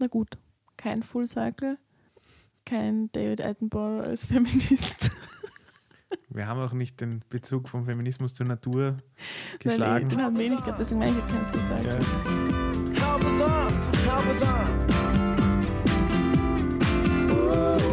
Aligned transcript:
Na 0.00 0.06
gut, 0.06 0.38
kein 0.78 1.02
Full 1.02 1.26
Circle, 1.26 1.76
kein 2.64 3.12
David 3.12 3.42
Attenborough 3.42 4.02
als 4.02 4.24
Feminist. 4.28 5.10
Wir 6.30 6.46
haben 6.46 6.58
auch 6.58 6.72
nicht 6.72 7.00
den 7.02 7.22
Bezug 7.28 7.68
vom 7.68 7.84
Feminismus 7.84 8.34
zur 8.34 8.46
Natur 8.46 8.92
Nein, 8.92 9.58
geschlagen. 9.58 10.08
den 10.08 10.22
haben 10.22 10.38
wir 10.38 10.46
eh 10.46 10.50
nicht 10.50 10.64
gehabt, 10.64 10.80
deswegen 10.80 11.00
meine 11.00 11.18
ich 11.18 11.26
kein 11.26 11.44
Full 11.52 11.62
Circle. 11.62 12.00
Ja. 12.96 13.10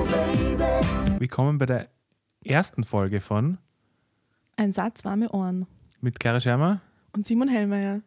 Baby. 0.07 1.19
Willkommen 1.19 1.57
bei 1.57 1.65
der 1.65 1.89
ersten 2.43 2.83
Folge 2.83 3.19
von 3.21 3.57
Ein 4.55 4.71
Satz, 4.71 5.03
warme 5.03 5.29
Ohren. 5.31 5.67
mit 5.99 6.19
Clara 6.19 6.39
Schermer. 6.39 6.81
Und 7.13 7.25
Simon 7.25 7.47
Hellmeier. 7.49 8.01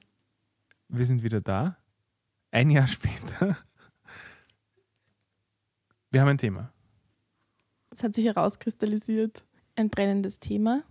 Wir 0.89 1.07
sind 1.07 1.23
wieder 1.23 1.41
da. 1.41 1.77
Ein 2.51 2.71
Jahr 2.71 2.89
später. 2.89 3.57
Wir 6.11 6.21
haben 6.21 6.29
ein 6.29 6.39
Thema. 6.39 6.73
Es 7.91 8.03
hat 8.03 8.15
sich 8.15 8.25
herauskristallisiert, 8.25 9.45
ein 9.77 9.91
brennendes 9.91 10.41
Thema, 10.41 10.83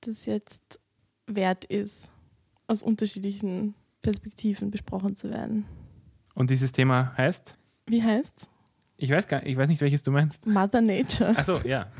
das 0.00 0.24
jetzt 0.24 0.80
wert 1.26 1.64
ist, 1.66 2.10
aus 2.66 2.82
unterschiedlichen 2.82 3.74
Perspektiven 4.00 4.70
besprochen 4.70 5.14
zu 5.14 5.30
werden. 5.30 5.66
Und 6.34 6.50
dieses 6.50 6.72
Thema 6.72 7.14
heißt? 7.16 7.58
Wie 7.86 8.02
heißt's? 8.02 8.48
Ich 8.96 9.10
weiß 9.10 9.28
gar 9.28 9.44
ich 9.44 9.56
weiß 9.56 9.68
nicht, 9.68 9.80
welches 9.82 10.02
du 10.02 10.10
meinst. 10.10 10.46
Mother 10.46 10.80
Nature. 10.80 11.36
Achso, 11.36 11.58
ja. 11.66 11.92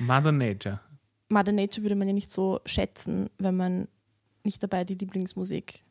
Mother 0.00 0.32
Nature. 0.32 0.80
Mother 1.28 1.52
Nature 1.52 1.82
würde 1.82 1.94
man 1.94 2.08
ja 2.08 2.14
nicht 2.14 2.32
so 2.32 2.60
schätzen, 2.66 3.30
wenn 3.38 3.56
man 3.56 3.86
nicht 4.42 4.62
dabei 4.62 4.84
die 4.84 4.94
Lieblingsmusik, 4.94 5.84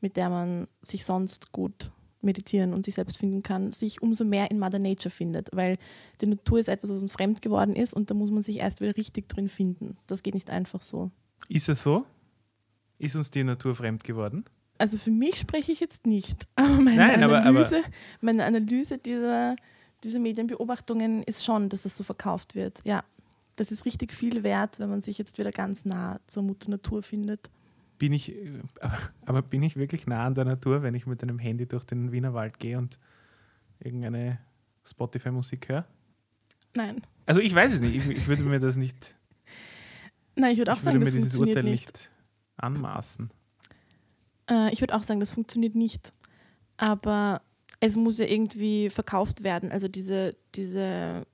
mit 0.00 0.16
der 0.16 0.30
man 0.30 0.68
sich 0.80 1.04
sonst 1.04 1.52
gut 1.52 1.90
meditieren 2.24 2.72
und 2.74 2.84
sich 2.84 2.94
selbst 2.94 3.18
finden 3.18 3.42
kann, 3.42 3.72
sich 3.72 4.02
umso 4.02 4.24
mehr 4.24 4.50
in 4.50 4.58
Mother 4.58 4.78
Nature 4.78 5.10
findet, 5.10 5.50
weil 5.52 5.76
die 6.20 6.26
Natur 6.26 6.58
ist 6.58 6.68
etwas, 6.68 6.90
was 6.90 7.00
uns 7.02 7.12
fremd 7.12 7.42
geworden 7.42 7.76
ist 7.76 7.94
und 7.94 8.10
da 8.10 8.14
muss 8.14 8.30
man 8.30 8.42
sich 8.42 8.58
erst 8.58 8.80
wieder 8.80 8.96
richtig 8.96 9.28
drin 9.28 9.48
finden. 9.48 9.96
Das 10.06 10.22
geht 10.22 10.34
nicht 10.34 10.50
einfach 10.50 10.82
so. 10.82 11.10
Ist 11.48 11.68
es 11.68 11.82
so? 11.82 12.04
Ist 12.98 13.16
uns 13.16 13.30
die 13.30 13.44
Natur 13.44 13.74
fremd 13.74 14.04
geworden? 14.04 14.44
Also 14.78 14.98
für 14.98 15.10
mich 15.10 15.36
spreche 15.36 15.70
ich 15.72 15.80
jetzt 15.80 16.06
nicht, 16.06 16.46
aber 16.56 16.68
meine 16.68 16.96
Nein, 16.96 17.22
aber- 17.22 17.38
aber- 17.38 17.48
Analyse, 17.48 17.82
meine 18.20 18.44
Analyse 18.44 18.98
dieser, 18.98 19.56
dieser 20.02 20.18
Medienbeobachtungen 20.18 21.22
ist 21.22 21.44
schon, 21.44 21.68
dass 21.68 21.82
das 21.82 21.96
so 21.96 22.02
verkauft 22.04 22.54
wird. 22.54 22.80
Ja, 22.84 23.04
das 23.56 23.70
ist 23.70 23.84
richtig 23.84 24.12
viel 24.12 24.42
wert, 24.42 24.80
wenn 24.80 24.90
man 24.90 25.00
sich 25.00 25.16
jetzt 25.18 25.38
wieder 25.38 25.52
ganz 25.52 25.84
nah 25.84 26.18
zur 26.26 26.42
Mutter 26.42 26.70
Natur 26.70 27.02
findet. 27.02 27.50
Bin 27.98 28.12
ich, 28.12 28.34
äh, 28.34 28.60
aber, 29.26 29.42
bin 29.42 29.62
ich 29.62 29.76
wirklich 29.76 30.06
nah 30.06 30.26
an 30.26 30.34
der 30.34 30.44
Natur, 30.44 30.82
wenn 30.82 30.94
ich 30.94 31.06
mit 31.06 31.22
einem 31.22 31.38
Handy 31.38 31.66
durch 31.66 31.84
den 31.84 32.12
Wiener 32.12 32.34
Wald 32.34 32.58
gehe 32.58 32.78
und 32.78 32.98
irgendeine 33.78 34.38
Spotify-Musik 34.84 35.68
höre? 35.68 35.86
Nein. 36.76 37.02
Also 37.26 37.40
ich 37.40 37.54
weiß 37.54 37.74
es 37.74 37.80
nicht. 37.80 37.94
Ich, 37.94 38.08
ich 38.08 38.26
würde 38.26 38.42
mir 38.42 38.60
das 38.60 38.76
nicht, 38.76 39.14
Nein, 40.36 40.52
ich 40.52 40.58
würde 40.58 40.72
auch 40.72 40.76
ich 40.76 40.82
sagen, 40.82 40.96
würde 40.96 41.06
das 41.06 41.14
mir 41.14 41.20
dieses 41.20 41.36
funktioniert 41.36 41.56
Urteil 41.58 41.70
nicht. 41.70 41.92
nicht 41.92 42.10
anmaßen. 42.56 43.30
Äh, 44.50 44.72
ich 44.72 44.80
würde 44.80 44.94
auch 44.94 45.02
sagen, 45.02 45.20
das 45.20 45.30
funktioniert 45.30 45.74
nicht. 45.74 46.12
Aber 46.76 47.42
es 47.80 47.96
muss 47.96 48.18
ja 48.18 48.26
irgendwie 48.26 48.90
verkauft 48.90 49.44
werden. 49.44 49.70
Also 49.70 49.88
diese, 49.88 50.36
diese 50.54 51.26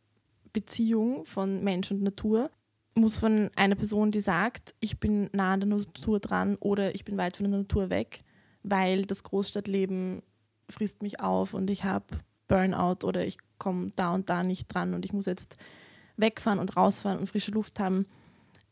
Beziehung 0.53 1.25
von 1.25 1.63
Mensch 1.63 1.91
und 1.91 2.03
Natur 2.03 2.51
muss 2.95 3.19
von 3.19 3.51
einer 3.57 3.77
Person, 3.77 4.11
die 4.11 4.21
sagt, 4.21 4.75
ich 4.81 4.99
bin 4.99 5.31
nah 5.33 5.53
an 5.53 5.61
der 5.61 5.69
Natur 5.69 6.21
dran 6.21 6.57
oder 6.57 6.95
ich 6.95 7.05
bin 7.05 7.17
weit 7.17 7.37
von 7.37 7.51
der 7.51 7.61
Natur 7.61 7.91
weg, 7.91 8.23
weil 8.63 9.05
das 9.05 9.23
Großstadtleben 9.23 10.23
frisst 10.69 11.03
mich 11.03 11.21
auf 11.21 11.55
und 11.55 11.71
ich 11.71 11.85
habe 11.85 12.07
Burnout 12.49 13.07
oder 13.07 13.25
ich 13.25 13.39
komme 13.59 13.91
da 13.97 14.13
und 14.13 14.29
da 14.29 14.43
nicht 14.43 14.67
dran 14.69 14.95
und 14.95 15.05
ich 15.05 15.13
muss 15.13 15.27
jetzt 15.27 15.57
wegfahren 16.17 16.59
und 16.59 16.77
rausfahren 16.77 17.19
und 17.19 17.29
frische 17.29 17.53
Luft 17.53 17.81
haben. 17.81 18.07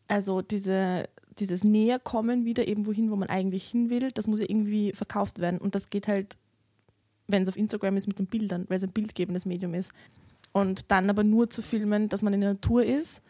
Also 0.08 0.42
diese, 0.42 1.08
dieses 1.38 1.64
Näherkommen 1.64 2.44
wieder 2.44 2.66
eben 2.66 2.86
wohin, 2.86 3.10
wo 3.10 3.16
man 3.16 3.28
eigentlich 3.28 3.68
hin 3.68 3.90
will, 3.90 4.10
das 4.12 4.26
muss 4.26 4.40
ja 4.40 4.46
irgendwie 4.48 4.92
verkauft 4.92 5.38
werden. 5.38 5.58
Und 5.58 5.74
das 5.74 5.90
geht 5.90 6.08
halt, 6.08 6.36
wenn 7.26 7.42
es 7.42 7.48
auf 7.48 7.56
Instagram 7.56 7.96
ist, 7.96 8.08
mit 8.08 8.18
den 8.18 8.26
Bildern, 8.26 8.64
weil 8.68 8.78
es 8.78 8.84
ein 8.84 8.92
bildgebendes 8.92 9.46
Medium 9.46 9.74
ist. 9.74 9.92
Und 10.52 10.90
dann 10.90 11.10
aber 11.10 11.24
nur 11.24 11.50
zu 11.50 11.62
filmen, 11.62 12.08
dass 12.08 12.22
man 12.22 12.34
in 12.34 12.40
der 12.40 12.52
Natur 12.54 12.84
ist. 12.84 13.22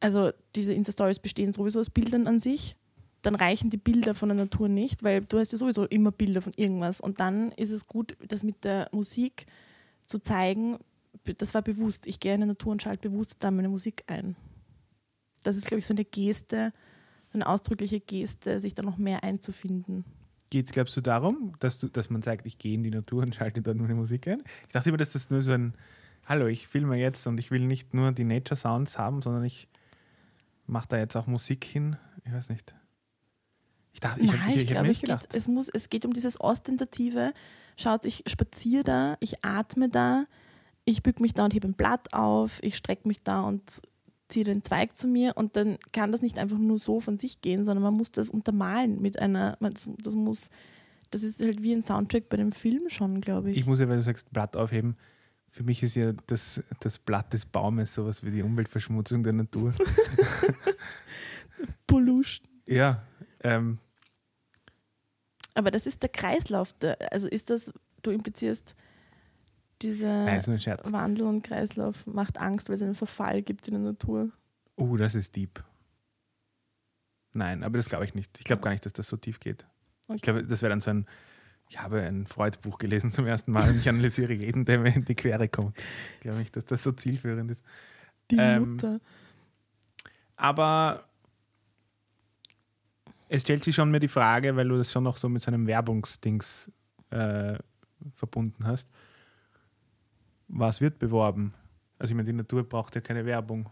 Also 0.00 0.32
diese 0.54 0.72
Insta-Stories 0.72 1.18
bestehen 1.18 1.52
sowieso 1.52 1.80
aus 1.80 1.90
Bildern 1.90 2.26
an 2.26 2.38
sich. 2.38 2.76
Dann 3.22 3.34
reichen 3.34 3.68
die 3.68 3.78
Bilder 3.78 4.14
von 4.14 4.28
der 4.28 4.36
Natur 4.36 4.68
nicht, 4.68 5.02
weil 5.02 5.22
du 5.22 5.38
hast 5.38 5.50
ja 5.52 5.58
sowieso 5.58 5.84
immer 5.86 6.12
Bilder 6.12 6.40
von 6.40 6.52
irgendwas. 6.56 7.00
Und 7.00 7.18
dann 7.20 7.50
ist 7.52 7.70
es 7.70 7.86
gut, 7.86 8.16
das 8.26 8.44
mit 8.44 8.64
der 8.64 8.88
Musik 8.92 9.46
zu 10.06 10.20
zeigen, 10.20 10.78
das 11.24 11.52
war 11.52 11.62
bewusst. 11.62 12.06
Ich 12.06 12.20
gehe 12.20 12.34
in 12.34 12.40
die 12.40 12.46
Natur 12.46 12.72
und 12.72 12.82
schalte 12.82 13.10
bewusst 13.10 13.36
da 13.40 13.50
meine 13.50 13.68
Musik 13.68 14.04
ein. 14.06 14.36
Das 15.42 15.56
ist, 15.56 15.66
glaube 15.66 15.80
ich, 15.80 15.86
so 15.86 15.94
eine 15.94 16.04
Geste, 16.04 16.72
eine 17.32 17.46
ausdrückliche 17.46 18.00
Geste, 18.00 18.60
sich 18.60 18.74
da 18.74 18.82
noch 18.82 18.98
mehr 18.98 19.24
einzufinden. 19.24 20.04
Geht 20.50 20.66
es, 20.66 20.72
glaubst 20.72 20.96
du, 20.96 21.00
darum, 21.00 21.52
dass, 21.60 21.78
du, 21.78 21.88
dass 21.88 22.08
man 22.08 22.22
sagt, 22.22 22.46
ich 22.46 22.58
gehe 22.58 22.74
in 22.74 22.82
die 22.82 22.90
Natur 22.90 23.22
und 23.22 23.34
schalte 23.34 23.60
dort 23.60 23.76
meine 23.76 23.94
Musik 23.94 24.26
ein? 24.28 24.42
Ich 24.62 24.72
dachte 24.72 24.88
immer, 24.88 24.98
dass 24.98 25.12
das 25.12 25.28
nur 25.28 25.42
so 25.42 25.52
ein, 25.52 25.74
hallo, 26.26 26.46
ich 26.46 26.68
filme 26.68 26.96
jetzt 26.96 27.26
und 27.26 27.38
ich 27.38 27.50
will 27.50 27.66
nicht 27.66 27.92
nur 27.92 28.12
die 28.12 28.24
Nature 28.24 28.56
Sounds 28.56 28.96
haben, 28.96 29.20
sondern 29.20 29.44
ich 29.44 29.68
mache 30.68 30.88
da 30.88 30.98
jetzt 30.98 31.16
auch 31.16 31.26
Musik 31.26 31.64
hin. 31.64 31.96
Ich 32.24 32.32
weiß 32.32 32.48
nicht. 32.50 32.74
Ich 33.92 34.00
dachte, 34.00 34.20
ich, 34.20 34.30
Nein, 34.30 34.42
hab, 34.42 34.50
ich, 34.50 34.62
ich, 34.62 34.66
glaube, 34.68 34.88
es, 34.88 35.00
geht, 35.00 35.34
es, 35.34 35.48
muss, 35.48 35.68
es 35.68 35.88
geht 35.88 36.04
um 36.04 36.12
dieses 36.12 36.40
Ostentative. 36.40 37.32
Schaut, 37.76 38.04
ich 38.04 38.24
spaziere 38.26 38.84
da, 38.84 39.16
ich 39.20 39.44
atme 39.44 39.88
da, 39.88 40.26
ich 40.84 41.02
bück 41.02 41.20
mich 41.20 41.32
da 41.32 41.44
und 41.44 41.54
hebe 41.54 41.68
ein 41.68 41.74
Blatt 41.74 42.12
auf, 42.12 42.62
ich 42.62 42.76
strecke 42.76 43.08
mich 43.08 43.22
da 43.22 43.42
und 43.42 43.82
ziehe 44.28 44.44
den 44.44 44.62
Zweig 44.62 44.96
zu 44.96 45.08
mir 45.08 45.36
und 45.36 45.56
dann 45.56 45.78
kann 45.92 46.12
das 46.12 46.22
nicht 46.22 46.38
einfach 46.38 46.58
nur 46.58 46.78
so 46.78 47.00
von 47.00 47.18
sich 47.18 47.40
gehen, 47.40 47.64
sondern 47.64 47.82
man 47.82 47.94
muss 47.94 48.12
das 48.12 48.30
untermalen 48.30 49.00
mit 49.00 49.18
einer, 49.18 49.56
das, 49.60 49.90
das 50.02 50.14
muss, 50.14 50.50
das 51.10 51.22
ist 51.22 51.42
halt 51.42 51.62
wie 51.62 51.72
ein 51.72 51.82
Soundtrack 51.82 52.28
bei 52.28 52.36
dem 52.36 52.52
Film 52.52 52.88
schon, 52.88 53.20
glaube 53.20 53.50
ich. 53.50 53.56
Ich 53.56 53.66
muss 53.66 53.80
ja, 53.80 53.88
weil 53.88 53.96
du 53.96 54.02
sagst, 54.02 54.30
Blatt 54.30 54.56
aufheben, 54.56 54.96
für 55.58 55.64
mich 55.64 55.82
ist 55.82 55.96
ja 55.96 56.12
das, 56.28 56.62
das 56.78 57.00
Blatt 57.00 57.32
des 57.32 57.44
Baumes 57.44 57.92
sowas 57.92 58.22
wie 58.22 58.30
die 58.30 58.42
Umweltverschmutzung 58.42 59.24
der 59.24 59.32
Natur. 59.32 59.74
Pollution. 61.88 62.46
ja, 62.64 63.02
ähm, 63.40 63.80
Aber 65.54 65.72
das 65.72 65.88
ist 65.88 66.00
der 66.04 66.10
Kreislauf, 66.10 66.74
der, 66.74 67.12
also 67.12 67.26
ist 67.26 67.50
das, 67.50 67.72
du 68.02 68.12
implizierst, 68.12 68.76
dieser 69.82 70.26
nein, 70.26 70.60
Scherz. 70.60 70.92
Wandel 70.92 71.26
und 71.26 71.42
Kreislauf 71.42 72.06
macht 72.06 72.38
Angst, 72.38 72.68
weil 72.68 72.76
es 72.76 72.82
einen 72.82 72.94
Verfall 72.94 73.42
gibt 73.42 73.66
in 73.66 73.74
der 73.74 73.82
Natur. 73.82 74.30
Oh, 74.76 74.96
das 74.96 75.16
ist 75.16 75.34
deep. 75.34 75.64
Nein, 77.32 77.64
aber 77.64 77.78
das 77.78 77.88
glaube 77.88 78.04
ich 78.04 78.14
nicht. 78.14 78.38
Ich 78.38 78.44
glaube 78.44 78.62
gar 78.62 78.70
nicht, 78.70 78.86
dass 78.86 78.92
das 78.92 79.08
so 79.08 79.16
tief 79.16 79.40
geht. 79.40 79.66
Okay. 80.06 80.14
Ich 80.14 80.22
glaube, 80.22 80.44
das 80.44 80.62
wäre 80.62 80.70
dann 80.70 80.80
so 80.80 80.90
ein, 80.90 81.06
ich 81.68 81.78
habe 81.80 82.02
ein 82.02 82.26
Freud-Buch 82.26 82.78
gelesen 82.78 83.12
zum 83.12 83.26
ersten 83.26 83.52
Mal 83.52 83.68
und 83.68 83.78
ich 83.78 83.88
analysiere 83.88 84.32
jeden, 84.32 84.64
der 84.64 84.78
mir 84.78 84.94
in 84.94 85.04
die 85.04 85.14
Quere 85.14 85.48
kommt. 85.48 85.76
Ich 86.16 86.20
glaube 86.20 86.38
nicht, 86.38 86.56
dass 86.56 86.64
das 86.64 86.82
so 86.82 86.92
zielführend 86.92 87.50
ist. 87.50 87.62
Die 88.30 88.36
Ähm, 88.38 88.72
Mutter. 88.72 89.00
Aber 90.36 91.04
es 93.28 93.42
stellt 93.42 93.64
sich 93.64 93.74
schon 93.74 93.90
mir 93.90 94.00
die 94.00 94.08
Frage, 94.08 94.56
weil 94.56 94.68
du 94.68 94.78
das 94.78 94.90
schon 94.90 95.04
noch 95.04 95.16
so 95.16 95.28
mit 95.28 95.42
so 95.42 95.48
einem 95.50 95.66
Werbungsdings 95.66 96.70
äh, 97.10 97.58
verbunden 98.14 98.66
hast. 98.66 98.88
Was 100.48 100.80
wird 100.80 100.98
beworben? 100.98 101.52
Also 101.98 102.12
ich 102.12 102.16
meine, 102.16 102.26
die 102.26 102.32
Natur 102.36 102.62
braucht 102.66 102.94
ja 102.94 103.00
keine 103.00 103.26
Werbung. 103.26 103.68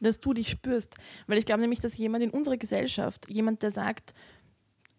dass 0.00 0.20
du 0.20 0.34
dich 0.34 0.50
spürst. 0.50 0.96
Weil 1.26 1.38
ich 1.38 1.46
glaube 1.46 1.62
nämlich, 1.62 1.80
dass 1.80 1.96
jemand 1.96 2.22
in 2.22 2.30
unserer 2.30 2.56
Gesellschaft, 2.58 3.28
jemand, 3.30 3.62
der 3.62 3.70
sagt, 3.70 4.12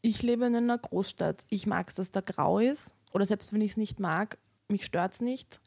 ich 0.05 0.21
lebe 0.21 0.45
in 0.45 0.55
einer 0.55 0.77
Großstadt, 0.77 1.47
ich 1.49 1.65
mag 1.65 1.89
es, 1.89 1.95
dass 1.95 2.11
da 2.11 2.21
grau 2.21 2.59
ist, 2.59 2.93
oder 3.11 3.25
selbst 3.25 3.53
wenn 3.53 3.61
ich 3.61 3.71
es 3.71 3.77
nicht 3.77 3.99
mag, 3.99 4.37
mich 4.67 4.85
stört 4.85 5.13
es 5.13 5.21
nicht, 5.21 5.59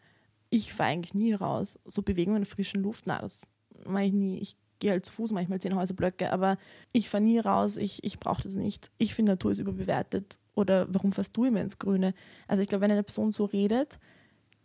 ich 0.48 0.72
fahre 0.72 0.90
eigentlich 0.90 1.14
nie 1.14 1.32
raus. 1.32 1.80
So 1.84 2.02
Bewegungen 2.02 2.36
in 2.36 2.42
der 2.44 2.50
frischen 2.50 2.82
Luft, 2.82 3.04
na, 3.06 3.18
das 3.18 3.40
mache 3.84 4.04
ich 4.04 4.12
nie. 4.12 4.38
Ich 4.38 4.56
gehe 4.78 4.92
halt 4.92 5.04
zu 5.04 5.12
Fuß, 5.12 5.32
manchmal 5.32 5.60
zehn 5.60 5.74
Häuserblöcke, 5.74 6.30
aber 6.32 6.56
ich 6.92 7.08
fahre 7.08 7.24
nie 7.24 7.40
raus, 7.40 7.78
ich, 7.78 8.04
ich 8.04 8.20
brauche 8.20 8.42
das 8.42 8.54
nicht. 8.54 8.92
Ich 8.96 9.12
finde, 9.12 9.32
Natur 9.32 9.50
ist 9.50 9.58
überbewertet. 9.58 10.38
Oder 10.54 10.86
warum 10.94 11.10
fährst 11.10 11.36
du 11.36 11.44
immer 11.44 11.60
ins 11.60 11.80
Grüne? 11.80 12.14
Also 12.46 12.62
ich 12.62 12.68
glaube, 12.68 12.82
wenn 12.82 12.92
eine 12.92 13.02
Person 13.02 13.32
so 13.32 13.44
redet, 13.44 13.98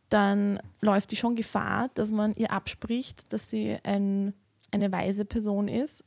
dann 0.09 0.59
läuft 0.81 1.09
die 1.09 1.15
schon 1.15 1.35
Gefahr, 1.35 1.89
dass 1.95 2.11
man 2.11 2.35
ihr 2.35 2.51
abspricht, 2.51 3.33
dass 3.33 3.49
sie 3.49 3.79
ein, 3.83 4.35
eine 4.69 4.91
weise 4.91 5.25
Person 5.25 5.67
ist, 5.67 6.03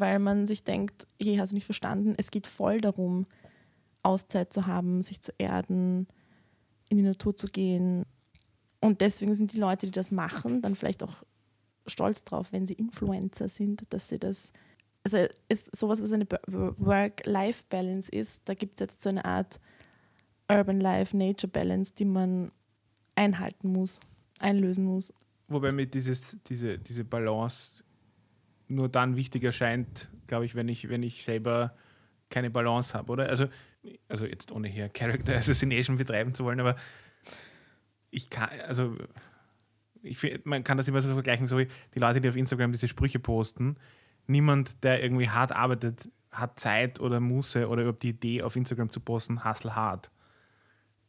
weil 0.00 0.18
man 0.18 0.46
sich 0.46 0.64
denkt, 0.64 1.06
hey, 1.20 1.36
hast 1.36 1.50
du 1.50 1.56
nicht 1.56 1.64
verstanden, 1.64 2.14
es 2.16 2.30
geht 2.30 2.46
voll 2.46 2.80
darum, 2.80 3.26
Auszeit 4.02 4.52
zu 4.52 4.66
haben, 4.66 5.02
sich 5.02 5.20
zu 5.20 5.32
erden, 5.38 6.06
in 6.88 6.96
die 6.96 7.02
Natur 7.02 7.36
zu 7.36 7.48
gehen. 7.48 8.04
Und 8.80 9.00
deswegen 9.00 9.34
sind 9.34 9.52
die 9.52 9.58
Leute, 9.58 9.86
die 9.86 9.92
das 9.92 10.12
machen, 10.12 10.62
dann 10.62 10.74
vielleicht 10.74 11.02
auch 11.02 11.24
stolz 11.86 12.24
drauf, 12.24 12.52
wenn 12.52 12.66
sie 12.66 12.74
Influencer 12.74 13.48
sind, 13.48 13.84
dass 13.90 14.08
sie 14.08 14.18
das. 14.18 14.52
Also 15.02 15.26
ist 15.48 15.74
sowas, 15.76 16.02
was 16.02 16.12
eine 16.12 16.26
Work-Life-Balance 16.46 18.10
ist, 18.10 18.42
da 18.48 18.54
gibt 18.54 18.74
es 18.74 18.80
jetzt 18.80 19.02
so 19.02 19.08
eine 19.08 19.24
Art 19.24 19.60
Urban 20.48 20.80
Life, 20.80 21.16
Nature 21.16 21.50
Balance, 21.50 21.92
die 21.96 22.04
man 22.04 22.50
einhalten 23.14 23.72
muss, 23.72 24.00
einlösen 24.40 24.84
muss. 24.84 25.12
Wobei 25.48 25.70
mir 25.72 25.86
dieses, 25.86 26.36
diese, 26.46 26.78
diese 26.78 27.04
Balance 27.04 27.84
nur 28.68 28.88
dann 28.88 29.16
wichtig 29.16 29.44
erscheint, 29.44 30.10
glaube 30.26 30.44
ich, 30.44 30.54
wenn 30.54 30.68
ich, 30.68 30.88
wenn 30.88 31.02
ich 31.02 31.24
selber 31.24 31.74
keine 32.30 32.50
Balance 32.50 32.94
habe, 32.94 33.12
oder? 33.12 33.28
Also, 33.28 33.46
also 34.08 34.26
jetzt 34.26 34.50
ohne 34.52 34.68
hier 34.68 34.88
Character 34.88 35.36
Assassination 35.36 35.96
betreiben 35.96 36.34
zu 36.34 36.44
wollen, 36.44 36.60
aber 36.60 36.76
ich 38.10 38.30
kann, 38.30 38.48
also 38.66 38.96
ich 40.02 40.44
man 40.44 40.64
kann 40.64 40.76
das 40.76 40.88
immer 40.88 41.02
so 41.02 41.12
vergleichen, 41.12 41.46
so 41.46 41.58
wie 41.58 41.68
die 41.94 41.98
Leute, 41.98 42.20
die 42.20 42.28
auf 42.28 42.36
Instagram 42.36 42.72
diese 42.72 42.88
Sprüche 42.88 43.18
posten. 43.18 43.76
Niemand, 44.26 44.82
der 44.82 45.02
irgendwie 45.02 45.28
hart 45.28 45.52
arbeitet, 45.52 46.08
hat 46.30 46.58
Zeit 46.58 47.00
oder 47.00 47.20
Muße 47.20 47.68
oder 47.68 47.82
überhaupt 47.82 48.02
die 48.02 48.10
Idee, 48.10 48.42
auf 48.42 48.56
Instagram 48.56 48.90
zu 48.90 49.00
posten, 49.00 49.44
hustle 49.44 49.74
hard. 49.74 50.10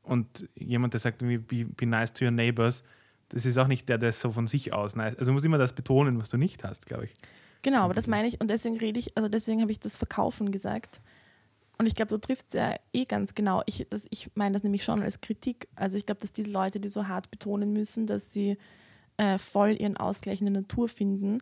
Und 0.02 0.48
jemand, 0.56 0.94
der 0.94 1.00
sagt, 1.00 1.20
be, 1.20 1.40
be 1.40 1.86
nice 1.86 2.14
to 2.14 2.26
your 2.26 2.32
neighbors, 2.32 2.84
das 3.30 3.46
ist 3.46 3.58
auch 3.58 3.68
nicht 3.68 3.90
der, 3.90 3.98
der 3.98 4.12
so 4.12 4.32
von 4.32 4.48
sich 4.48 4.72
aus 4.72 4.96
nice. 4.96 5.16
Also 5.16 5.32
du 5.32 5.34
musst 5.34 5.46
immer 5.46 5.58
das 5.58 5.74
betonen, 5.74 6.20
was 6.20 6.30
du 6.30 6.38
nicht 6.38 6.64
hast, 6.64 6.86
glaube 6.86 7.06
ich. 7.06 7.14
Genau, 7.62 7.80
aber 7.80 7.94
das 7.94 8.08
meine 8.08 8.28
ich 8.28 8.40
und 8.40 8.50
deswegen 8.50 8.78
rede 8.78 9.00
ich, 9.00 9.18
also 9.18 9.30
deswegen 9.30 9.62
habe 9.62 9.72
ich 9.72 9.80
das 9.80 9.98
Verkaufen 9.98 10.52
gesagt. 10.52 11.02
Und 11.78 11.86
ich 11.86 11.96
glaube, 11.96 12.10
du 12.10 12.18
triffst 12.18 12.48
es 12.50 12.54
ja 12.54 12.76
eh 12.92 13.06
ganz 13.06 13.36
genau. 13.36 13.62
Ich, 13.68 13.86
ich 14.10 14.32
meine 14.36 14.54
das 14.54 14.64
nämlich 14.64 14.84
schon 14.84 15.04
als 15.04 15.22
Kritik. 15.22 15.68
Also 15.76 15.98
ich 15.98 16.06
glaube, 16.08 16.22
dass 16.22 16.34
diese 16.34 16.50
Leute, 16.50 16.80
die 16.80 16.90
so 16.90 17.08
hart 17.08 17.30
betonen 17.30 17.72
müssen, 17.72 18.08
dass 18.08 18.34
sie 18.34 18.58
äh, 19.18 19.38
voll 19.38 19.76
ihren 19.80 19.98
Ausgleich 19.98 20.40
in 20.40 20.48
der 20.48 20.62
Natur 20.62 20.88
finden 20.88 21.40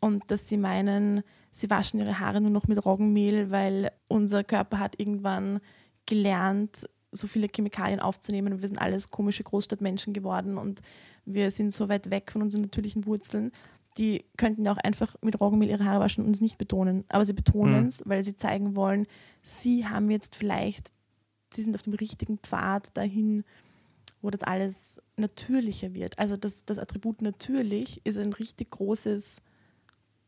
und 0.00 0.22
dass 0.30 0.48
sie 0.48 0.56
meinen, 0.56 1.22
sie 1.52 1.70
waschen 1.70 2.00
ihre 2.00 2.18
Haare 2.18 2.40
nur 2.40 2.50
noch 2.50 2.66
mit 2.66 2.84
Roggenmehl, 2.84 3.50
weil 3.50 3.90
unser 4.08 4.42
Körper 4.44 4.78
hat 4.78 4.98
irgendwann 4.98 5.60
gelernt, 6.06 6.86
so 7.12 7.26
viele 7.26 7.48
Chemikalien 7.48 8.00
aufzunehmen 8.00 8.54
und 8.54 8.60
wir 8.60 8.68
sind 8.68 8.80
alles 8.80 9.10
komische 9.10 9.44
Großstadtmenschen 9.44 10.12
geworden 10.12 10.58
und 10.58 10.80
wir 11.24 11.50
sind 11.50 11.72
so 11.72 11.88
weit 11.88 12.10
weg 12.10 12.32
von 12.32 12.42
unseren 12.42 12.62
natürlichen 12.62 13.06
Wurzeln. 13.06 13.52
Die 13.96 14.24
könnten 14.36 14.64
ja 14.64 14.72
auch 14.72 14.78
einfach 14.78 15.14
mit 15.22 15.40
Roggenmehl 15.40 15.70
ihre 15.70 15.84
Haare 15.84 16.00
waschen 16.00 16.24
und 16.24 16.34
es 16.34 16.40
nicht 16.40 16.58
betonen. 16.58 17.04
Aber 17.08 17.24
sie 17.24 17.32
betonen 17.32 17.86
es, 17.86 18.02
weil 18.06 18.24
sie 18.24 18.34
zeigen 18.34 18.74
wollen, 18.76 19.06
sie 19.42 19.86
haben 19.86 20.10
jetzt 20.10 20.34
vielleicht, 20.34 20.92
sie 21.52 21.62
sind 21.62 21.74
auf 21.76 21.82
dem 21.82 21.94
richtigen 21.94 22.38
Pfad 22.38 22.96
dahin, 22.96 23.44
wo 24.20 24.30
das 24.30 24.42
alles 24.42 25.00
natürlicher 25.16 25.94
wird. 25.94 26.18
Also 26.18 26.36
das, 26.36 26.64
das 26.64 26.78
Attribut 26.78 27.22
natürlich 27.22 28.00
ist 28.04 28.18
ein 28.18 28.32
richtig 28.32 28.70
großes 28.70 29.42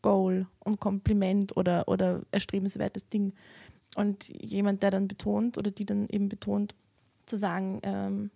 Goal 0.02 0.46
und 0.60 0.78
Kompliment 0.78 1.56
oder, 1.56 1.88
oder 1.88 2.22
erstrebenswertes 2.30 3.08
Ding. 3.08 3.32
Und 3.96 4.28
jemand, 4.28 4.82
der 4.82 4.90
dann 4.90 5.08
betont 5.08 5.58
oder 5.58 5.70
die 5.70 5.86
dann 5.86 6.06
eben 6.08 6.28
betont, 6.28 6.74
zu 7.24 7.36
sagen, 7.36 7.80
ähm, 7.82 8.30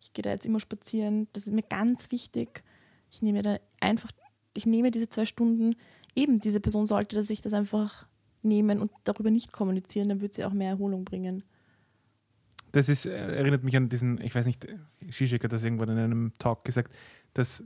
ich 0.00 0.12
gehe 0.12 0.22
da 0.22 0.30
jetzt 0.30 0.46
immer 0.46 0.60
spazieren, 0.60 1.26
das 1.32 1.46
ist 1.46 1.52
mir 1.52 1.62
ganz 1.62 2.10
wichtig. 2.12 2.62
Ich 3.10 3.22
nehme 3.22 3.42
da 3.42 3.58
einfach, 3.80 4.12
ich 4.56 4.66
nehme 4.66 4.90
diese 4.90 5.08
zwei 5.08 5.24
Stunden, 5.24 5.76
eben 6.14 6.40
diese 6.40 6.60
Person 6.60 6.86
sollte 6.86 7.22
sich 7.22 7.42
das 7.42 7.54
einfach 7.54 8.06
nehmen 8.42 8.80
und 8.80 8.90
darüber 9.04 9.30
nicht 9.30 9.52
kommunizieren, 9.52 10.08
dann 10.08 10.20
wird 10.20 10.34
sie 10.34 10.44
auch 10.44 10.52
mehr 10.52 10.70
Erholung 10.70 11.04
bringen. 11.04 11.42
Das 12.72 12.88
ist, 12.88 13.06
äh, 13.06 13.10
erinnert 13.10 13.64
mich 13.64 13.76
an 13.76 13.88
diesen, 13.88 14.20
ich 14.20 14.34
weiß 14.34 14.46
nicht, 14.46 14.66
Zizek 15.10 15.44
hat 15.44 15.52
das 15.52 15.64
irgendwann 15.64 15.90
in 15.90 15.98
einem 15.98 16.32
Talk 16.38 16.64
gesagt, 16.64 16.94
dass 17.34 17.64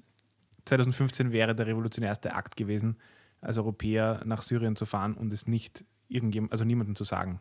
2015 0.66 1.32
wäre 1.32 1.54
der 1.54 1.66
revolutionärste 1.66 2.34
Akt 2.34 2.56
gewesen, 2.56 2.96
als 3.40 3.56
Europäer 3.56 4.22
nach 4.24 4.42
Syrien 4.42 4.76
zu 4.76 4.86
fahren 4.86 5.14
und 5.14 5.32
es 5.32 5.46
nicht 5.46 5.84
irgendjemand, 6.08 6.52
also 6.52 6.64
niemandem 6.64 6.96
zu 6.96 7.04
sagen. 7.04 7.40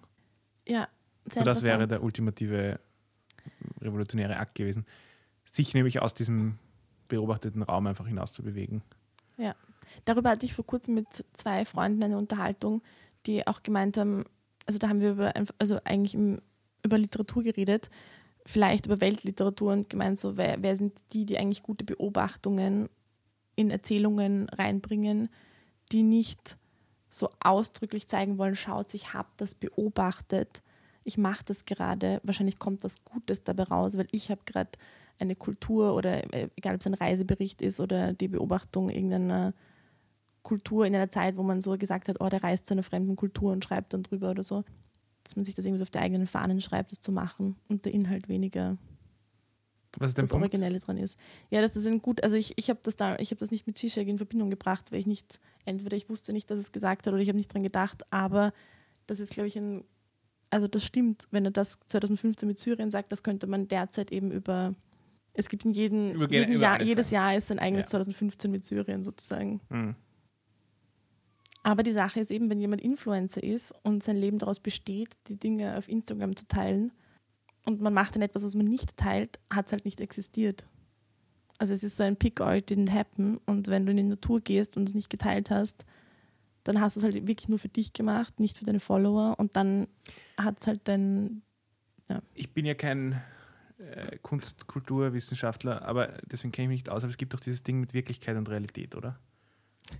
Ja, 0.67 0.87
sehr 1.29 1.41
So, 1.41 1.45
das 1.45 1.63
wäre 1.63 1.87
der 1.87 2.03
ultimative 2.03 2.79
revolutionäre 3.81 4.37
Akt 4.37 4.55
gewesen. 4.55 4.85
Sich 5.45 5.73
nämlich 5.73 6.01
aus 6.01 6.13
diesem 6.13 6.57
beobachteten 7.07 7.63
Raum 7.63 7.87
einfach 7.87 8.07
hinaus 8.07 8.33
zu 8.33 8.43
bewegen. 8.43 8.83
Darüber 10.05 10.29
hatte 10.29 10.45
ich 10.45 10.53
vor 10.53 10.65
kurzem 10.65 10.95
mit 10.95 11.07
zwei 11.33 11.65
Freunden 11.65 12.03
eine 12.03 12.17
Unterhaltung, 12.17 12.81
die 13.25 13.45
auch 13.47 13.63
gemeint 13.63 13.97
haben, 13.97 14.25
also 14.65 14.79
da 14.79 14.89
haben 14.89 15.01
wir 15.01 15.11
über, 15.11 15.33
also 15.57 15.79
eigentlich 15.83 16.13
im, 16.13 16.41
über 16.83 16.97
Literatur 16.97 17.43
geredet, 17.43 17.89
vielleicht 18.45 18.85
über 18.85 19.01
Weltliteratur 19.01 19.73
und 19.73 19.89
gemeint, 19.89 20.19
so 20.19 20.37
wer, 20.37 20.61
wer 20.61 20.75
sind 20.75 20.93
die, 21.13 21.25
die 21.25 21.37
eigentlich 21.37 21.63
gute 21.63 21.83
Beobachtungen 21.83 22.89
in 23.55 23.71
Erzählungen 23.71 24.47
reinbringen, 24.49 25.29
die 25.91 26.03
nicht 26.03 26.57
so 27.09 27.29
ausdrücklich 27.39 28.07
zeigen 28.07 28.37
wollen, 28.37 28.55
schaut, 28.55 28.93
ich 28.93 29.13
habe 29.13 29.29
das 29.37 29.55
beobachtet, 29.55 30.61
ich 31.03 31.17
mache 31.17 31.43
das 31.45 31.65
gerade, 31.65 32.21
wahrscheinlich 32.23 32.59
kommt 32.59 32.83
was 32.83 33.03
Gutes 33.03 33.43
dabei 33.43 33.63
raus, 33.63 33.97
weil 33.97 34.07
ich 34.11 34.29
habe 34.29 34.41
gerade 34.45 34.69
eine 35.19 35.35
Kultur 35.35 35.95
oder 35.95 36.33
äh, 36.33 36.49
egal 36.55 36.75
ob 36.75 36.81
es 36.81 36.87
ein 36.87 36.93
Reisebericht 36.93 37.61
ist 37.61 37.79
oder 37.79 38.13
die 38.13 38.27
Beobachtung 38.27 38.89
irgendeiner 38.89 39.53
Kultur 40.43 40.85
in 40.85 40.95
einer 40.95 41.09
Zeit, 41.09 41.37
wo 41.37 41.43
man 41.43 41.61
so 41.61 41.71
gesagt 41.77 42.07
hat, 42.09 42.17
oh, 42.21 42.29
der 42.29 42.43
reist 42.43 42.65
zu 42.65 42.73
einer 42.73 42.83
fremden 42.83 43.15
Kultur 43.15 43.51
und 43.51 43.63
schreibt 43.63 43.93
dann 43.93 44.03
drüber 44.03 44.31
oder 44.31 44.43
so, 44.43 44.63
dass 45.23 45.35
man 45.35 45.45
sich 45.45 45.53
das 45.53 45.65
irgendwie 45.65 45.79
so 45.79 45.83
auf 45.83 45.91
die 45.91 45.99
eigenen 45.99 46.27
Fahnen 46.27 46.61
schreibt, 46.61 46.91
das 46.91 47.01
zu 47.01 47.11
machen 47.11 47.55
und 47.67 47.85
der 47.85 47.93
Inhalt 47.93 48.29
weniger 48.29 48.77
Was 49.99 50.13
das 50.13 50.29
Punkt? 50.29 50.43
Originelle 50.43 50.79
dran 50.79 50.97
ist. 50.97 51.17
Ja, 51.49 51.61
das 51.61 51.75
ist 51.75 51.85
ein 51.85 52.01
gut, 52.01 52.23
also 52.23 52.35
ich, 52.35 52.53
ich 52.57 52.69
habe 52.69 52.79
das 52.83 52.95
da, 52.95 53.17
ich 53.17 53.31
habe 53.31 53.39
das 53.39 53.51
nicht 53.51 53.67
mit 53.67 53.77
Zizek 53.77 54.07
in 54.07 54.17
Verbindung 54.17 54.49
gebracht, 54.49 54.91
weil 54.91 54.99
ich 54.99 55.07
nicht, 55.07 55.39
entweder 55.65 55.97
ich 55.97 56.09
wusste 56.09 56.33
nicht, 56.33 56.49
dass 56.49 56.59
es 56.59 56.71
gesagt 56.71 57.05
hat 57.05 57.13
oder 57.13 57.21
ich 57.21 57.27
habe 57.27 57.37
nicht 57.37 57.53
dran 57.53 57.63
gedacht, 57.63 58.03
aber 58.11 58.53
das 59.07 59.19
ist, 59.19 59.33
glaube 59.33 59.47
ich, 59.47 59.57
ein, 59.57 59.83
also 60.49 60.67
das 60.67 60.83
stimmt, 60.83 61.27
wenn 61.31 61.45
er 61.45 61.51
das 61.51 61.79
2015 61.87 62.47
mit 62.47 62.57
Syrien 62.57 62.91
sagt, 62.91 63.11
das 63.11 63.23
könnte 63.23 63.45
man 63.45 63.67
derzeit 63.67 64.11
eben 64.11 64.31
über, 64.31 64.73
es 65.39 65.49
gibt 65.49 65.65
in 65.65 65.71
jedem, 65.71 66.11
Über- 66.11 66.29
jeden 66.29 66.51
über 66.53 66.61
Jahr, 66.61 66.81
jedes. 66.81 67.11
Jahr 67.11 67.35
ist 67.35 67.51
ein 67.51 67.59
eigenes 67.59 67.85
Ja. 67.85 67.89
2015 67.91 68.51
mit 68.51 68.65
Syrien 68.65 69.03
sozusagen. 69.03 69.61
Hm. 69.69 69.95
Aber 71.63 71.83
die 71.83 71.91
Sache 71.91 72.19
ist 72.19 72.31
eben, 72.31 72.49
wenn 72.49 72.59
jemand 72.59 72.81
Influencer 72.81 73.43
ist 73.43 73.73
und 73.83 74.03
sein 74.03 74.15
Leben 74.17 74.39
daraus 74.39 74.59
besteht, 74.59 75.09
die 75.27 75.37
Dinge 75.37 75.77
auf 75.77 75.89
Instagram 75.89 76.35
zu 76.35 76.47
teilen 76.47 76.91
und 77.65 77.81
man 77.81 77.93
macht 77.93 78.15
dann 78.15 78.21
etwas, 78.21 78.43
was 78.43 78.55
man 78.55 78.65
nicht 78.65 78.95
teilt, 78.97 79.39
hat 79.51 79.67
es 79.67 79.73
halt 79.73 79.85
nicht 79.85 79.99
existiert. 79.99 80.65
Also 81.57 81.73
es 81.73 81.83
ist 81.83 81.97
so 81.97 82.03
ein 82.03 82.15
Pick 82.15 82.39
it 82.39 82.71
didn't 82.71 82.91
happen 82.91 83.37
und 83.45 83.67
wenn 83.67 83.85
du 83.85 83.91
in 83.91 83.97
die 83.97 84.03
Natur 84.03 84.39
gehst 84.39 84.77
und 84.77 84.87
es 84.87 84.95
nicht 84.95 85.09
geteilt 85.09 85.49
hast, 85.51 85.85
dann 86.63 86.79
hast 86.79 86.95
du 86.95 87.01
es 87.01 87.03
halt 87.03 87.15
wirklich 87.27 87.49
nur 87.49 87.59
für 87.59 87.67
dich 87.69 87.91
gemacht, 87.93 88.39
nicht 88.39 88.57
für 88.57 88.65
deine 88.65 88.79
Follower 88.79 89.35
und 89.37 89.55
dann 89.57 89.87
hat 90.37 90.61
es 90.61 90.67
halt 90.67 90.81
dein, 90.85 91.41
Ich 92.33 92.51
bin 92.53 92.65
ja 92.65 92.73
kein 92.73 93.21
äh, 93.79 94.17
Kunst-, 94.21 94.67
Kulturwissenschaftler, 94.67 95.81
aber 95.83 96.17
deswegen 96.25 96.51
kenne 96.51 96.65
ich 96.65 96.69
mich 96.69 96.79
nicht 96.79 96.89
aus, 96.89 97.03
aber 97.03 97.11
es 97.11 97.17
gibt 97.17 97.33
doch 97.33 97.39
dieses 97.39 97.63
Ding 97.63 97.79
mit 97.79 97.93
Wirklichkeit 97.93 98.37
und 98.37 98.49
Realität, 98.49 98.95
oder? 98.95 99.19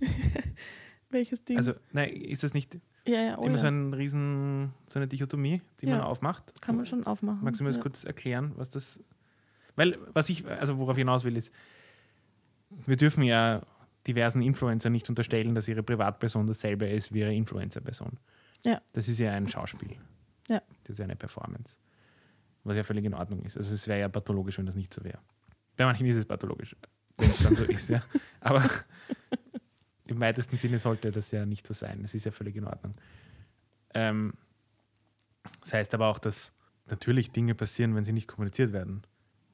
welches 1.10 1.44
Ding? 1.44 1.56
Also, 1.56 1.74
nein, 1.92 2.10
ist 2.10 2.42
das 2.42 2.54
nicht 2.54 2.78
ja, 3.06 3.22
ja, 3.22 3.38
oh 3.38 3.44
immer 3.44 3.56
ja. 3.56 3.58
so 3.58 3.66
ein 3.66 3.94
riesen, 3.94 4.74
so 4.86 4.98
eine 4.98 5.08
Dichotomie, 5.08 5.62
die 5.80 5.86
man 5.86 6.00
aufmacht? 6.00 6.52
kann 6.60 6.76
man 6.76 6.86
schon 6.86 7.04
aufmachen. 7.06 7.42
Magst 7.42 7.60
du 7.60 7.64
mir 7.64 7.70
das 7.70 7.80
kurz 7.80 8.04
erklären, 8.04 8.52
was 8.56 8.70
das. 8.70 9.00
Weil, 9.76 9.98
was 10.12 10.28
ich, 10.28 10.46
also 10.46 10.78
worauf 10.78 10.96
ich 10.96 11.00
hinaus 11.00 11.24
will, 11.24 11.36
ist, 11.36 11.52
wir 12.86 12.96
dürfen 12.96 13.22
ja 13.22 13.62
diversen 14.06 14.42
Influencer 14.42 14.90
nicht 14.90 15.08
unterstellen, 15.08 15.54
dass 15.54 15.68
ihre 15.68 15.82
Privatperson 15.82 16.46
dasselbe 16.46 16.86
ist 16.86 17.12
wie 17.12 17.20
ihre 17.20 17.34
Influencer-Person. 17.34 18.18
Ja. 18.64 18.80
Das 18.92 19.08
ist 19.08 19.18
ja 19.18 19.32
ein 19.32 19.48
Schauspiel. 19.48 19.96
Ja. 20.48 20.60
Das 20.84 20.90
ist 20.90 20.98
ja 20.98 21.04
eine 21.04 21.16
Performance. 21.16 21.76
Was 22.64 22.76
ja 22.76 22.82
völlig 22.82 23.04
in 23.04 23.14
Ordnung 23.14 23.42
ist. 23.42 23.56
Also 23.56 23.74
es 23.74 23.88
wäre 23.88 24.00
ja 24.00 24.08
pathologisch, 24.08 24.58
wenn 24.58 24.66
das 24.66 24.74
nicht 24.74 24.92
so 24.92 25.02
wäre. 25.02 25.18
Bei 25.76 25.84
manchen 25.84 26.06
ist 26.06 26.16
es 26.16 26.26
pathologisch, 26.26 26.76
wenn 27.16 27.30
es 27.30 27.42
dann 27.42 27.54
so 27.54 27.64
ist, 27.64 27.88
ja. 27.88 28.02
Aber 28.40 28.68
im 30.06 30.20
weitesten 30.20 30.56
Sinne 30.56 30.78
sollte 30.78 31.10
das 31.12 31.30
ja 31.30 31.46
nicht 31.46 31.66
so 31.66 31.72
sein. 31.72 32.02
Das 32.02 32.14
ist 32.14 32.24
ja 32.24 32.32
völlig 32.32 32.56
in 32.56 32.64
Ordnung. 32.64 32.94
Ähm, 33.94 34.34
das 35.60 35.72
heißt 35.72 35.94
aber 35.94 36.08
auch, 36.08 36.18
dass 36.18 36.52
natürlich 36.86 37.30
Dinge 37.30 37.54
passieren, 37.54 37.94
wenn 37.94 38.04
sie 38.04 38.12
nicht 38.12 38.28
kommuniziert 38.28 38.72
werden. 38.72 39.02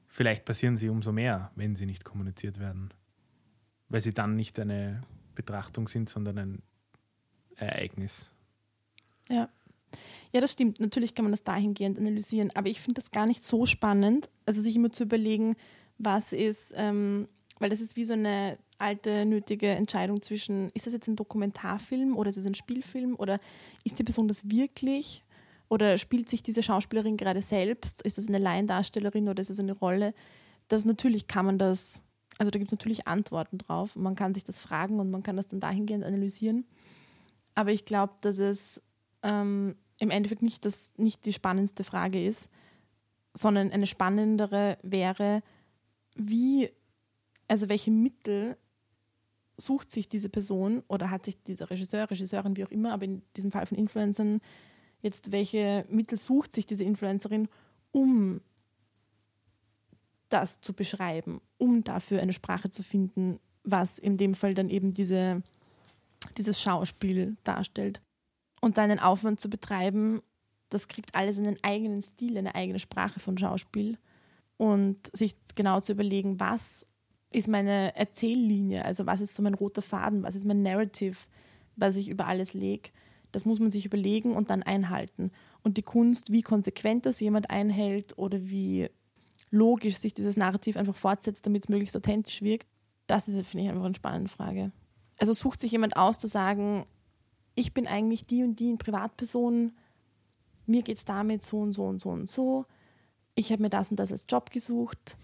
Vielleicht 0.07 0.45
passieren 0.45 0.77
sie 0.77 0.89
umso 0.89 1.11
mehr, 1.11 1.51
wenn 1.55 1.75
sie 1.75 1.85
nicht 1.85 2.03
kommuniziert 2.03 2.59
werden. 2.59 2.93
Weil 3.89 4.01
sie 4.01 4.13
dann 4.13 4.35
nicht 4.35 4.59
eine 4.59 5.03
Betrachtung 5.35 5.87
sind, 5.87 6.09
sondern 6.09 6.37
ein 6.37 6.63
Ereignis. 7.55 8.33
Ja. 9.29 9.49
Ja, 10.33 10.41
das 10.41 10.51
stimmt. 10.51 10.79
Natürlich 10.79 11.15
kann 11.15 11.25
man 11.25 11.31
das 11.31 11.43
dahingehend 11.43 11.97
analysieren, 11.97 12.51
aber 12.53 12.69
ich 12.69 12.81
finde 12.81 13.01
das 13.01 13.11
gar 13.11 13.25
nicht 13.25 13.43
so 13.43 13.65
spannend, 13.65 14.29
also 14.45 14.61
sich 14.61 14.75
immer 14.75 14.91
zu 14.91 15.03
überlegen, 15.03 15.55
was 15.97 16.33
ist, 16.33 16.73
ähm, 16.75 17.27
weil 17.59 17.69
das 17.69 17.81
ist 17.81 17.95
wie 17.95 18.03
so 18.03 18.13
eine 18.13 18.57
alte, 18.77 19.25
nötige 19.25 19.69
Entscheidung 19.69 20.21
zwischen, 20.21 20.69
ist 20.73 20.85
das 20.85 20.93
jetzt 20.93 21.07
ein 21.07 21.15
Dokumentarfilm 21.15 22.15
oder 22.15 22.29
ist 22.29 22.37
es 22.37 22.45
ein 22.45 22.53
Spielfilm 22.53 23.15
oder 23.17 23.39
ist 23.83 23.97
die 23.97 24.03
Person 24.03 24.27
das 24.27 24.49
wirklich 24.49 25.23
oder 25.69 25.97
spielt 25.97 26.29
sich 26.29 26.43
diese 26.43 26.63
Schauspielerin 26.63 27.17
gerade 27.17 27.41
selbst? 27.41 28.01
Ist 28.03 28.17
das 28.17 28.27
eine 28.27 28.37
Laiendarstellerin 28.37 29.27
oder 29.27 29.41
ist 29.41 29.49
es 29.49 29.59
eine 29.59 29.73
Rolle? 29.73 30.13
Das 30.67 30.85
natürlich 30.85 31.27
kann 31.27 31.45
man 31.45 31.57
das, 31.57 32.01
also 32.37 32.51
da 32.51 32.59
gibt 32.59 32.71
es 32.71 32.77
natürlich 32.77 33.07
Antworten 33.07 33.57
drauf 33.57 33.95
und 33.95 34.03
man 34.03 34.15
kann 34.15 34.33
sich 34.33 34.43
das 34.43 34.59
fragen 34.59 34.99
und 34.99 35.09
man 35.09 35.23
kann 35.23 35.37
das 35.37 35.47
dann 35.47 35.59
dahingehend 35.59 36.03
analysieren. 36.03 36.65
Aber 37.55 37.71
ich 37.71 37.85
glaube, 37.85 38.13
dass 38.21 38.37
es 38.37 38.81
ähm, 39.23 39.75
im 39.99 40.09
Endeffekt 40.09 40.41
nicht, 40.41 40.65
das, 40.65 40.91
nicht 40.97 41.25
die 41.25 41.33
spannendste 41.33 41.83
Frage 41.83 42.23
ist, 42.23 42.49
sondern 43.33 43.71
eine 43.71 43.87
spannendere 43.87 44.77
wäre, 44.81 45.41
wie, 46.15 46.69
also 47.47 47.69
welche 47.69 47.91
Mittel 47.91 48.57
sucht 49.57 49.91
sich 49.91 50.07
diese 50.07 50.29
Person 50.29 50.83
oder 50.87 51.09
hat 51.09 51.25
sich 51.25 51.41
dieser 51.41 51.69
Regisseur, 51.69 52.09
Regisseurin, 52.09 52.57
wie 52.57 52.65
auch 52.65 52.71
immer, 52.71 52.93
aber 52.93 53.05
in 53.05 53.21
diesem 53.35 53.51
Fall 53.51 53.65
von 53.65 53.77
Influencern, 53.77 54.39
jetzt 55.01 55.31
welche 55.31 55.85
Mittel 55.89 56.17
sucht 56.17 56.53
sich 56.53 56.65
diese 56.65 56.83
Influencerin, 56.83 57.47
um 57.91 58.41
das 60.29 60.61
zu 60.61 60.73
beschreiben, 60.73 61.41
um 61.57 61.83
dafür 61.83 62.21
eine 62.21 62.33
Sprache 62.33 62.69
zu 62.69 62.83
finden, 62.83 63.39
was 63.63 63.97
in 63.97 64.17
dem 64.17 64.33
Fall 64.33 64.53
dann 64.53 64.69
eben 64.69 64.93
diese, 64.93 65.41
dieses 66.37 66.61
Schauspiel 66.61 67.37
darstellt. 67.43 68.01
Und 68.67 68.77
dann 68.77 68.91
einen 68.91 68.99
Aufwand 68.99 69.39
zu 69.39 69.49
betreiben, 69.49 70.21
das 70.67 70.89
kriegt 70.89 71.15
alles 71.15 71.39
einen 71.39 71.57
eigenen 71.63 72.01
Stil, 72.01 72.37
eine 72.37 72.53
eigene 72.53 72.79
Sprache 72.79 73.21
von 73.21 73.37
Schauspiel. 73.37 73.97
Und 74.57 75.09
sich 75.15 75.37
genau 75.55 75.79
zu 75.79 75.93
überlegen, 75.93 76.41
was 76.41 76.85
ist 77.31 77.47
meine 77.47 77.95
Erzähllinie, 77.95 78.83
also 78.83 79.05
was 79.05 79.21
ist 79.21 79.35
so 79.35 79.41
mein 79.41 79.53
roter 79.53 79.81
Faden, 79.81 80.21
was 80.21 80.35
ist 80.35 80.45
mein 80.45 80.63
Narrative, 80.63 81.15
was 81.77 81.95
ich 81.95 82.09
über 82.09 82.27
alles 82.27 82.53
lege. 82.53 82.89
Das 83.31 83.45
muss 83.45 83.61
man 83.61 83.71
sich 83.71 83.85
überlegen 83.85 84.35
und 84.35 84.49
dann 84.49 84.63
einhalten. 84.63 85.31
Und 85.63 85.77
die 85.77 85.83
Kunst, 85.83 86.33
wie 86.33 86.41
konsequent 86.41 87.05
das 87.05 87.21
jemand 87.21 87.49
einhält 87.49 88.17
oder 88.17 88.49
wie 88.49 88.89
logisch 89.49 89.95
sich 89.95 90.13
dieses 90.13 90.35
Narrativ 90.35 90.75
einfach 90.75 90.97
fortsetzt, 90.97 91.45
damit 91.45 91.63
es 91.63 91.69
möglichst 91.69 91.95
authentisch 91.95 92.41
wirkt, 92.41 92.67
das 93.05 93.29
ist, 93.29 93.47
finde 93.47 93.63
ich, 93.63 93.69
einfach 93.69 93.85
eine 93.85 93.95
spannende 93.95 94.29
Frage. 94.29 94.73
Also 95.19 95.31
sucht 95.31 95.61
sich 95.61 95.71
jemand 95.71 95.95
aus 95.95 96.17
zu 96.17 96.27
sagen, 96.27 96.83
ich 97.57 97.73
bin 97.73 97.87
eigentlich 97.87 98.25
die 98.25 98.43
und 98.43 98.59
die 98.59 98.69
in 98.69 98.77
Privatperson, 98.77 99.73
mir 100.67 100.83
geht 100.83 100.97
es 100.99 101.05
damit 101.05 101.43
so 101.43 101.59
und 101.59 101.73
so 101.73 101.85
und 101.85 101.99
so 101.99 102.09
und 102.09 102.29
so. 102.29 102.65
Ich 103.35 103.51
habe 103.51 103.61
mir 103.63 103.69
das 103.69 103.89
und 103.89 103.97
das 103.99 104.11
als 104.11 104.25
Job 104.29 104.51
gesucht. 104.51 105.17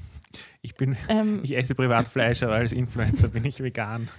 Ich 0.61 0.75
bin, 0.75 0.97
Ähm, 1.09 1.41
ich 1.43 1.55
esse 1.55 1.75
Privatfleisch, 1.75 2.41
aber 2.43 2.55
als 2.55 2.71
Influencer 2.71 3.27
bin 3.27 3.45
ich 3.45 3.61
vegan. 3.61 4.09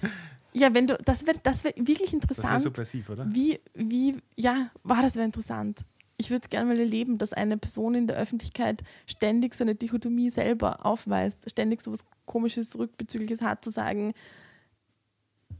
ja, 0.53 0.73
wenn 0.73 0.87
du, 0.87 0.97
das 1.03 1.27
wäre 1.27 1.37
das 1.43 1.63
wär 1.65 1.73
wirklich 1.75 1.99
Das 1.99 2.11
wäre 2.11 2.21
interessant. 2.21 2.61
so 2.61 2.71
passiv, 2.71 3.09
oder? 3.09 3.27
Wie, 3.29 3.59
wie, 3.73 4.17
ja, 4.37 4.71
war 4.83 5.01
das 5.01 5.15
wäre 5.15 5.25
interessant. 5.25 5.81
Ich 6.17 6.29
würde 6.31 6.47
gerne 6.47 6.67
mal 6.67 6.79
erleben, 6.79 7.17
dass 7.17 7.33
eine 7.33 7.57
Person 7.57 7.95
in 7.95 8.07
der 8.07 8.15
Öffentlichkeit 8.15 8.81
ständig 9.05 9.53
so 9.55 9.65
eine 9.65 9.75
Dichotomie 9.75 10.29
selber 10.29 10.85
aufweist, 10.85 11.49
ständig 11.49 11.81
so 11.81 11.91
was 11.91 12.05
Komisches, 12.25 12.77
Rückbezügliches 12.79 13.41
hat, 13.41 13.63
zu 13.63 13.69
sagen, 13.69 14.13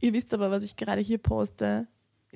ihr 0.00 0.12
wisst 0.14 0.32
aber, 0.32 0.50
was 0.50 0.62
ich 0.62 0.76
gerade 0.76 1.00
hier 1.02 1.18
poste, 1.18 1.86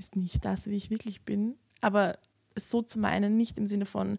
ist 0.01 0.17
nicht 0.17 0.45
das, 0.45 0.67
wie 0.67 0.75
ich 0.75 0.91
wirklich 0.91 1.23
bin. 1.23 1.55
Aber 1.81 2.19
es 2.55 2.71
so 2.71 2.83
zu 2.83 2.99
meinen, 2.99 3.37
nicht 3.37 3.59
im 3.59 3.67
Sinne 3.67 3.87
von, 3.87 4.19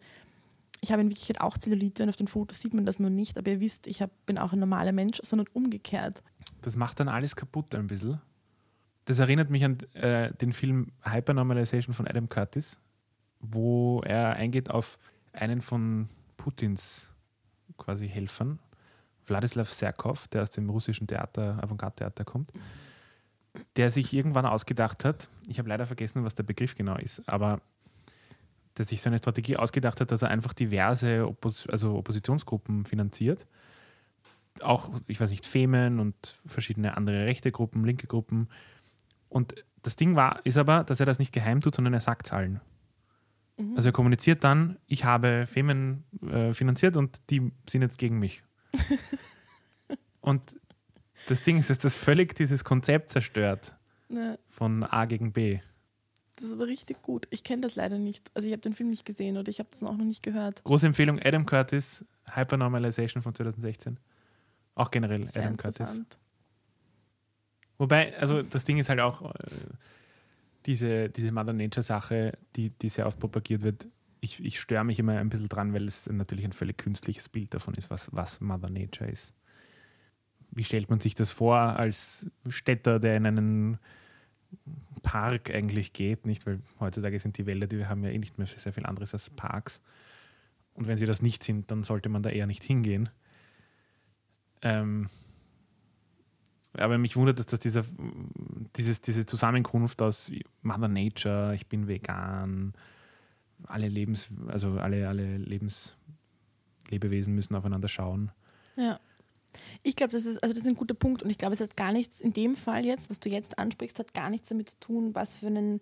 ich 0.80 0.92
habe 0.92 1.02
in 1.02 1.10
Wirklichkeit 1.10 1.42
auch 1.42 1.58
Zellulite 1.58 2.04
und 2.04 2.10
auf 2.10 2.16
den 2.16 2.28
Fotos 2.28 2.60
sieht 2.60 2.74
man 2.74 2.86
das 2.86 3.00
nur 3.00 3.10
nicht, 3.10 3.38
aber 3.38 3.52
ihr 3.52 3.60
wisst, 3.60 3.88
ich 3.88 4.02
hab, 4.02 4.10
bin 4.26 4.38
auch 4.38 4.54
ein 4.54 4.60
normaler 4.60 4.94
Mensch, 4.94 5.20
sondern 5.24 5.48
umgekehrt. 5.54 6.24
Das 6.62 6.76
macht 6.76 7.00
dann 7.00 7.10
alles 7.10 7.36
kaputt 7.36 7.76
ein 7.76 7.88
bisschen. 7.88 8.22
Das 9.06 9.20
erinnert 9.20 9.50
mich 9.50 9.66
an 9.66 9.80
äh, 9.94 10.34
den 10.36 10.54
Film 10.54 10.92
Hypernormalization 11.04 11.94
von 11.94 12.08
Adam 12.08 12.30
Curtis, 12.30 12.80
wo 13.40 14.02
er 14.02 14.34
eingeht 14.34 14.70
auf 14.70 14.98
einen 15.34 15.62
von 15.62 16.08
Putins 16.38 17.12
quasi 17.78 18.08
Helfern, 18.08 18.60
Wladislav 19.26 19.72
Serkov, 19.72 20.28
der 20.28 20.44
aus 20.44 20.52
dem 20.52 20.70
russischen 20.70 21.08
Theater, 21.08 21.64
Avantgarde-Theater 21.64 22.26
kommt, 22.26 22.52
der 23.76 23.92
sich 23.92 24.14
irgendwann 24.14 24.46
ausgedacht 24.46 25.06
hat, 25.06 25.30
ich 25.48 25.60
habe 25.60 25.70
leider 25.70 25.86
vergessen, 25.86 26.24
was 26.24 26.36
der 26.36 26.44
Begriff 26.44 26.76
genau 26.76 26.96
ist, 26.96 27.28
aber 27.28 27.62
der 28.78 28.86
sich 28.86 29.02
so 29.02 29.10
eine 29.10 29.18
Strategie 29.18 29.58
ausgedacht 29.58 30.00
hat, 30.00 30.12
dass 30.12 30.22
er 30.22 30.30
einfach 30.30 30.54
diverse 30.54 31.28
Oppos 31.28 31.68
also 31.68 31.96
Oppositionsgruppen 31.96 32.86
finanziert 32.86 33.46
auch, 34.60 34.90
ich 35.08 35.20
weiß 35.20 35.30
nicht, 35.30 35.46
Femen 35.46 36.00
und 36.00 36.16
verschiedene 36.46 36.98
andere 36.98 37.26
rechte 37.26 37.52
Gruppen, 37.52 37.86
linke 37.86 38.08
Gruppen. 38.08 38.50
Und 39.30 39.56
das 39.82 39.96
Ding 39.96 40.16
war, 40.16 40.46
ist 40.46 40.58
aber, 40.58 40.84
dass 40.84 41.00
er 41.00 41.06
das 41.06 41.20
nicht 41.20 41.34
geheim 41.34 41.62
tut, 41.62 41.76
sondern 41.76 41.94
er 41.94 42.02
sagt 42.02 42.28
es 42.28 42.34
allen. 42.34 42.60
Mhm. 43.58 43.76
Also 43.76 43.90
er 43.90 43.94
kommuniziert 43.94 44.44
dann, 44.44 44.78
ich 44.88 45.06
habe 45.06 45.46
Femen 45.48 46.04
äh, 46.22 46.54
finanziert 46.54 46.98
und 46.98 47.30
die 47.30 47.52
sind 47.68 47.82
jetzt 47.82 47.98
gegen 47.98 48.20
mich. 48.20 48.44
und 50.22 50.56
das 51.28 51.44
Ding 51.44 51.58
ist, 51.60 51.70
dass 51.70 51.80
das 51.80 51.96
völlig 51.98 52.36
dieses 52.36 52.64
Konzept 52.64 53.10
zerstört 53.12 53.76
Ne, 54.10 54.38
von 54.50 54.84
A 54.84 55.06
gegen 55.06 55.32
B. 55.32 55.60
das 56.36 56.46
ist 56.46 56.52
aber 56.52 56.68
richtig 56.68 57.02
gut. 57.02 57.28
Ich 57.30 57.46
kenne 57.46 57.62
das 57.62 57.76
leider 57.76 57.98
nicht. 57.98 58.30
Also 58.34 58.46
ich 58.46 58.52
habe 58.52 58.62
den 58.62 58.74
Film 58.74 58.90
nicht 58.90 59.06
gesehen 59.06 59.38
oder 59.38 59.48
ich 59.48 59.60
habe 59.60 59.70
das 59.72 59.84
auch 59.84 59.96
noch 59.96 60.04
nicht 60.04 60.22
gehört. 60.22 60.64
Große 60.66 60.86
Empfehlung, 60.86 61.18
Adam 61.24 61.46
Curtis, 61.46 62.04
Hypernormalization 62.26 63.22
von 63.24 63.34
2016. 63.34 63.98
Auch 64.76 64.92
generell 64.92 65.24
Sehr 65.24 65.44
Adam 65.44 65.56
Curtis. 65.56 66.02
Wobei, 67.78 68.16
also 68.18 68.42
das 68.44 68.66
Ding 68.66 68.78
ist 68.80 68.90
halt 68.90 69.00
auch 69.00 69.34
äh, 69.34 69.34
diese, 70.66 71.10
diese 71.10 71.32
Mother 71.32 71.54
Nature-Sache, 71.54 72.38
die, 72.56 72.70
die 72.70 72.90
sehr 72.90 73.08
oft 73.08 73.20
propagiert 73.20 73.62
wird. 73.64 73.88
Ich, 74.20 74.44
ich 74.44 74.60
störe 74.60 74.84
mich 74.84 75.00
immer 75.00 75.18
ein 75.18 75.30
bisschen 75.30 75.50
dran, 75.50 75.74
weil 75.74 75.88
es 75.88 76.08
natürlich 76.08 76.46
ein 76.46 76.54
völlig 76.54 76.78
künstliches 76.78 77.28
Bild 77.30 77.54
davon 77.54 77.74
ist, 77.74 77.90
was, 77.90 78.10
was 78.12 78.40
Mother 78.40 78.70
Nature 78.70 79.10
ist. 79.10 79.34
Wie 80.52 80.64
stellt 80.64 80.90
man 80.90 81.00
sich 81.00 81.16
das 81.16 81.32
vor 81.32 81.58
als 81.58 82.30
Städter, 82.50 83.00
der 83.00 83.18
in 83.18 83.26
einen 83.26 83.80
Park 85.02 85.50
eigentlich 85.50 85.94
geht? 85.94 86.26
Nicht, 86.26 86.46
weil 86.46 86.60
heutzutage 86.80 87.20
sind 87.20 87.38
die 87.38 87.46
Wälder, 87.46 87.68
die 87.68 87.78
wir 87.78 87.90
haben, 87.90 88.04
ja 88.04 88.10
eh 88.10 88.18
nicht 88.18 88.38
mehr 88.38 88.48
sehr 88.48 88.74
viel 88.74 88.86
anderes 88.86 89.14
als 89.14 89.30
Parks. 89.30 89.82
Und 90.74 90.88
wenn 90.88 90.98
sie 90.98 91.06
das 91.06 91.22
nicht 91.22 91.44
sind, 91.44 91.72
dann 91.72 91.84
sollte 91.84 92.10
man 92.10 92.24
da 92.24 92.30
eher 92.30 92.48
nicht 92.48 92.64
hingehen. 92.64 93.10
Ähm, 94.62 95.10
aber 96.74 96.98
mich 96.98 97.16
wundert, 97.16 97.40
dass 97.40 97.48
das 97.48 97.60
dieser, 97.60 97.84
dieses, 98.78 99.02
diese 99.02 99.26
Zusammenkunft 99.26 100.02
aus 100.02 100.32
Mother 100.62 100.88
Nature, 100.88 101.54
ich 101.56 101.68
bin 101.68 101.88
vegan, 101.88 102.74
alle 103.66 103.88
Lebens, 103.88 104.30
also 104.48 104.80
alle, 104.80 105.08
alle 105.08 105.38
Lebens, 105.38 105.98
Lebewesen 106.90 107.36
müssen 107.36 107.56
aufeinander 107.56 107.88
schauen. 107.88 108.32
Ja. 108.76 109.00
Ich 109.84 109.96
glaube, 109.96 110.14
das 110.14 110.26
ist, 110.26 110.42
also 110.42 110.54
das 110.54 110.64
ist 110.64 110.70
ein 110.70 110.76
guter 110.76 110.94
Punkt 110.94 111.24
und 111.24 111.30
ich 111.30 111.38
glaube, 111.38 111.54
es 111.54 111.62
hat 111.62 111.76
gar 111.76 111.92
nichts 111.92 112.22
in 112.22 112.34
dem 112.34 112.56
Fall 112.56 112.86
jetzt, 112.86 113.10
was 113.10 113.20
du 113.20 113.30
jetzt 113.30 113.58
ansprichst, 113.58 114.00
hat 114.00 114.14
gar 114.14 114.30
nichts 114.30 114.50
damit 114.50 114.70
zu 114.70 114.80
tun, 114.80 115.16
was 115.16 115.34
für 115.34 115.48
einen 115.48 115.82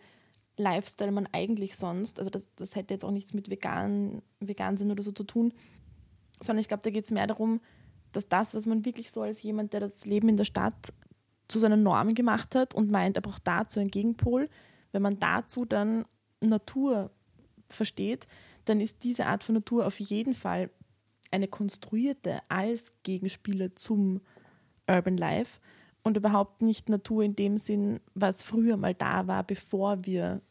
Lifestyle 0.57 1.11
man 1.11 1.27
eigentlich 1.31 1.75
sonst, 1.77 2.19
also 2.19 2.29
das, 2.29 2.43
das 2.55 2.75
hätte 2.75 2.93
jetzt 2.93 3.05
auch 3.05 3.11
nichts 3.11 3.33
mit 3.33 3.49
vegan, 3.49 4.21
vegan 4.39 4.77
sein 4.77 4.91
oder 4.91 5.03
so 5.03 5.11
zu 5.11 5.23
tun, 5.23 5.53
sondern 6.41 6.61
ich 6.61 6.67
glaube, 6.67 6.83
da 6.83 6.89
geht 6.89 7.05
es 7.05 7.11
mehr 7.11 7.27
darum, 7.27 7.61
dass 8.11 8.27
das, 8.27 8.53
was 8.53 8.65
man 8.65 8.85
wirklich 8.85 9.11
so 9.11 9.21
als 9.21 9.41
jemand, 9.41 9.73
der 9.73 9.79
das 9.79 10.05
Leben 10.05 10.29
in 10.29 10.37
der 10.37 10.43
Stadt 10.43 10.93
zu 11.47 11.59
seiner 11.59 11.77
Norm 11.77 12.13
gemacht 12.13 12.55
hat 12.55 12.75
und 12.75 12.91
meint, 12.91 13.15
er 13.15 13.21
braucht 13.21 13.47
dazu 13.47 13.79
einen 13.79 13.91
Gegenpol, 13.91 14.49
wenn 14.91 15.01
man 15.01 15.19
dazu 15.19 15.65
dann 15.65 16.05
Natur 16.41 17.11
versteht, 17.67 18.27
dann 18.65 18.79
ist 18.79 19.03
diese 19.03 19.25
Art 19.25 19.43
von 19.43 19.55
Natur 19.55 19.85
auf 19.85 19.99
jeden 19.99 20.33
Fall 20.33 20.69
eine 21.31 21.47
konstruierte 21.47 22.39
als 22.49 22.93
Gegenspieler 23.03 23.75
zum 23.75 24.21
Urban 24.87 25.17
Life 25.17 25.59
und 26.03 26.17
überhaupt 26.17 26.61
nicht 26.61 26.89
Natur 26.89 27.23
in 27.23 27.35
dem 27.35 27.57
Sinn, 27.57 27.99
was 28.15 28.41
früher 28.41 28.77
mal 28.77 28.93
da 28.93 29.27
war, 29.27 29.43
bevor 29.43 30.05
wir, 30.05 30.41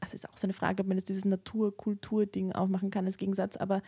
das 0.00 0.14
ist 0.14 0.28
auch 0.28 0.36
so 0.36 0.46
eine 0.46 0.52
Frage, 0.52 0.82
ob 0.82 0.88
man 0.88 0.96
jetzt 0.96 1.08
dieses 1.08 1.24
Natur-Kultur-Ding 1.24 2.52
aufmachen 2.52 2.90
kann 2.90 3.04
als 3.06 3.16
Gegensatz, 3.16 3.56
aber 3.56 3.82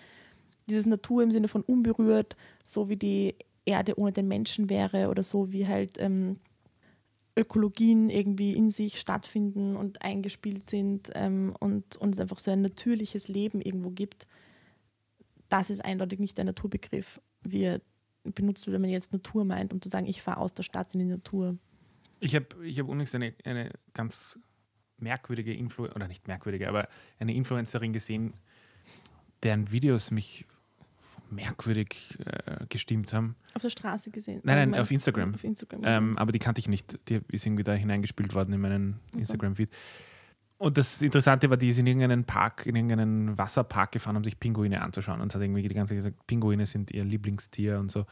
dieses 0.69 0.87
Natur 0.87 1.23
im 1.23 1.31
Sinne 1.31 1.49
von 1.49 1.63
unberührt, 1.63 2.37
so 2.65 2.89
wie 2.89 2.97
die 2.97 3.35
Erde 3.67 3.99
ohne 3.99 4.13
den 4.13 4.29
Menschen 4.29 4.71
wäre 4.71 5.09
oder 5.09 5.23
so 5.23 5.53
wie 5.53 5.67
halt 5.67 5.99
ähm, 6.01 6.39
Ökologien 7.37 8.11
irgendwie 8.11 8.53
in 8.53 8.71
sich 8.71 9.01
stattfinden 9.01 9.77
und 9.77 10.03
eingespielt 10.03 10.69
sind 10.71 11.11
ähm, 11.15 11.55
und, 11.59 11.97
und 11.97 12.15
es 12.15 12.21
einfach 12.21 12.39
so 12.39 12.51
ein 12.51 12.63
natürliches 12.63 13.29
Leben 13.29 13.61
irgendwo 13.61 13.91
gibt, 13.91 14.27
das 15.55 15.71
ist 15.71 15.85
eindeutig 15.85 16.19
nicht 16.19 16.37
der 16.37 16.45
Naturbegriff, 16.47 17.21
wie 17.43 17.63
er 17.63 17.81
benutzt 18.25 18.67
wird, 18.67 18.75
wenn 18.75 18.81
man 18.81 18.91
jetzt 18.91 19.13
Natur 19.13 19.45
meint, 19.45 19.73
um 19.73 19.81
zu 19.81 19.89
sagen, 19.89 20.07
ich 20.07 20.21
fahre 20.21 20.39
aus 20.39 20.53
der 20.53 20.65
Stadt 20.65 20.93
in 20.95 21.01
die 21.01 21.07
Natur. 21.07 21.57
Ich 22.19 22.35
habe 22.35 22.47
ich 22.65 22.77
hab 22.81 22.87
übrigens 22.87 23.15
eine, 23.15 23.35
eine 23.45 23.71
ganz 23.93 24.37
merkwürdige 24.99 25.55
Influ 25.55 25.87
oder 25.87 26.09
nicht 26.09 26.27
merkwürdige, 26.27 26.69
aber 26.69 26.89
eine 27.21 27.35
Influencerin 27.35 27.93
gesehen, 27.93 28.33
deren 29.45 29.71
Videos 29.71 30.11
mich 30.11 30.45
merkwürdig 31.31 32.19
äh, 32.27 32.67
gestimmt 32.69 33.13
haben. 33.13 33.37
Auf 33.55 33.63
der 33.63 33.71
Straße 33.71 34.11
gesehen. 34.11 34.41
Nein, 34.43 34.71
nein, 34.71 34.81
auf 34.81 34.91
Instagram. 34.91 35.35
Auf 35.35 35.45
Instagram. 35.45 35.83
Ähm, 35.85 36.19
aber 36.19 36.33
die 36.33 36.41
kannte 36.41 36.59
ich 36.59 36.69
nicht. 36.69 36.99
Die 37.09 37.21
ist 37.29 37.47
irgendwie 37.47 37.63
da 37.63 37.75
hineingespielt 37.75 38.35
worden 38.35 38.53
in 38.55 38.61
meinen 38.61 39.01
so. 39.13 39.19
Instagram-Feed. 39.19 39.71
Und 40.65 40.79
das 40.79 41.03
Interessante 41.03 41.51
war, 41.51 41.59
die 41.59 41.69
ist 41.69 41.79
in 41.79 41.87
irgendeinen 41.87 42.25
Park, 42.25 42.65
in 42.65 42.75
irgendeinen 42.75 43.37
Wasserpark 43.37 43.93
gefahren, 43.93 44.17
um 44.17 44.25
sich 44.25 44.41
Pinguine 44.41 44.81
anzuschauen. 44.81 45.21
Und 45.21 45.35
hat 45.35 45.43
irgendwie 45.43 45.61
die 45.61 45.75
ganze 45.75 45.91
Zeit 45.91 45.99
gesagt, 45.99 46.27
Pinguine 46.27 46.65
sind 46.65 46.91
ihr 46.91 47.05
Lieblingstier 47.05 47.79
und 47.79 47.93
so. 47.93 48.07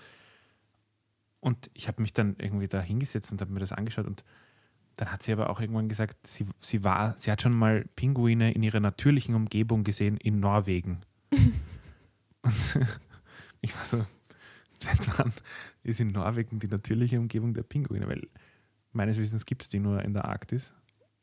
Und 1.40 1.70
ich 1.72 1.88
habe 1.88 2.02
mich 2.02 2.12
dann 2.12 2.36
irgendwie 2.38 2.68
da 2.68 2.82
hingesetzt 2.82 3.32
und 3.32 3.40
habe 3.40 3.50
mir 3.54 3.60
das 3.60 3.72
angeschaut. 3.72 4.06
Und 4.06 4.22
dann 4.96 5.10
hat 5.10 5.22
sie 5.22 5.32
aber 5.32 5.48
auch 5.48 5.62
irgendwann 5.62 5.88
gesagt, 5.88 6.26
sie, 6.26 6.46
sie 6.60 6.84
war, 6.84 7.16
sie 7.16 7.30
hat 7.32 7.40
schon 7.40 7.56
mal 7.56 7.86
Pinguine 7.96 8.52
in 8.52 8.62
ihrer 8.62 8.80
natürlichen 8.80 9.34
Umgebung 9.34 9.82
gesehen 9.82 10.18
in 10.18 10.38
Norwegen. 10.38 11.00
Und 12.42 12.78
ich 13.62 13.74
war 13.74 13.84
so, 13.86 14.06
seit 14.78 15.18
wann 15.18 15.32
ist 15.84 16.00
in 16.00 16.08
Norwegen 16.08 16.58
die 16.58 16.68
natürliche 16.68 17.18
Umgebung 17.18 17.54
der 17.54 17.62
Pinguine? 17.62 18.06
Weil 18.08 18.28
meines 18.92 19.16
Wissens 19.16 19.46
gibt 19.46 19.62
es 19.62 19.70
die 19.70 19.80
nur 19.80 20.02
in 20.02 20.12
der 20.12 20.26
Arktis. 20.26 20.74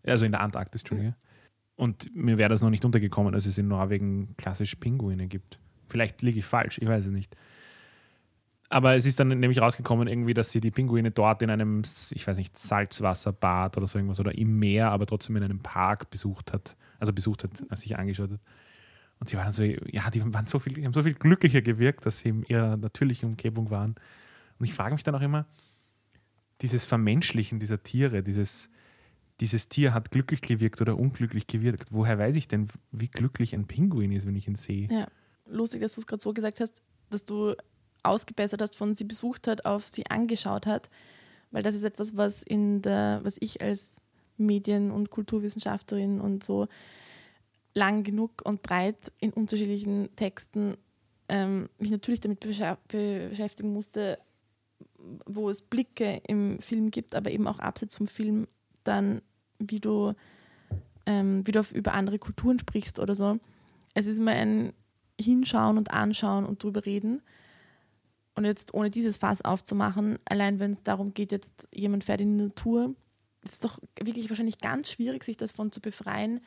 Also 0.09 0.25
in 0.25 0.31
der 0.31 0.41
Antarktis, 0.41 0.81
Entschuldige. 0.81 1.15
Und 1.75 2.13
mir 2.13 2.37
wäre 2.37 2.49
das 2.49 2.61
noch 2.61 2.69
nicht 2.69 2.83
untergekommen, 2.83 3.33
dass 3.33 3.45
es 3.45 3.57
in 3.57 3.67
Norwegen 3.67 4.35
klassisch 4.37 4.75
Pinguine 4.75 5.27
gibt. 5.27 5.59
Vielleicht 5.87 6.21
liege 6.21 6.39
ich 6.39 6.45
falsch, 6.45 6.77
ich 6.77 6.87
weiß 6.87 7.05
es 7.05 7.11
nicht. 7.11 7.35
Aber 8.71 8.95
es 8.95 9.05
ist 9.05 9.19
dann 9.19 9.29
nämlich 9.29 9.59
rausgekommen, 9.59 10.07
irgendwie, 10.07 10.35
dass 10.35 10.51
sie 10.51 10.61
die 10.61 10.69
Pinguine 10.69 11.09
dort 11.09 11.41
in 11.41 11.49
einem, 11.49 11.81
ich 12.11 12.27
weiß 12.27 12.37
nicht, 12.37 12.57
Salzwasserbad 12.57 13.77
oder 13.77 13.87
so 13.87 13.97
irgendwas 13.97 14.19
oder 14.19 14.37
im 14.37 14.59
Meer, 14.59 14.91
aber 14.91 15.07
trotzdem 15.07 15.37
in 15.37 15.43
einem 15.43 15.59
Park 15.59 16.11
besucht 16.11 16.53
hat. 16.53 16.75
Also 16.99 17.11
besucht 17.13 17.43
hat, 17.43 17.51
als 17.69 17.81
sich 17.81 17.97
angeschaut 17.97 18.31
hat. 18.31 18.41
Und 19.19 19.31
die 19.31 19.37
waren 19.37 19.51
so, 19.51 19.63
ja, 19.63 20.09
die 20.11 20.33
waren 20.33 20.45
so 20.45 20.59
viel, 20.59 20.73
die 20.73 20.85
haben 20.85 20.93
so 20.93 21.01
viel 21.01 21.15
glücklicher 21.15 21.61
gewirkt, 21.61 22.05
dass 22.05 22.19
sie 22.19 22.29
in 22.29 22.43
ihrer 22.43 22.77
natürlichen 22.77 23.29
Umgebung 23.29 23.71
waren. 23.71 23.95
Und 24.59 24.65
ich 24.65 24.73
frage 24.73 24.93
mich 24.93 25.03
dann 25.03 25.15
auch 25.15 25.21
immer, 25.21 25.45
dieses 26.61 26.85
Vermenschlichen 26.85 27.59
dieser 27.59 27.81
Tiere, 27.81 28.21
dieses, 28.21 28.69
dieses 29.39 29.69
Tier 29.69 29.93
hat 29.93 30.11
glücklich 30.11 30.41
gewirkt 30.41 30.81
oder 30.81 30.97
unglücklich 30.97 31.47
gewirkt. 31.47 31.91
Woher 31.91 32.17
weiß 32.17 32.35
ich 32.35 32.47
denn, 32.47 32.67
wie 32.91 33.07
glücklich 33.07 33.53
ein 33.53 33.67
Pinguin 33.67 34.11
ist, 34.11 34.27
wenn 34.27 34.35
ich 34.35 34.47
ihn 34.47 34.55
sehe? 34.55 34.87
Ja, 34.91 35.07
lustig, 35.45 35.81
dass 35.81 35.95
du 35.95 36.01
es 36.01 36.07
gerade 36.07 36.21
so 36.21 36.33
gesagt 36.33 36.59
hast, 36.59 36.81
dass 37.09 37.25
du 37.25 37.55
ausgebessert 38.03 38.61
hast 38.61 38.75
von 38.75 38.95
sie 38.95 39.03
besucht 39.03 39.47
hat 39.47 39.65
auf 39.65 39.87
sie 39.87 40.05
angeschaut 40.07 40.65
hat, 40.65 40.89
weil 41.51 41.63
das 41.63 41.75
ist 41.75 41.83
etwas, 41.83 42.15
was 42.15 42.43
in 42.43 42.81
der, 42.81 43.19
was 43.23 43.37
ich 43.39 43.61
als 43.61 43.95
Medien- 44.37 44.91
und 44.91 45.09
Kulturwissenschaftlerin 45.09 46.21
und 46.21 46.43
so 46.43 46.67
lang 47.73 48.03
genug 48.03 48.41
und 48.43 48.61
breit 48.61 49.11
in 49.19 49.31
unterschiedlichen 49.31 50.15
Texten 50.15 50.77
ähm, 51.27 51.69
mich 51.77 51.91
natürlich 51.91 52.19
damit 52.19 52.39
beschäftigen 52.39 53.73
musste, 53.73 54.17
wo 55.25 55.49
es 55.49 55.61
Blicke 55.61 56.21
im 56.27 56.59
Film 56.59 56.91
gibt, 56.91 57.15
aber 57.15 57.31
eben 57.31 57.47
auch 57.47 57.59
abseits 57.59 57.95
vom 57.95 58.07
Film 58.07 58.47
dann, 58.83 59.21
wie 59.59 59.79
du, 59.79 60.13
ähm, 61.05 61.45
wie 61.45 61.51
du 61.51 61.61
über 61.73 61.93
andere 61.93 62.19
Kulturen 62.19 62.59
sprichst 62.59 62.99
oder 62.99 63.15
so. 63.15 63.39
Es 63.93 64.07
ist 64.07 64.19
immer 64.19 64.31
ein 64.31 64.73
Hinschauen 65.19 65.77
und 65.77 65.91
Anschauen 65.91 66.45
und 66.45 66.63
drüber 66.63 66.85
reden. 66.85 67.21
Und 68.35 68.45
jetzt 68.45 68.73
ohne 68.73 68.89
dieses 68.89 69.17
Fass 69.17 69.41
aufzumachen, 69.41 70.17
allein 70.25 70.59
wenn 70.59 70.71
es 70.71 70.83
darum 70.83 71.13
geht, 71.13 71.31
jetzt 71.31 71.67
jemand 71.73 72.05
fährt 72.05 72.21
in 72.21 72.37
die 72.37 72.45
Natur, 72.45 72.95
ist 73.43 73.53
es 73.53 73.59
doch 73.59 73.79
wirklich 74.01 74.29
wahrscheinlich 74.29 74.59
ganz 74.59 74.89
schwierig, 74.89 75.23
sich 75.23 75.37
davon 75.37 75.71
zu 75.71 75.81
befreien, 75.81 76.39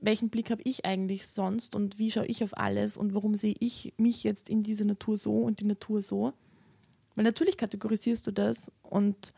welchen 0.00 0.28
Blick 0.28 0.50
habe 0.50 0.62
ich 0.64 0.84
eigentlich 0.84 1.26
sonst 1.26 1.74
und 1.74 1.98
wie 1.98 2.10
schaue 2.10 2.26
ich 2.26 2.44
auf 2.44 2.56
alles 2.56 2.96
und 2.96 3.14
warum 3.14 3.34
sehe 3.34 3.54
ich 3.58 3.94
mich 3.96 4.22
jetzt 4.22 4.50
in 4.50 4.62
dieser 4.62 4.84
Natur 4.84 5.16
so 5.16 5.38
und 5.38 5.60
die 5.60 5.64
Natur 5.64 6.02
so. 6.02 6.34
Weil 7.14 7.24
natürlich 7.24 7.56
kategorisierst 7.56 8.26
du 8.26 8.32
das 8.32 8.70
und 8.82 9.32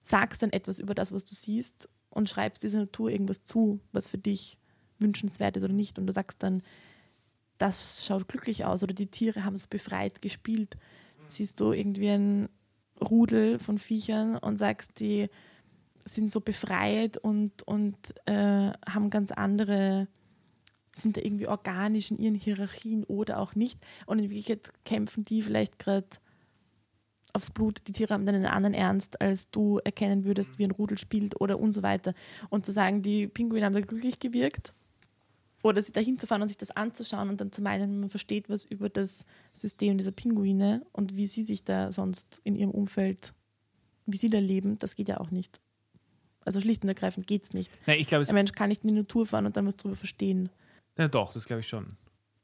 sagst 0.00 0.42
dann 0.42 0.50
etwas 0.50 0.78
über 0.78 0.94
das, 0.94 1.12
was 1.12 1.24
du 1.24 1.34
siehst 1.34 1.88
und 2.10 2.28
schreibst 2.28 2.62
dieser 2.62 2.80
Natur 2.80 3.10
irgendwas 3.10 3.44
zu, 3.44 3.80
was 3.92 4.08
für 4.08 4.18
dich 4.18 4.58
wünschenswert 4.98 5.56
ist 5.56 5.64
oder 5.64 5.72
nicht. 5.72 5.98
Und 5.98 6.06
du 6.06 6.12
sagst 6.12 6.42
dann, 6.42 6.62
das 7.58 8.04
schaut 8.06 8.28
glücklich 8.28 8.64
aus 8.64 8.82
oder 8.82 8.94
die 8.94 9.06
Tiere 9.06 9.44
haben 9.44 9.56
so 9.56 9.66
befreit 9.68 10.22
gespielt. 10.22 10.76
Siehst 11.26 11.60
du 11.60 11.72
irgendwie 11.72 12.10
ein 12.10 12.48
Rudel 13.02 13.58
von 13.58 13.78
Viechern 13.78 14.36
und 14.36 14.58
sagst, 14.58 15.00
die 15.00 15.28
sind 16.04 16.30
so 16.30 16.40
befreit 16.40 17.18
und, 17.18 17.62
und 17.64 17.96
äh, 18.26 18.72
haben 18.88 19.10
ganz 19.10 19.30
andere, 19.32 20.08
sind 20.94 21.16
da 21.16 21.20
irgendwie 21.20 21.46
organisch 21.46 22.10
in 22.10 22.16
ihren 22.16 22.34
Hierarchien 22.34 23.04
oder 23.04 23.38
auch 23.38 23.54
nicht. 23.54 23.78
Und 24.06 24.18
in 24.18 24.24
Wirklichkeit 24.30 24.70
kämpfen 24.84 25.24
die 25.24 25.42
vielleicht 25.42 25.78
gerade 25.78 26.08
aufs 27.34 27.50
Blut, 27.50 27.86
die 27.86 27.92
Tiere 27.92 28.14
haben 28.14 28.26
dann 28.26 28.34
einen 28.34 28.46
anderen 28.46 28.74
Ernst, 28.74 29.20
als 29.20 29.50
du 29.50 29.78
erkennen 29.78 30.24
würdest, 30.24 30.58
wie 30.58 30.64
ein 30.64 30.70
Rudel 30.70 30.98
spielt 30.98 31.40
oder 31.40 31.58
und 31.58 31.72
so 31.72 31.82
weiter. 31.82 32.14
Und 32.48 32.66
zu 32.66 32.72
sagen, 32.72 33.02
die 33.02 33.26
Pinguine 33.28 33.66
haben 33.66 33.74
da 33.74 33.80
glücklich 33.80 34.18
gewirkt 34.18 34.74
oder 35.62 35.80
sich 35.82 35.92
dahin 35.92 36.18
zu 36.18 36.26
fahren 36.26 36.42
und 36.42 36.48
sich 36.48 36.56
das 36.56 36.70
anzuschauen 36.70 37.28
und 37.28 37.40
dann 37.40 37.52
zu 37.52 37.62
meinen, 37.62 38.00
man 38.00 38.08
versteht 38.08 38.48
was 38.48 38.64
über 38.64 38.88
das 38.88 39.24
System 39.52 39.98
dieser 39.98 40.12
Pinguine 40.12 40.84
und 40.92 41.16
wie 41.16 41.26
sie 41.26 41.42
sich 41.42 41.64
da 41.64 41.92
sonst 41.92 42.40
in 42.44 42.56
ihrem 42.56 42.70
Umfeld, 42.70 43.34
wie 44.06 44.16
sie 44.16 44.30
da 44.30 44.38
leben, 44.38 44.78
das 44.78 44.96
geht 44.96 45.08
ja 45.08 45.20
auch 45.20 45.30
nicht. 45.30 45.60
Also 46.44 46.60
schlicht 46.60 46.82
und 46.82 46.88
ergreifend 46.88 47.26
geht 47.26 47.44
es 47.44 47.52
nicht. 47.52 47.70
Ja, 47.86 47.94
Ein 47.94 48.34
Mensch 48.34 48.52
kann 48.52 48.70
nicht 48.70 48.82
in 48.82 48.88
die 48.88 48.94
Natur 48.94 49.26
fahren 49.26 49.46
und 49.46 49.56
dann 49.56 49.66
was 49.66 49.76
drüber 49.76 49.96
verstehen. 49.96 50.48
Ja, 50.96 51.08
doch, 51.08 51.32
das 51.32 51.44
glaube 51.44 51.60
ich 51.60 51.68
schon. 51.68 51.96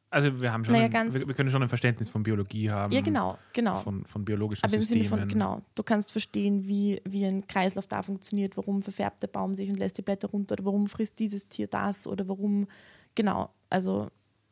Also 0.09 0.41
wir 0.41 0.53
haben 0.53 0.65
schon, 0.65 0.75
Naja, 0.75 0.89
ein, 1.01 1.13
wir, 1.13 1.27
wir 1.27 1.35
können 1.35 1.51
schon 1.51 1.63
ein 1.63 1.69
Verständnis 1.69 2.09
von 2.09 2.23
Biologie 2.23 2.71
haben. 2.71 2.93
Ja, 2.93 3.01
genau, 3.01 3.39
genau. 3.53 3.81
Von, 3.81 4.05
von 4.05 4.25
biologischen 4.25 4.65
Aber 4.65 4.75
im 4.75 4.81
Sinne 4.81 5.05
von, 5.05 5.27
genau, 5.29 5.63
du 5.75 5.83
kannst 5.83 6.13
verstehen, 6.13 6.67
wie, 6.67 7.03
wie 7.05 7.27
ein 7.27 7.47
Kreislauf 7.47 7.87
da 7.87 8.03
funktioniert, 8.03 8.57
warum 8.57 8.83
verfärbt 8.83 9.23
der 9.23 9.29
Baum 9.29 9.55
sich 9.55 9.69
und 9.69 9.77
lässt 9.77 9.99
die 9.99 10.03
Blätter 10.03 10.29
runter 10.29 10.55
oder 10.55 10.65
warum 10.65 10.87
frisst 10.87 11.19
dieses 11.19 11.49
Tier 11.49 11.67
das 11.67 12.07
oder 12.07 12.29
warum, 12.29 12.69
genau, 13.15 13.51
also 13.69 14.09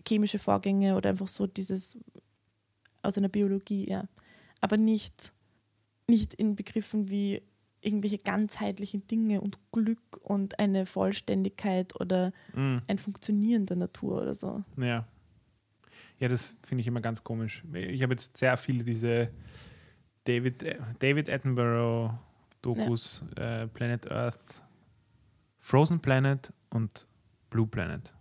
chemische 0.07 0.39
Vorgänge 0.39 0.97
oder 0.97 1.11
einfach 1.11 1.29
so 1.29 1.47
dieses 1.47 1.97
aus 3.03 3.17
einer 3.17 3.29
Biologie, 3.29 3.89
ja. 3.89 4.05
Aber 4.61 4.77
nicht, 4.77 5.33
nicht 6.09 6.35
in 6.35 6.57
Begriffen 6.57 7.11
wie 7.11 7.43
irgendwelche 7.81 8.19
ganzheitlichen 8.19 9.07
Dinge 9.07 9.41
und 9.41 9.59
Glück 9.71 10.01
und 10.23 10.59
eine 10.59 10.87
Vollständigkeit 10.87 11.99
oder 12.01 12.33
Mm, 12.55 12.79
ein 12.87 12.99
Funktionieren 12.99 13.67
der 13.67 13.77
Natur 13.77 14.23
oder 14.23 14.35
so. 14.35 14.65
ja. 14.79 15.07
Ja, 16.25 16.29
das 16.29 16.57
finde 16.63 16.81
ich 16.81 16.87
immer 16.87 17.03
ganz 17.03 17.23
komisch. 17.23 17.63
Ich 17.75 18.03
habe 18.03 18.15
jetzt 18.15 18.39
sehr 18.39 18.57
viele 18.57 18.83
diese 18.83 19.29
David, 20.25 20.63
äh, 20.63 20.79
David 20.99 21.29
Attenborough 21.29 22.15
Dokus, 22.63 23.23
äh, 23.37 23.67
Planet 23.67 24.11
Earth, 24.11 24.63
Frozen 25.59 26.01
Planet 26.01 26.51
und 26.71 27.07
Blue 27.51 27.67
Planet. 27.67 28.15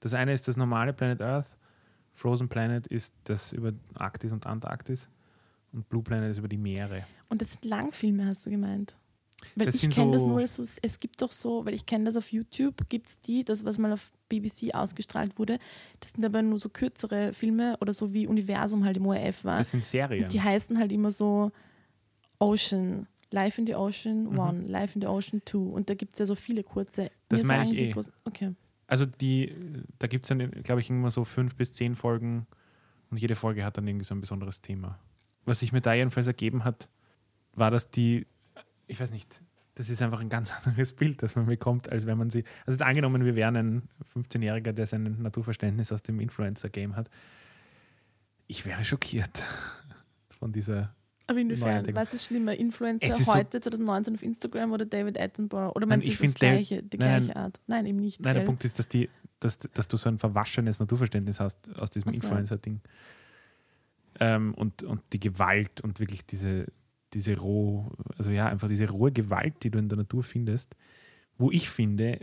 Das 0.00 0.14
eine 0.14 0.32
ist 0.32 0.48
das 0.48 0.56
normale 0.56 0.92
Planet 0.92 1.22
Earth, 1.22 1.56
Frozen 2.12 2.48
Planet 2.48 2.88
ist 2.88 3.14
das 3.22 3.52
über 3.52 3.72
Arktis 3.94 4.32
und 4.32 4.44
Antarktis 4.44 5.08
und 5.70 5.88
Blue 5.88 6.02
Planet 6.02 6.32
ist 6.32 6.38
über 6.38 6.48
die 6.48 6.58
Meere. 6.58 7.06
Und 7.28 7.40
das 7.40 7.52
sind 7.52 7.66
Langfilme, 7.66 8.26
hast 8.26 8.44
du 8.46 8.50
gemeint? 8.50 8.96
Weil 9.54 9.66
Das 9.66 9.74
ich 9.76 9.90
kenne 9.90 10.12
das 10.12 10.22
so- 10.22 10.28
nur 10.28 10.46
so, 10.46 10.62
es 10.82 10.98
gibt 11.00 11.20
doch 11.22 11.30
so, 11.32 11.64
weil 11.66 11.74
ich 11.74 11.84
kenne 11.86 12.04
das 12.04 12.16
auf 12.16 12.32
YouTube, 12.32 12.88
gibt 12.88 13.08
es 13.08 13.20
die, 13.20 13.44
das, 13.44 13.64
was 13.64 13.78
mal 13.78 13.92
auf 13.92 14.10
BBC 14.28 14.74
ausgestrahlt 14.74 15.38
wurde, 15.38 15.58
das 16.00 16.12
sind 16.12 16.24
aber 16.24 16.42
nur 16.42 16.58
so 16.58 16.68
kürzere 16.68 17.32
Filme 17.32 17.76
oder 17.80 17.92
so 17.92 18.12
wie 18.12 18.26
Universum 18.26 18.84
halt 18.84 18.96
im 18.96 19.06
ORF 19.06 19.44
war. 19.44 19.58
Das 19.58 19.70
sind 19.70 19.84
Serien. 19.84 20.24
Und 20.24 20.32
die 20.32 20.40
heißen 20.42 20.78
halt 20.78 20.90
immer 20.90 21.10
so 21.10 21.52
Ocean, 22.38 23.06
Life 23.30 23.60
in 23.60 23.66
the 23.66 23.74
Ocean 23.74 24.24
Mhm. 24.32 24.38
One, 24.38 24.62
Life 24.68 24.94
in 24.94 25.00
the 25.02 25.06
Ocean 25.08 25.42
Two. 25.44 25.68
Und 25.70 25.90
da 25.90 25.94
gibt 25.94 26.14
es 26.14 26.18
ja 26.20 26.26
so 26.26 26.34
viele 26.34 26.62
kurze. 26.62 27.10
Das 27.28 27.42
Mir 27.42 27.48
meine 27.48 27.72
ich 27.74 27.96
eh. 27.96 28.00
Okay. 28.24 28.54
Also 28.86 29.04
die, 29.04 29.52
da 29.98 30.06
gibt 30.06 30.24
es 30.26 30.28
dann, 30.28 30.50
glaube 30.62 30.80
ich, 30.80 30.90
immer 30.90 31.10
so 31.10 31.24
fünf 31.24 31.56
bis 31.56 31.72
zehn 31.72 31.96
Folgen 31.96 32.46
und 33.10 33.16
jede 33.20 33.34
Folge 33.34 33.64
hat 33.64 33.76
dann 33.76 33.86
irgendwie 33.86 34.04
so 34.04 34.14
ein 34.14 34.20
besonderes 34.20 34.60
Thema. 34.62 34.98
Was 35.44 35.60
sich 35.60 35.72
mir 35.72 35.80
da 35.80 35.92
jedenfalls 35.94 36.26
ergeben 36.26 36.64
hat, 36.64 36.88
war, 37.52 37.70
dass 37.70 37.90
die, 37.90 38.26
ich 38.86 39.00
weiß 39.00 39.10
nicht, 39.10 39.42
das 39.76 39.90
ist 39.90 40.02
einfach 40.02 40.20
ein 40.20 40.28
ganz 40.28 40.52
anderes 40.64 40.92
Bild, 40.92 41.22
das 41.22 41.36
man 41.36 41.46
bekommt, 41.46 41.90
als 41.90 42.06
wenn 42.06 42.18
man 42.18 42.30
sie, 42.30 42.44
also 42.64 42.82
angenommen, 42.84 43.24
wir 43.24 43.36
wären 43.36 43.56
ein 43.56 43.82
15-Jähriger, 44.14 44.72
der 44.72 44.86
sein 44.86 45.20
Naturverständnis 45.20 45.92
aus 45.92 46.02
dem 46.02 46.18
Influencer-Game 46.18 46.96
hat. 46.96 47.10
Ich 48.46 48.64
wäre 48.64 48.84
schockiert 48.84 49.42
von 50.38 50.52
dieser, 50.52 50.94
Aber 51.26 51.38
inwiefern? 51.38 51.86
Was 51.94 52.14
ist 52.14 52.26
schlimmer? 52.26 52.54
Influencer 52.54 53.08
ist 53.08 53.26
so- 53.26 53.34
heute, 53.34 53.60
2019 53.60 54.14
auf 54.14 54.22
Instagram 54.22 54.72
oder 54.72 54.86
David 54.86 55.20
Attenborough? 55.20 55.76
Oder 55.76 55.86
meinst 55.86 56.06
du, 56.06 56.12
ich 56.12 56.16
es 56.16 56.22
ist 56.22 56.34
das 56.34 56.40
gleiche, 56.40 56.82
die 56.82 56.96
nein, 56.96 57.24
gleiche 57.24 57.36
Art? 57.36 57.60
Nein, 57.66 57.86
eben 57.86 57.98
nicht. 57.98 58.20
Nein, 58.20 58.34
der 58.34 58.42
gell? 58.42 58.46
Punkt 58.46 58.64
ist, 58.64 58.78
dass, 58.78 58.88
die, 58.88 59.10
dass, 59.40 59.58
dass 59.58 59.88
du 59.88 59.96
so 59.96 60.08
ein 60.08 60.18
verwaschenes 60.18 60.78
Naturverständnis 60.80 61.38
hast 61.38 61.78
aus 61.80 61.90
diesem 61.90 62.12
so. 62.12 62.16
Influencer-Ding. 62.22 62.80
Ähm, 64.20 64.54
und, 64.54 64.82
und 64.84 65.02
die 65.12 65.20
Gewalt 65.20 65.82
und 65.82 66.00
wirklich 66.00 66.24
diese, 66.24 66.66
diese 67.16 67.36
roh, 67.36 67.90
also 68.16 68.30
ja, 68.30 68.46
einfach 68.46 68.68
diese 68.68 68.88
rohe 68.88 69.12
Gewalt, 69.12 69.62
die 69.62 69.70
du 69.70 69.78
in 69.78 69.88
der 69.88 69.98
Natur 69.98 70.22
findest, 70.22 70.76
wo 71.38 71.50
ich 71.50 71.68
finde, 71.68 72.20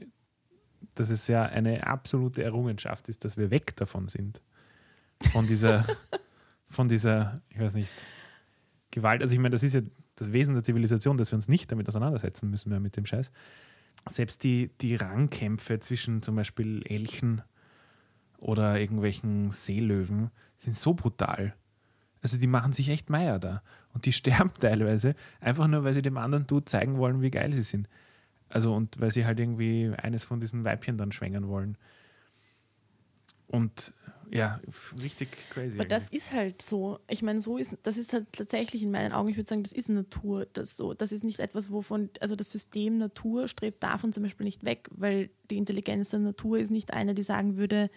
dass 0.96 1.10
es 1.10 1.28
ja 1.28 1.44
eine 1.44 1.86
absolute 1.88 2.44
Errungenschaft 2.44 3.10
ist, 3.10 3.26
dass 3.26 3.38
wir 3.38 3.52
weg 3.52 3.76
davon 3.76 4.08
sind. 4.08 4.42
Von 5.32 5.48
dieser, 5.48 5.86
von 6.70 6.88
dieser, 6.88 7.42
ich 7.50 7.60
weiß 7.60 7.76
nicht, 7.76 7.90
Gewalt. 8.92 9.22
Also 9.22 9.34
ich 9.34 9.40
meine, 9.40 9.52
das 9.52 9.64
ist 9.64 9.74
ja 9.74 9.82
das 10.16 10.32
Wesen 10.32 10.54
der 10.54 10.64
Zivilisation, 10.64 11.18
dass 11.18 11.32
wir 11.32 11.36
uns 11.36 11.48
nicht 11.48 11.72
damit 11.72 11.90
auseinandersetzen 11.90 12.50
müssen 12.50 12.70
mehr 12.70 12.80
mit 12.80 12.96
dem 12.96 13.06
Scheiß 13.06 13.32
selbst 14.10 14.44
die, 14.44 14.72
die 14.82 14.96
Rangkämpfe 14.96 15.80
zwischen 15.80 16.22
zum 16.22 16.36
Beispiel 16.36 16.82
Elchen 16.86 17.42
oder 18.38 18.80
irgendwelchen 18.80 19.52
Seelöwen 19.52 20.32
sind 20.58 20.76
so 20.76 20.94
brutal. 20.94 21.56
Also 22.24 22.38
die 22.38 22.48
machen 22.48 22.74
sich 22.74 22.90
echt 22.90 23.10
Meier 23.10 23.38
da. 23.38 23.62
Und 23.94 24.06
die 24.06 24.14
sterben 24.14 24.52
teilweise, 24.60 25.14
einfach 25.40 25.68
nur, 25.68 25.84
weil 25.84 25.94
sie 25.94 26.02
dem 26.02 26.18
anderen 26.18 26.48
Dude 26.48 26.66
zeigen 26.66 26.98
wollen, 26.98 27.22
wie 27.22 27.30
geil 27.30 27.54
sie 27.54 27.64
sind. 27.64 27.88
Also 28.50 28.74
und 28.74 29.00
weil 29.00 29.12
sie 29.12 29.26
halt 29.26 29.40
irgendwie 29.40 29.92
eines 29.98 30.24
von 30.24 30.40
diesen 30.40 30.64
Weibchen 30.64 30.98
dann 30.98 31.12
schwängern 31.12 31.48
wollen. 31.48 31.78
Und 33.48 33.94
Ja, 34.32 34.60
richtig 35.02 35.30
crazy. 35.52 35.78
Aber 35.78 35.88
das 35.88 36.04
eigentlich. 36.08 36.22
ist 36.22 36.34
halt 36.34 36.62
so. 36.62 37.00
Ich 37.08 37.22
meine, 37.22 37.42
so 37.42 37.58
ist, 37.58 37.78
das 37.84 37.98
ist 37.98 38.14
halt 38.14 38.26
tatsächlich 38.32 38.82
in 38.82 38.90
meinen 38.90 39.12
Augen, 39.12 39.30
ich 39.30 39.38
würde 39.38 39.50
sagen, 39.50 39.64
das 39.64 39.74
ist 39.74 39.90
Natur. 39.90 40.48
Das, 40.54 40.78
so, 40.78 40.94
das 40.94 41.12
ist 41.12 41.24
nicht 41.24 41.40
etwas, 41.40 41.72
wovon, 41.72 42.10
also 42.20 42.36
das 42.36 42.52
System 42.52 42.98
Natur 42.98 43.48
strebt 43.48 43.84
davon 43.84 44.14
zum 44.14 44.24
Beispiel 44.24 44.46
nicht 44.46 44.64
weg, 44.64 44.88
weil 44.92 45.30
die 45.52 45.58
Intelligenz 45.58 46.12
der 46.12 46.20
Natur 46.20 46.58
ist 46.58 46.72
nicht 46.72 46.94
eine, 46.94 47.14
die 47.14 47.22
sagen 47.22 47.58
würde, 47.58 47.92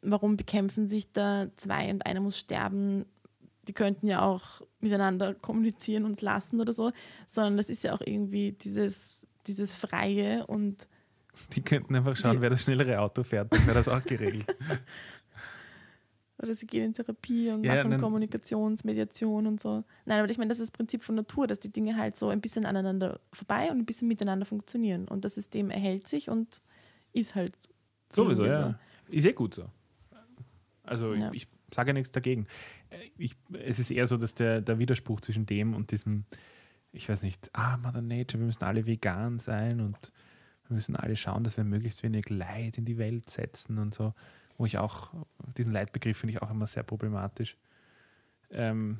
warum 0.00 0.36
bekämpfen 0.36 0.88
sich 0.88 1.12
da 1.12 1.48
zwei 1.56 1.90
und 1.90 2.06
einer 2.06 2.20
muss 2.20 2.38
sterben. 2.38 3.04
Die 3.68 3.72
könnten 3.72 4.06
ja 4.06 4.22
auch 4.22 4.62
miteinander 4.80 5.34
kommunizieren 5.34 6.04
und 6.04 6.20
lassen 6.22 6.60
oder 6.60 6.72
so, 6.72 6.92
sondern 7.26 7.56
das 7.56 7.70
ist 7.70 7.82
ja 7.84 7.92
auch 7.94 8.00
irgendwie 8.00 8.52
dieses, 8.52 9.26
dieses 9.46 9.74
Freie 9.74 10.46
und 10.46 10.86
Die 11.52 11.62
könnten 11.62 11.94
einfach 11.96 12.16
schauen, 12.16 12.40
wer 12.40 12.50
das 12.50 12.62
schnellere 12.62 13.00
Auto 13.00 13.22
fährt, 13.24 13.52
dann 13.52 13.66
wäre 13.66 13.74
das 13.74 13.88
auch 13.88 14.02
geregelt. 14.04 14.46
Oder 16.42 16.54
sie 16.54 16.66
gehen 16.66 16.84
in 16.84 16.94
Therapie 16.94 17.50
und 17.50 17.64
Ja, 17.64 17.82
machen 17.82 17.98
Kommunikationsmediation 17.98 19.46
und 19.46 19.58
so. 19.60 19.84
Nein, 20.04 20.20
aber 20.20 20.30
ich 20.30 20.36
meine, 20.36 20.48
das 20.50 20.58
ist 20.60 20.68
das 20.68 20.70
Prinzip 20.76 21.02
von 21.02 21.14
Natur, 21.14 21.46
dass 21.46 21.60
die 21.60 21.72
Dinge 21.72 21.96
halt 21.96 22.14
so 22.14 22.28
ein 22.28 22.42
bisschen 22.42 22.66
aneinander 22.66 23.20
vorbei 23.32 23.70
und 23.70 23.78
ein 23.78 23.86
bisschen 23.86 24.06
miteinander 24.06 24.44
funktionieren. 24.44 25.08
Und 25.08 25.24
das 25.24 25.34
System 25.34 25.70
erhält 25.70 26.08
sich 26.08 26.28
und 26.28 26.60
ist 27.14 27.34
halt 27.34 27.56
Sowieso, 28.12 28.44
ja. 28.44 28.78
Ist 29.08 29.24
eh 29.24 29.32
gut 29.32 29.54
so. 29.54 29.64
Also 30.82 31.14
Ja. 31.14 31.30
ich, 31.32 31.42
ich 31.42 31.48
sage 31.74 31.90
ja 31.90 31.92
nichts 31.94 32.12
dagegen. 32.12 32.46
Äh, 32.90 33.10
Ich, 33.16 33.36
es 33.52 33.78
ist 33.78 33.90
eher 33.90 34.06
so, 34.06 34.16
dass 34.16 34.34
der, 34.34 34.60
der 34.60 34.78
Widerspruch 34.78 35.20
zwischen 35.20 35.46
dem 35.46 35.74
und 35.74 35.90
diesem, 35.90 36.24
ich 36.92 37.08
weiß 37.08 37.22
nicht, 37.22 37.50
ah, 37.52 37.76
Mother 37.76 38.02
Nature, 38.02 38.40
wir 38.40 38.46
müssen 38.46 38.64
alle 38.64 38.86
vegan 38.86 39.38
sein 39.38 39.80
und 39.80 40.12
wir 40.68 40.74
müssen 40.74 40.96
alle 40.96 41.16
schauen, 41.16 41.44
dass 41.44 41.56
wir 41.56 41.64
möglichst 41.64 42.02
wenig 42.02 42.28
Leid 42.28 42.78
in 42.78 42.84
die 42.84 42.98
Welt 42.98 43.30
setzen 43.30 43.78
und 43.78 43.94
so. 43.94 44.14
Wo 44.58 44.66
ich 44.66 44.78
auch, 44.78 45.12
diesen 45.56 45.72
Leitbegriff 45.72 46.16
finde 46.16 46.34
ich 46.34 46.42
auch 46.42 46.50
immer 46.50 46.66
sehr 46.66 46.82
problematisch. 46.82 47.56
Ähm, 48.50 48.98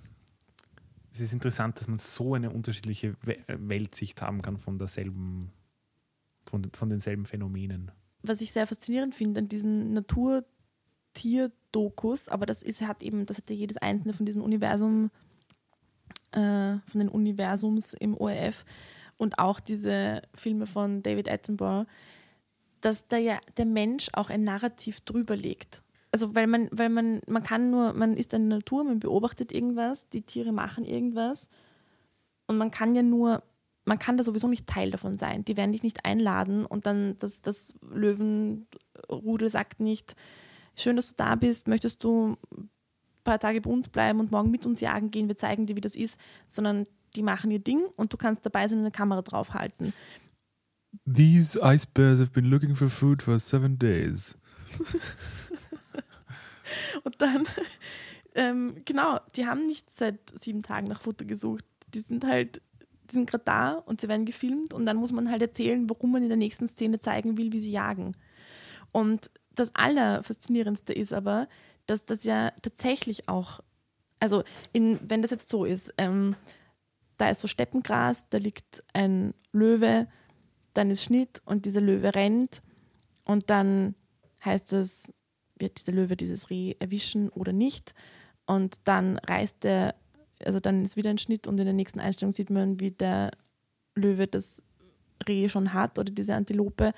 es 1.12 1.20
ist 1.20 1.33
interessant, 1.33 1.81
dass 1.81 1.88
man 1.88 1.98
so 1.98 2.35
eine 2.35 2.50
unterschiedliche 2.50 3.16
äh, 3.26 3.57
Weltsicht 3.59 4.20
haben 4.20 4.42
kann 4.42 4.59
von 4.59 4.79
derselben, 4.79 5.50
von, 6.44 6.70
von 6.72 6.90
denselben 6.90 7.24
Phänomenen. 7.24 7.90
was 8.22 8.42
ich 8.42 8.52
sehr 8.52 8.66
faszinierend 8.66 9.14
finde 9.14 9.40
an 9.40 9.48
diesen 9.48 9.92
Natur-Tier-Dokus, 11.16 12.29
aber 12.29 12.46
das 12.46 12.62
ist, 12.62 12.83
hat 12.83 13.02
eben, 13.02 13.26
das 13.26 13.38
hat 13.38 13.50
ja 13.50 13.57
jedes 13.57 13.76
einzelne 13.79 14.12
von 14.12 14.26
diesen 14.26 14.42
Universum, 14.42 15.11
äh, 16.33 16.79
von 16.87 17.00
den 17.00 17.09
Universums 17.09 17.94
im 17.94 18.16
ORF 18.16 18.64
und 19.16 19.38
auch 19.38 19.61
diese 19.61 20.22
Filme 20.35 20.66
von 20.66 21.02
David 21.02 21.29
Attenborough, 21.31 21.87
dass 22.81 23.07
da 23.09 23.16
ja 23.16 23.38
der 23.57 23.66
Mensch 23.66 24.09
auch 24.12 24.31
ein 24.31 24.44
Narrativ 24.44 25.00
drüber 25.00 25.37
legt. 25.37 25.83
Also 26.12 26.35
weil 26.35 26.46
man, 26.46 26.68
weil 26.70 26.88
man, 26.88 27.20
man 27.26 27.42
kann 27.42 27.70
nur, 27.70 27.92
man 27.92 28.16
ist 28.16 28.33
in 28.33 28.48
der 28.48 28.59
Natur, 28.59 28.85
man 28.85 29.00
beobachtet 29.00 29.52
irgendwas, 29.52 30.09
die 30.11 30.22
Tiere 30.22 30.52
machen 30.52 30.85
irgendwas 30.85 31.48
und 32.46 32.59
man 32.59 32.70
kann 32.70 32.94
ja 32.94 33.02
nur 33.02 33.42
man 33.88 34.00
kann 34.00 34.16
da 34.16 34.24
sowieso 34.24 34.48
nicht 34.48 34.66
Teil 34.66 34.90
davon 34.90 35.16
sein. 35.16 35.44
Die 35.44 35.57
werden 35.57 35.70
dich 35.70 35.85
nicht 35.85 36.05
einladen 36.05 36.66
und 36.66 36.87
dann 36.87 37.16
das, 37.20 37.40
das 37.40 37.72
Löwenrudel 37.88 39.48
sagt 39.48 39.79
nicht, 39.79 40.16
schön, 40.76 40.96
dass 40.96 41.08
du 41.08 41.14
da 41.16 41.34
bist, 41.34 41.68
möchtest 41.68 42.04
du 42.04 42.36
ein 42.52 42.70
paar 43.24 43.38
Tage 43.38 43.60
bei 43.60 43.70
uns 43.70 43.88
bleiben 43.88 44.20
und 44.20 44.30
morgen 44.30 44.50
mit 44.50 44.66
uns 44.66 44.80
jagen 44.80 45.10
gehen, 45.10 45.28
wir 45.28 45.36
zeigen 45.36 45.66
dir, 45.66 45.76
wie 45.76 45.80
das 45.80 45.96
ist, 45.96 46.20
sondern 46.46 46.86
die 47.14 47.22
machen 47.22 47.50
ihr 47.50 47.58
Ding 47.58 47.82
und 47.96 48.12
du 48.12 48.16
kannst 48.16 48.44
dabei 48.44 48.68
sein 48.68 48.78
und 48.78 48.84
eine 48.84 48.92
Kamera 48.92 49.22
draufhalten. 49.22 49.92
These 51.12 51.60
ice 51.62 51.86
bears 51.86 52.20
have 52.20 52.30
been 52.30 52.46
looking 52.46 52.74
for 52.74 52.88
food 52.88 53.22
for 53.22 53.38
seven 53.38 53.78
days. 53.78 54.36
Und 57.04 57.20
dann, 57.22 57.44
ähm, 58.34 58.76
genau, 58.84 59.20
die 59.36 59.46
haben 59.46 59.66
nicht 59.66 59.92
seit 59.92 60.18
sieben 60.38 60.62
Tagen 60.62 60.88
nach 60.88 61.02
Futter 61.02 61.24
gesucht. 61.24 61.64
Die 61.94 62.00
sind 62.00 62.24
halt, 62.24 62.60
die 63.08 63.14
sind 63.14 63.30
gerade 63.30 63.44
da 63.44 63.72
und 63.74 64.00
sie 64.00 64.08
werden 64.08 64.26
gefilmt 64.26 64.74
und 64.74 64.86
dann 64.86 64.96
muss 64.96 65.12
man 65.12 65.30
halt 65.30 65.42
erzählen, 65.42 65.88
warum 65.88 66.12
man 66.12 66.22
in 66.22 66.28
der 66.28 66.36
nächsten 66.36 66.66
Szene 66.66 66.98
zeigen 66.98 67.36
will, 67.38 67.52
wie 67.52 67.60
sie 67.60 67.70
jagen. 67.70 68.12
Und 68.90 69.30
das 69.56 69.74
Allerfaszinierendste 69.74 70.92
ist 70.92 71.12
aber, 71.12 71.48
dass 71.86 72.04
das 72.04 72.24
ja 72.24 72.52
tatsächlich 72.62 73.28
auch, 73.28 73.60
also 74.20 74.44
in, 74.72 74.98
wenn 75.02 75.22
das 75.22 75.30
jetzt 75.30 75.48
so 75.48 75.64
ist, 75.64 75.92
ähm, 75.98 76.36
da 77.16 77.30
ist 77.30 77.40
so 77.40 77.48
Steppengras, 77.48 78.28
da 78.28 78.38
liegt 78.38 78.82
ein 78.92 79.34
Löwe, 79.52 80.06
dann 80.74 80.90
ist 80.90 81.02
Schnitt 81.02 81.40
und 81.44 81.64
dieser 81.64 81.80
Löwe 81.80 82.14
rennt 82.14 82.62
und 83.24 83.50
dann 83.50 83.94
heißt 84.44 84.72
es, 84.74 85.12
wird 85.58 85.78
dieser 85.78 85.92
Löwe 85.92 86.16
dieses 86.16 86.50
Reh 86.50 86.74
erwischen 86.78 87.30
oder 87.30 87.52
nicht. 87.52 87.94
Und 88.46 88.76
dann 88.84 89.18
reißt 89.18 89.64
der, 89.64 89.94
also 90.44 90.60
dann 90.60 90.82
ist 90.82 90.96
wieder 90.96 91.10
ein 91.10 91.18
Schnitt 91.18 91.46
und 91.46 91.58
in 91.58 91.64
der 91.64 91.74
nächsten 91.74 92.00
Einstellung 92.00 92.32
sieht 92.32 92.50
man, 92.50 92.78
wie 92.78 92.90
der 92.90 93.30
Löwe 93.94 94.26
das 94.26 94.62
Reh 95.26 95.48
schon 95.48 95.72
hat 95.72 95.98
oder 95.98 96.12
diese 96.12 96.34
Antilope 96.34 96.92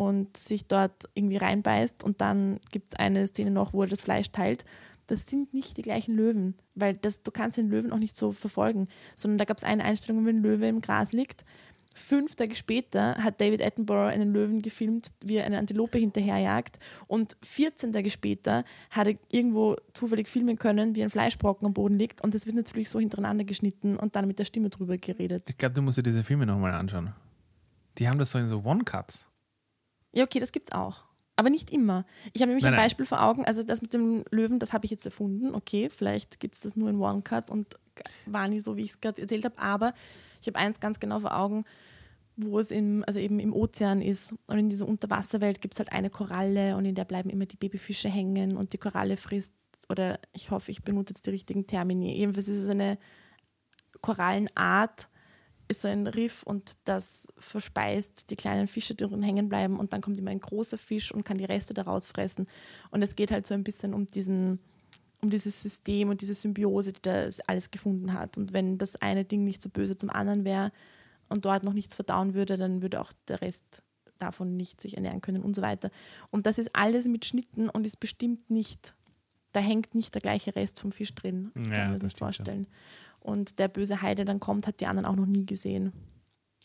und 0.00 0.34
sich 0.34 0.66
dort 0.66 1.10
irgendwie 1.12 1.36
reinbeißt. 1.36 2.04
Und 2.04 2.22
dann 2.22 2.58
gibt 2.70 2.94
es 2.94 2.98
eine 2.98 3.26
Szene 3.26 3.50
noch, 3.50 3.74
wo 3.74 3.82
er 3.82 3.86
das 3.86 4.00
Fleisch 4.00 4.32
teilt. 4.32 4.64
Das 5.08 5.26
sind 5.26 5.52
nicht 5.52 5.76
die 5.76 5.82
gleichen 5.82 6.14
Löwen, 6.14 6.54
weil 6.74 6.94
das, 6.94 7.22
du 7.22 7.30
kannst 7.30 7.58
den 7.58 7.68
Löwen 7.68 7.92
auch 7.92 7.98
nicht 7.98 8.16
so 8.16 8.32
verfolgen, 8.32 8.88
sondern 9.14 9.36
da 9.36 9.44
gab 9.44 9.58
es 9.58 9.64
eine 9.64 9.84
Einstellung, 9.84 10.24
wenn 10.24 10.38
ein 10.38 10.42
Löwe 10.42 10.68
im 10.68 10.80
Gras 10.80 11.12
liegt. 11.12 11.44
Fünf 11.92 12.34
Tage 12.34 12.54
später 12.54 13.16
hat 13.16 13.42
David 13.42 13.60
Attenborough 13.60 14.10
einen 14.10 14.32
Löwen 14.32 14.62
gefilmt, 14.62 15.10
wie 15.22 15.36
er 15.36 15.44
eine 15.44 15.58
Antilope 15.58 15.98
hinterherjagt. 15.98 16.78
Und 17.06 17.36
14 17.42 17.92
Tage 17.92 18.08
später 18.08 18.64
hat 18.88 19.06
er 19.06 19.16
irgendwo 19.28 19.76
zufällig 19.92 20.28
filmen 20.28 20.56
können, 20.56 20.94
wie 20.94 21.02
ein 21.02 21.10
Fleischbrocken 21.10 21.66
am 21.66 21.74
Boden 21.74 21.98
liegt. 21.98 22.22
Und 22.22 22.34
das 22.34 22.46
wird 22.46 22.56
natürlich 22.56 22.88
so 22.88 22.98
hintereinander 23.00 23.44
geschnitten 23.44 23.96
und 23.98 24.16
dann 24.16 24.26
mit 24.26 24.38
der 24.38 24.44
Stimme 24.46 24.70
drüber 24.70 24.96
geredet. 24.96 25.42
Ich 25.46 25.58
glaube, 25.58 25.74
du 25.74 25.82
musst 25.82 25.98
dir 25.98 26.02
diese 26.02 26.24
Filme 26.24 26.46
nochmal 26.46 26.72
anschauen. 26.72 27.12
Die 27.98 28.08
haben 28.08 28.18
das 28.18 28.30
so 28.30 28.38
in 28.38 28.48
so 28.48 28.62
One-Cuts. 28.64 29.26
Ja, 30.12 30.24
okay, 30.24 30.38
das 30.38 30.52
gibt's 30.52 30.72
auch. 30.72 31.04
Aber 31.36 31.48
nicht 31.50 31.70
immer. 31.70 32.04
Ich 32.32 32.42
habe 32.42 32.48
nämlich 32.48 32.64
Nein, 32.64 32.74
ein 32.74 32.76
nein. 32.76 32.86
Beispiel 32.86 33.06
vor 33.06 33.22
Augen, 33.22 33.44
also 33.44 33.62
das 33.62 33.80
mit 33.80 33.94
dem 33.94 34.24
Löwen, 34.30 34.58
das 34.58 34.72
habe 34.72 34.84
ich 34.84 34.90
jetzt 34.90 35.06
erfunden. 35.06 35.54
Okay, 35.54 35.88
vielleicht 35.88 36.38
gibt 36.38 36.54
es 36.54 36.60
das 36.60 36.76
nur 36.76 36.90
in 36.90 36.98
One-Cut 36.98 37.50
und 37.50 37.78
war 38.26 38.46
nie 38.48 38.60
so, 38.60 38.76
wie 38.76 38.82
ich 38.82 38.90
es 38.90 39.00
gerade 39.00 39.22
erzählt 39.22 39.44
habe. 39.44 39.58
Aber 39.58 39.94
ich 40.40 40.46
habe 40.48 40.58
eins 40.58 40.80
ganz 40.80 41.00
genau 41.00 41.20
vor 41.20 41.34
Augen, 41.36 41.64
wo 42.36 42.58
es 42.58 42.70
im, 42.70 43.04
also 43.06 43.20
eben 43.20 43.38
im 43.40 43.54
Ozean 43.54 44.02
ist. 44.02 44.34
Und 44.48 44.58
in 44.58 44.68
dieser 44.68 44.86
Unterwasserwelt 44.86 45.60
gibt 45.60 45.74
es 45.74 45.78
halt 45.78 45.92
eine 45.92 46.10
Koralle 46.10 46.76
und 46.76 46.84
in 46.84 46.94
der 46.94 47.04
bleiben 47.04 47.30
immer 47.30 47.46
die 47.46 47.56
Babyfische 47.56 48.08
hängen 48.08 48.56
und 48.56 48.72
die 48.72 48.78
Koralle 48.78 49.16
frisst, 49.16 49.52
oder 49.88 50.20
ich 50.32 50.50
hoffe, 50.50 50.70
ich 50.70 50.82
benutze 50.82 51.12
jetzt 51.14 51.26
die 51.26 51.30
richtigen 51.30 51.66
Termini. 51.66 52.14
Jedenfalls 52.16 52.48
ist 52.48 52.62
es 52.62 52.68
eine 52.68 52.98
Korallenart, 54.00 55.08
ist 55.70 55.82
so 55.82 55.88
ein 55.88 56.06
Riff 56.06 56.42
und 56.42 56.72
das 56.84 57.28
verspeist 57.38 58.28
die 58.30 58.36
kleinen 58.36 58.66
Fische, 58.66 58.94
die 58.94 59.06
drin 59.06 59.22
hängen 59.22 59.48
bleiben 59.48 59.78
und 59.78 59.92
dann 59.92 60.00
kommt 60.00 60.18
immer 60.18 60.32
ein 60.32 60.40
großer 60.40 60.76
Fisch 60.76 61.12
und 61.12 61.24
kann 61.24 61.38
die 61.38 61.44
Reste 61.44 61.74
daraus 61.74 62.06
fressen. 62.06 62.48
Und 62.90 63.02
es 63.02 63.14
geht 63.14 63.30
halt 63.30 63.46
so 63.46 63.54
ein 63.54 63.62
bisschen 63.62 63.94
um 63.94 64.06
diesen, 64.06 64.58
um 65.20 65.30
dieses 65.30 65.62
System 65.62 66.08
und 66.08 66.20
diese 66.20 66.34
Symbiose, 66.34 66.92
die 66.92 67.02
das 67.02 67.38
alles 67.40 67.70
gefunden 67.70 68.14
hat. 68.14 68.36
Und 68.36 68.52
wenn 68.52 68.78
das 68.78 68.96
eine 68.96 69.24
Ding 69.24 69.44
nicht 69.44 69.62
so 69.62 69.68
böse 69.68 69.96
zum 69.96 70.10
anderen 70.10 70.44
wäre 70.44 70.72
und 71.28 71.44
dort 71.44 71.62
noch 71.62 71.72
nichts 71.72 71.94
verdauen 71.94 72.34
würde, 72.34 72.58
dann 72.58 72.82
würde 72.82 73.00
auch 73.00 73.12
der 73.28 73.40
Rest 73.40 73.82
davon 74.18 74.56
nicht 74.56 74.80
sich 74.80 74.96
ernähren 74.96 75.20
können 75.20 75.42
und 75.42 75.54
so 75.54 75.62
weiter. 75.62 75.90
Und 76.30 76.46
das 76.46 76.58
ist 76.58 76.74
alles 76.74 77.06
mit 77.06 77.24
Schnitten 77.24 77.68
und 77.68 77.86
ist 77.86 78.00
bestimmt 78.00 78.50
nicht, 78.50 78.94
da 79.52 79.60
hängt 79.60 79.94
nicht 79.94 80.14
der 80.14 80.20
gleiche 80.20 80.56
Rest 80.56 80.80
vom 80.80 80.90
Fisch 80.90 81.14
drin. 81.14 81.52
Ich 81.54 81.66
Ja, 81.68 81.74
kann 81.74 81.86
mir 81.92 81.92
das 81.92 82.02
das 82.02 82.20
nicht 82.20 82.34
stimmt 82.34 82.34
schon. 82.34 82.66
Und 83.20 83.58
der 83.58 83.68
böse 83.68 84.02
Hai, 84.02 84.14
der 84.14 84.24
dann 84.24 84.40
kommt, 84.40 84.66
hat 84.66 84.80
die 84.80 84.86
anderen 84.86 85.06
auch 85.06 85.16
noch 85.16 85.26
nie 85.26 85.46
gesehen. 85.46 85.92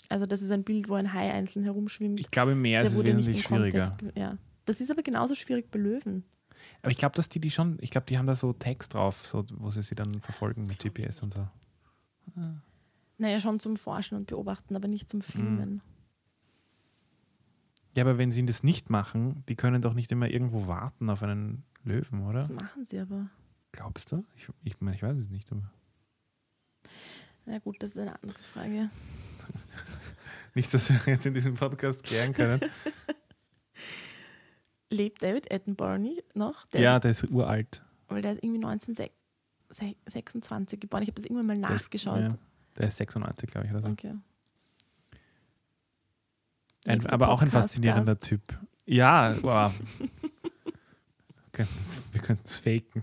Also 0.09 0.25
das 0.25 0.41
ist 0.41 0.51
ein 0.51 0.63
Bild, 0.63 0.89
wo 0.89 0.93
ein 0.95 1.13
Hai 1.13 1.31
einzeln 1.31 1.63
herumschwimmt. 1.63 2.19
Ich 2.19 2.31
glaube, 2.31 2.53
im 2.53 2.61
Meer 2.61 2.83
ist 2.83 2.93
es 2.93 3.03
wesentlich 3.03 3.43
schwieriger. 3.43 3.85
Kontext. 3.85 4.17
Ja. 4.17 4.37
Das 4.65 4.81
ist 4.81 4.91
aber 4.91 5.03
genauso 5.03 5.35
schwierig 5.35 5.69
bei 5.71 5.79
Löwen. 5.79 6.23
Aber 6.81 6.91
ich 6.91 6.97
glaube, 6.97 7.15
dass 7.15 7.29
die 7.29 7.39
die 7.39 7.51
schon, 7.51 7.77
ich 7.81 7.91
glaube, 7.91 8.07
die 8.07 8.17
haben 8.17 8.27
da 8.27 8.35
so 8.35 8.53
Tags 8.53 8.89
drauf, 8.89 9.25
so, 9.27 9.45
wo 9.55 9.69
sie 9.69 9.83
sie 9.83 9.95
dann 9.95 10.21
verfolgen 10.21 10.65
mit 10.65 10.79
GPS 10.79 11.21
und 11.21 11.33
so. 11.33 11.47
Naja, 13.17 13.39
schon 13.39 13.59
zum 13.59 13.77
Forschen 13.77 14.17
und 14.17 14.27
Beobachten, 14.27 14.75
aber 14.75 14.87
nicht 14.87 15.09
zum 15.09 15.21
Filmen. 15.21 15.81
Ja, 17.95 18.03
aber 18.03 18.17
wenn 18.17 18.31
sie 18.31 18.45
das 18.45 18.63
nicht 18.63 18.89
machen, 18.89 19.43
die 19.47 19.55
können 19.55 19.81
doch 19.81 19.93
nicht 19.93 20.11
immer 20.11 20.29
irgendwo 20.29 20.67
warten 20.67 21.09
auf 21.09 21.23
einen 21.23 21.63
Löwen, 21.83 22.25
oder? 22.25 22.39
Das 22.39 22.51
machen 22.51 22.83
sie 22.83 22.99
aber. 22.99 23.29
Glaubst 23.71 24.11
du? 24.11 24.25
Ich, 24.35 24.49
ich, 24.63 24.81
meine, 24.81 24.95
ich 24.95 25.03
weiß 25.03 25.17
es 25.17 25.29
nicht. 25.29 25.49
Aber 25.51 25.71
Na 27.45 27.59
gut, 27.59 27.81
das 27.81 27.91
ist 27.91 27.99
eine 27.99 28.21
andere 28.21 28.39
Frage. 28.39 28.89
nicht, 30.55 30.73
dass 30.73 30.89
wir 30.89 30.99
jetzt 31.13 31.25
in 31.25 31.33
diesem 31.33 31.53
Podcast 31.55 32.03
klären 32.03 32.33
können. 32.33 32.59
Lebt 34.89 35.21
David 35.23 35.51
Attenborough 35.51 35.97
nicht 35.99 36.35
noch? 36.35 36.65
Der 36.67 36.81
ja, 36.81 36.95
ist, 36.97 37.03
der 37.03 37.11
ist 37.11 37.23
uralt. 37.29 37.81
weil 38.07 38.21
der 38.21 38.33
ist 38.33 38.43
irgendwie 38.43 38.63
1926 38.65 40.79
geboren. 40.79 41.03
Ich 41.03 41.09
habe 41.09 41.15
das 41.15 41.25
irgendwann 41.25 41.47
mal 41.47 41.55
Der 41.55 41.75
ist- 41.75 41.81
nachgeschaut. 41.83 42.19
Ja, 42.19 42.29
der 42.77 42.87
ist 42.87 42.97
96, 42.97 43.49
glaube 43.49 43.65
ich, 43.67 43.73
oder 43.73 43.81
so. 43.81 43.89
Okay. 43.89 44.13
Ein, 46.85 47.05
aber 47.07 47.29
auch 47.29 47.41
ein 47.41 47.49
faszinierender 47.49 48.19
Typ. 48.19 48.41
Ja, 48.85 49.35
wow. 49.41 49.73
Wir 52.11 52.21
könnten 52.21 52.43
es 52.45 52.57
faken. 52.57 53.01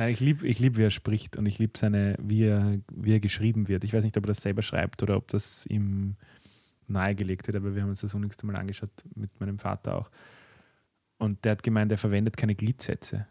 Nein, 0.00 0.12
ich 0.12 0.20
liebe, 0.20 0.48
ich 0.48 0.58
lieb, 0.58 0.78
wie 0.78 0.84
er 0.84 0.90
spricht 0.90 1.36
und 1.36 1.44
ich 1.44 1.58
liebe 1.58 1.78
seine, 1.78 2.16
wie 2.18 2.44
er, 2.44 2.78
wie 2.90 3.12
er 3.12 3.20
geschrieben 3.20 3.68
wird. 3.68 3.84
Ich 3.84 3.92
weiß 3.92 4.02
nicht, 4.02 4.16
ob 4.16 4.24
er 4.24 4.28
das 4.28 4.40
selber 4.40 4.62
schreibt 4.62 5.02
oder 5.02 5.14
ob 5.14 5.28
das 5.28 5.66
ihm 5.66 6.16
nahegelegt 6.88 7.46
wird, 7.46 7.58
aber 7.58 7.74
wir 7.74 7.82
haben 7.82 7.90
uns 7.90 8.00
das 8.00 8.14
unnigste 8.14 8.46
Mal 8.46 8.56
angeschaut 8.56 8.88
mit 9.14 9.38
meinem 9.40 9.58
Vater 9.58 9.98
auch. 9.98 10.10
Und 11.18 11.44
der 11.44 11.52
hat 11.52 11.62
gemeint, 11.62 11.92
er 11.92 11.98
verwendet 11.98 12.38
keine 12.38 12.54
Gliedsätze. 12.54 13.26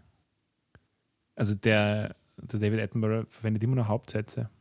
Also 1.33 1.55
der, 1.55 2.15
der 2.37 2.59
David 2.59 2.81
Attenborough 2.81 3.25
verwendet 3.29 3.63
immer 3.63 3.77
nur 3.77 3.87
Hauptsätze. 3.87 4.51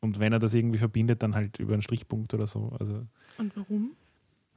Und 0.00 0.18
wenn 0.18 0.32
er 0.32 0.40
das 0.40 0.52
irgendwie 0.52 0.78
verbindet, 0.78 1.22
dann 1.22 1.36
halt 1.36 1.60
über 1.60 1.74
einen 1.74 1.82
Strichpunkt 1.82 2.34
oder 2.34 2.48
so. 2.48 2.76
Also 2.80 3.06
Und 3.38 3.56
warum? 3.56 3.92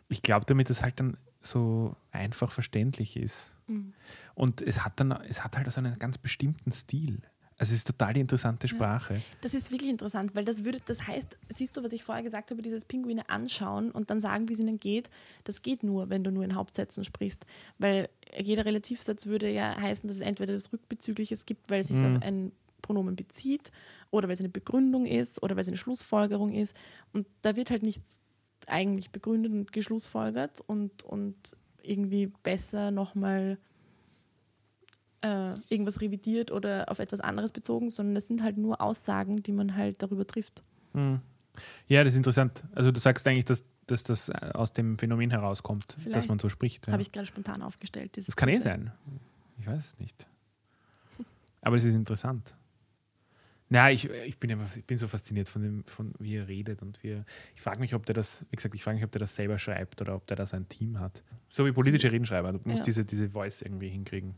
ich 0.08 0.24
glaube, 0.24 0.48
damit 0.48 0.72
es 0.72 0.82
halt 0.82 1.00
dann 1.00 1.18
so 1.40 1.96
einfach 2.10 2.52
verständlich 2.52 3.16
ist. 3.16 3.53
Mhm. 3.68 3.94
Und 4.36 4.62
es 4.62 4.84
hat 4.84 5.00
dann, 5.00 5.12
es 5.28 5.44
hat 5.44 5.56
halt 5.58 5.72
so 5.72 5.80
einen 5.80 5.98
ganz 6.00 6.18
bestimmten 6.18 6.72
Stil. 6.72 7.22
Also 7.60 7.72
es 7.72 7.78
ist 7.80 7.88
total 7.88 8.14
die 8.14 8.20
interessante 8.22 8.66
Ja. 8.68 8.74
Sprache. 8.74 9.22
Das 9.42 9.54
ist 9.54 9.72
wirklich 9.72 9.90
interessant, 9.92 10.34
weil 10.36 10.44
das 10.44 10.64
würde, 10.66 10.80
das 10.86 11.08
heißt, 11.08 11.38
siehst 11.50 11.78
du, 11.78 11.84
was 11.84 11.94
ich 11.94 12.04
vorher 12.04 12.24
gesagt 12.24 12.50
habe, 12.50 12.62
dieses 12.64 12.84
Pinguine 12.84 13.30
anschauen 13.30 13.92
und 13.92 14.10
dann 14.10 14.20
sagen, 14.20 14.50
wie 14.50 14.54
es 14.54 14.60
ihnen 14.60 14.80
geht, 14.80 15.10
das 15.44 15.62
geht 15.62 15.84
nur, 15.84 16.10
wenn 16.10 16.24
du 16.24 16.32
nur 16.32 16.44
in 16.44 16.56
Hauptsätzen 16.56 17.04
sprichst. 17.04 17.46
Weil 17.78 18.10
jeder 18.38 18.66
Relativsatz 18.66 19.28
würde 19.28 19.52
ja 19.52 19.80
heißen, 19.80 20.08
dass 20.08 20.18
es 20.18 20.24
entweder 20.24 20.54
das 20.54 20.74
Rückbezügliches 20.74 21.46
gibt, 21.46 21.70
weil 21.70 21.82
es 21.82 21.88
sich 21.90 22.00
Mhm. 22.00 22.16
auf 22.18 22.22
ein 22.24 22.52
Pronomen 22.82 23.16
bezieht 23.16 23.72
oder 24.10 24.28
weil 24.28 24.34
es 24.34 24.40
eine 24.42 24.50
Begründung 24.50 25.06
ist 25.06 25.42
oder 25.44 25.56
weil 25.56 25.62
es 25.62 25.68
eine 25.70 25.78
Schlussfolgerung 25.78 26.54
ist. 26.54 26.76
Und 27.14 27.28
da 27.44 27.56
wird 27.56 27.70
halt 27.70 27.84
nichts 27.84 28.20
eigentlich 28.68 29.12
begründet 29.12 29.52
und 29.54 29.72
geschlussfolgert 29.72 30.60
und, 30.66 31.04
und 31.04 31.36
irgendwie 31.84 32.28
besser 32.44 32.92
nochmal 32.92 33.58
äh, 35.22 35.54
irgendwas 35.70 36.02
revidiert 36.02 36.52
oder 36.52 36.90
auf 36.90 37.00
etwas 37.00 37.20
anderes 37.22 37.52
bezogen, 37.52 37.90
sondern 37.90 38.16
es 38.16 38.28
sind 38.28 38.44
halt 38.44 38.58
nur 38.58 38.82
Aussagen, 38.82 39.44
die 39.44 39.52
man 39.52 39.76
halt 39.76 40.02
darüber 40.02 40.26
trifft. 40.26 40.64
Hm. 40.94 41.22
Ja, 41.88 42.04
das 42.04 42.14
ist 42.14 42.18
interessant. 42.18 42.64
Also 42.74 42.92
du 42.92 43.00
sagst 43.00 43.28
eigentlich, 43.28 43.46
dass, 43.46 43.64
dass 43.88 44.04
das 44.04 44.30
äh, 44.30 44.52
aus 44.54 44.74
dem 44.74 44.98
Phänomen 44.98 45.30
herauskommt, 45.30 45.96
dass 45.96 46.04
Vielleicht. 46.04 46.30
man 46.30 46.40
so 46.40 46.50
spricht. 46.50 46.88
Ja. 46.88 46.94
Habe 46.94 47.02
ich 47.02 47.12
gerade 47.12 47.28
spontan 47.28 47.62
aufgestellt. 47.62 48.18
Das 48.18 48.36
kann 48.36 48.50
eh 48.50 48.54
These. 48.54 48.64
sein. 48.64 48.92
Ich 49.60 49.68
weiß 49.68 49.86
es 49.86 50.00
nicht. 50.00 50.26
Aber 51.62 51.78
es 51.78 51.86
ist 51.86 51.96
interessant. 51.96 52.56
Na, 53.74 53.90
ich, 53.92 54.08
ich, 54.08 54.38
bin 54.38 54.52
immer, 54.52 54.70
ich 54.76 54.86
bin 54.86 55.00
so 55.00 55.08
fasziniert 55.08 55.50
von 55.50 55.64
dem, 55.64 55.84
von 55.86 56.14
wie 56.20 56.36
er 56.36 56.48
redet 56.48 56.84
und 56.84 57.02
wie 57.02 57.14
er, 57.14 57.26
ich 57.56 57.62
frage 57.62 57.80
mich, 57.80 57.96
ob 57.96 58.06
der 58.06 58.14
das, 58.14 58.46
wie 58.52 58.56
gesagt, 58.56 58.76
ich 58.76 58.84
frage 58.84 58.98
mich, 58.98 59.04
ob 59.04 59.12
der 59.12 59.18
das 59.20 59.34
selber 59.34 59.58
schreibt 59.58 60.00
oder 60.00 60.14
ob 60.16 60.28
der 60.28 60.38
da 60.38 60.46
so 60.46 60.56
ein 60.56 60.70
Team 60.70 61.00
hat. 61.00 61.24
So 61.50 61.66
wie 61.66 61.72
politische 61.72 62.12
Redenschreiber. 62.12 62.54
Du 62.54 62.60
musst 62.66 62.82
Ja. 62.82 62.86
diese, 62.86 63.04
diese 63.04 63.32
Voice 63.32 63.64
irgendwie 63.64 63.90
hinkriegen. 63.90 64.36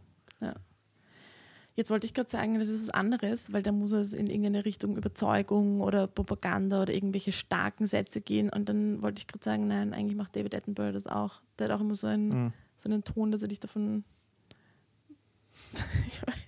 Jetzt 1.75 1.89
wollte 1.89 2.05
ich 2.05 2.13
gerade 2.13 2.29
sagen, 2.29 2.57
das 2.59 2.69
ist 2.69 2.87
was 2.87 2.89
anderes, 2.91 3.51
weil 3.51 3.61
da 3.61 3.73
muss 3.73 3.91
es 3.91 4.13
in 4.13 4.27
irgendeine 4.27 4.63
Richtung 4.63 4.95
Überzeugung 4.95 5.81
oder 5.81 6.07
Propaganda 6.07 6.81
oder 6.83 6.93
irgendwelche 6.93 7.33
starken 7.33 7.87
Sätze 7.87 8.21
gehen. 8.21 8.49
Und 8.49 8.69
dann 8.69 9.01
wollte 9.01 9.19
ich 9.19 9.27
gerade 9.27 9.43
sagen, 9.43 9.67
nein, 9.67 9.93
eigentlich 9.93 10.15
macht 10.15 10.37
David 10.37 10.55
Attenborough 10.55 10.93
das 10.93 11.07
auch. 11.07 11.41
Der 11.59 11.67
hat 11.67 11.75
auch 11.75 11.81
immer 11.81 11.95
so 11.95 12.07
einen, 12.07 12.31
Hm. 12.31 12.53
so 12.77 12.87
einen 12.89 13.03
Ton, 13.03 13.31
dass 13.33 13.41
er 13.41 13.49
dich 13.49 13.59
davon. 13.59 14.05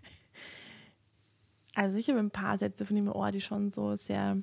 also 1.77 1.97
ich 1.97 2.09
habe 2.09 2.19
ein 2.19 2.31
paar 2.31 2.57
Sätze 2.57 2.85
von 2.85 2.95
ihm 2.97 3.07
im 3.07 3.13
Ohr, 3.13 3.31
die 3.31 3.41
schon 3.41 3.69
so 3.69 3.95
sehr, 3.95 4.37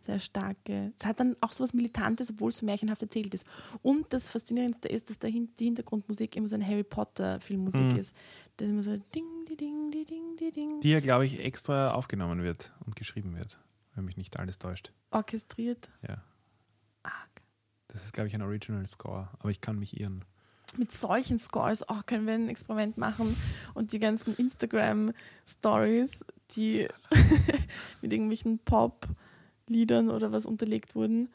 sehr 0.00 0.18
starke. 0.18 0.92
Es 0.98 1.06
hat 1.06 1.18
dann 1.18 1.34
auch 1.40 1.52
so 1.52 1.64
was 1.64 1.72
Militantes, 1.72 2.30
obwohl 2.30 2.50
es 2.50 2.58
so 2.58 2.66
märchenhaft 2.66 3.00
erzählt 3.02 3.32
ist. 3.32 3.46
Und 3.82 4.12
das 4.12 4.28
Faszinierendste 4.28 4.88
ist, 4.88 5.08
dass 5.08 5.18
dahin, 5.18 5.48
die 5.58 5.64
Hintergrundmusik 5.64 6.36
immer 6.36 6.46
so 6.46 6.56
eine 6.56 6.66
Harry 6.66 6.84
Potter 6.84 7.40
Filmmusik 7.40 7.80
Mhm. 7.92 7.96
ist. 7.96 8.14
Das 8.58 8.66
ist 8.66 8.72
immer 8.72 8.82
so 8.82 8.96
ding, 9.14 9.24
di, 9.48 9.56
ding, 9.56 9.90
di, 9.90 10.04
ding, 10.04 10.36
di, 10.36 10.50
ding. 10.50 10.80
Die 10.80 10.90
ja, 10.90 11.00
glaube 11.00 11.24
ich, 11.26 11.40
extra 11.40 11.92
aufgenommen 11.92 12.42
wird 12.42 12.72
und 12.84 12.96
geschrieben 12.96 13.34
wird, 13.36 13.58
wenn 13.94 14.04
mich 14.04 14.16
nicht 14.18 14.38
alles 14.38 14.58
täuscht. 14.58 14.92
orchestriert. 15.10 15.90
Ja. 16.06 16.22
Arg. 17.02 17.42
Das 17.88 18.04
ist, 18.04 18.12
glaube 18.12 18.28
ich, 18.28 18.34
ein 18.34 18.42
Original 18.42 18.86
Score, 18.86 19.28
aber 19.38 19.50
ich 19.50 19.60
kann 19.60 19.78
mich 19.78 19.98
irren. 19.98 20.24
Mit 20.76 20.90
solchen 20.90 21.38
Scores 21.38 21.88
oh, 21.88 22.00
können 22.04 22.26
wir 22.26 22.34
ein 22.34 22.48
Experiment 22.48 22.98
machen 22.98 23.36
und 23.74 23.92
die 23.92 24.00
ganzen 24.00 24.34
Instagram-Stories, 24.36 26.24
die 26.56 26.88
mit 28.02 28.12
irgendwelchen 28.12 28.58
Pop-Liedern 28.60 30.10
oder 30.10 30.32
was 30.32 30.46
unterlegt 30.46 30.94
wurden, 30.94 31.28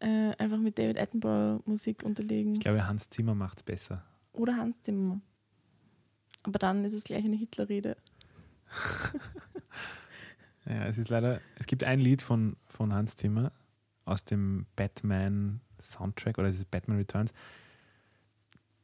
äh, 0.00 0.34
einfach 0.36 0.58
mit 0.58 0.78
David 0.78 0.98
Attenborough 0.98 1.62
Musik 1.66 2.02
unterlegen. 2.02 2.54
Ich 2.54 2.60
glaube, 2.60 2.86
Hans 2.86 3.10
Zimmer 3.10 3.34
macht 3.34 3.58
es 3.58 3.62
besser. 3.62 4.04
Oder 4.32 4.56
Hans 4.56 4.80
Zimmer. 4.82 5.20
Aber 6.42 6.58
dann 6.58 6.84
ist 6.84 6.94
es 6.94 7.04
gleich 7.04 7.24
eine 7.24 7.36
Hitlerrede. 7.36 7.96
Ja, 10.68 10.86
es 10.86 10.98
ist 10.98 11.08
leider, 11.08 11.40
es 11.58 11.66
gibt 11.66 11.84
ein 11.84 12.00
Lied 12.00 12.22
von, 12.22 12.56
von 12.66 12.92
Hans 12.92 13.16
Zimmer 13.16 13.52
aus 14.04 14.24
dem 14.24 14.66
Batman 14.74 15.60
Soundtrack 15.80 16.38
oder 16.38 16.48
es 16.48 16.56
ist 16.56 16.70
Batman 16.70 16.98
Returns. 16.98 17.32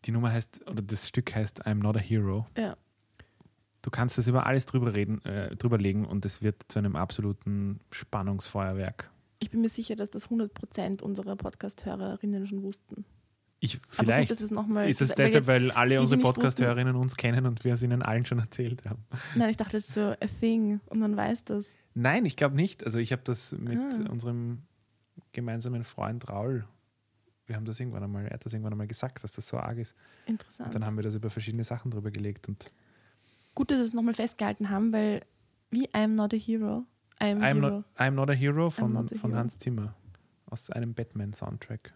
Die 0.05 0.12
Nummer 0.12 0.33
heißt, 0.33 0.66
oder 0.68 0.83
das 0.83 1.09
Stück 1.09 1.35
heißt 1.35 1.66
I'm 1.66 1.76
Not 1.76 1.96
a 1.96 2.00
Hero. 2.00 2.46
Ja. 2.57 2.76
Du 3.83 3.90
kannst 3.90 4.16
das 4.16 4.29
über 4.29 4.47
alles 4.47 4.66
drüber 4.66 4.95
reden, 4.95 5.25
äh, 5.25 5.55
drüber 5.57 5.77
legen 5.79 6.05
und 6.07 6.25
es 6.25 6.40
wird 6.40 6.62
zu 6.68 6.79
einem 6.79 6.97
absoluten 6.97 7.81
Spannungsfeuerwerk. 7.90 9.11
Ich 9.40 9.51
bin 9.51 9.61
mir 9.61 9.68
sicher, 9.68 9.97
dass 9.97 10.11
das 10.11 10.31
100% 10.31 11.03
unserer 11.03 11.35
Podcast-Hörerinnen 11.35 12.47
schon 12.47 12.62
wussten. 12.62 13.05
Ich, 13.59 13.75
gut, 13.83 13.90
vielleicht 13.90 14.51
nochmal. 14.53 14.88
ist 14.88 15.01
es 15.03 15.14
deshalb, 15.14 15.47
weil 15.47 15.71
alle 15.73 15.97
die, 15.97 16.01
unsere 16.01 16.21
Podcast-Hörerinnen 16.21 16.97
uns 16.97 17.16
kennen 17.16 17.47
und 17.47 17.64
wir 17.64 17.75
es 17.75 17.83
ihnen 17.83 18.03
allen 18.03 18.25
schon 18.25 18.38
erzählt 18.38 18.85
haben. 18.87 19.05
Nein, 19.35 19.51
ich 19.51 19.57
dachte, 19.57 19.73
das 19.73 19.85
ist 19.88 19.95
so 19.95 20.01
a 20.01 20.16
thing 20.40 20.81
und 20.87 20.99
man 21.01 21.16
weiß 21.16 21.45
das. 21.45 21.75
Nein, 21.95 22.25
ich 22.25 22.37
glaube 22.37 22.55
nicht. 22.57 22.85
Also 22.85 22.99
ich 22.99 23.12
habe 23.12 23.23
das 23.25 23.53
mit 23.53 23.79
Ah. 23.79 24.11
unserem 24.11 24.62
gemeinsamen 25.33 25.85
Freund 25.85 26.29
Raul, 26.29 26.64
wir 27.47 27.57
haben 27.57 27.64
das 27.64 27.79
irgendwann 27.81 28.03
einmal, 28.05 28.25
er 28.27 28.35
hat 28.35 28.45
das 28.45 28.53
irgendwann 28.53 28.73
einmal 28.73 28.87
gesagt, 28.87 29.23
dass 29.25 29.33
das 29.33 29.47
so 29.49 29.59
arg 29.59 29.79
ist. 29.79 29.95
Interessant. 30.27 30.68
Und 30.68 30.75
dann 30.75 30.87
haben 30.87 30.97
wir 30.97 31.03
das 31.03 31.14
über 31.14 31.31
verschiedene 31.31 31.64
Sachen 31.64 31.90
drüber 31.90 32.11
gelegt 32.11 32.49
und 32.49 32.73
Gut, 33.54 33.70
dass 33.70 33.78
wir 33.78 33.84
es 33.84 33.94
nochmal 33.94 34.14
festgehalten 34.14 34.70
haben, 34.70 34.92
weil 34.92 35.22
wie 35.70 35.88
I'm 35.88 36.08
not 36.08 36.32
a 36.34 36.36
hero. 36.36 36.86
I'm, 37.20 37.38
I'm 37.38 37.54
hero. 37.54 37.70
not, 37.70 37.84
I'm 37.98 38.10
not 38.12 38.30
a 38.30 38.34
Hero 38.34 38.70
von, 38.70 38.96
a 38.96 39.02
von 39.06 39.30
hero. 39.30 39.36
Hans 39.36 39.58
Zimmer 39.58 39.94
aus 40.46 40.70
einem 40.70 40.94
Batman-Soundtrack. 40.94 41.94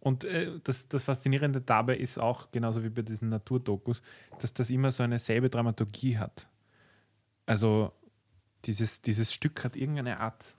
Und 0.00 0.24
äh, 0.24 0.58
das, 0.64 0.88
das 0.88 1.04
Faszinierende 1.04 1.60
dabei 1.60 1.96
ist 1.96 2.18
auch, 2.18 2.50
genauso 2.50 2.82
wie 2.82 2.88
bei 2.88 3.02
diesen 3.02 3.28
Naturdokus, 3.28 4.02
dass 4.38 4.54
das 4.54 4.70
immer 4.70 4.92
so 4.92 5.02
eine 5.02 5.18
selbe 5.18 5.50
Dramaturgie 5.50 6.16
hat. 6.16 6.48
Also 7.44 7.92
dieses, 8.64 9.02
dieses 9.02 9.32
Stück 9.32 9.62
hat 9.62 9.76
irgendeine 9.76 10.20
Art 10.20 10.54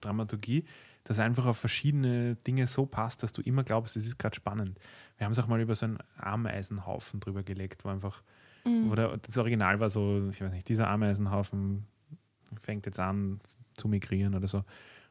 Dramaturgie, 0.00 0.64
das 1.04 1.18
einfach 1.18 1.44
auf 1.44 1.58
verschiedene 1.58 2.36
Dinge 2.36 2.66
so 2.66 2.86
passt, 2.86 3.22
dass 3.22 3.32
du 3.32 3.42
immer 3.42 3.64
glaubst, 3.64 3.96
es 3.96 4.06
ist 4.06 4.18
gerade 4.18 4.34
spannend. 4.34 4.78
Wir 5.18 5.26
haben 5.26 5.32
es 5.32 5.38
auch 5.38 5.48
mal 5.48 5.60
über 5.60 5.74
so 5.74 5.84
einen 5.84 5.98
Ameisenhaufen 6.16 7.20
drüber 7.20 7.42
gelegt, 7.42 7.84
wo 7.84 7.90
einfach, 7.90 8.22
Mhm. 8.66 8.90
wo 8.90 8.94
der, 8.94 9.16
das 9.18 9.36
Original 9.38 9.78
war 9.80 9.90
so, 9.90 10.28
ich 10.30 10.40
weiß 10.40 10.52
nicht, 10.52 10.68
dieser 10.68 10.88
Ameisenhaufen 10.88 11.84
fängt 12.58 12.86
jetzt 12.86 12.98
an 13.00 13.40
zu 13.76 13.88
migrieren 13.88 14.34
oder 14.34 14.48
so. 14.48 14.64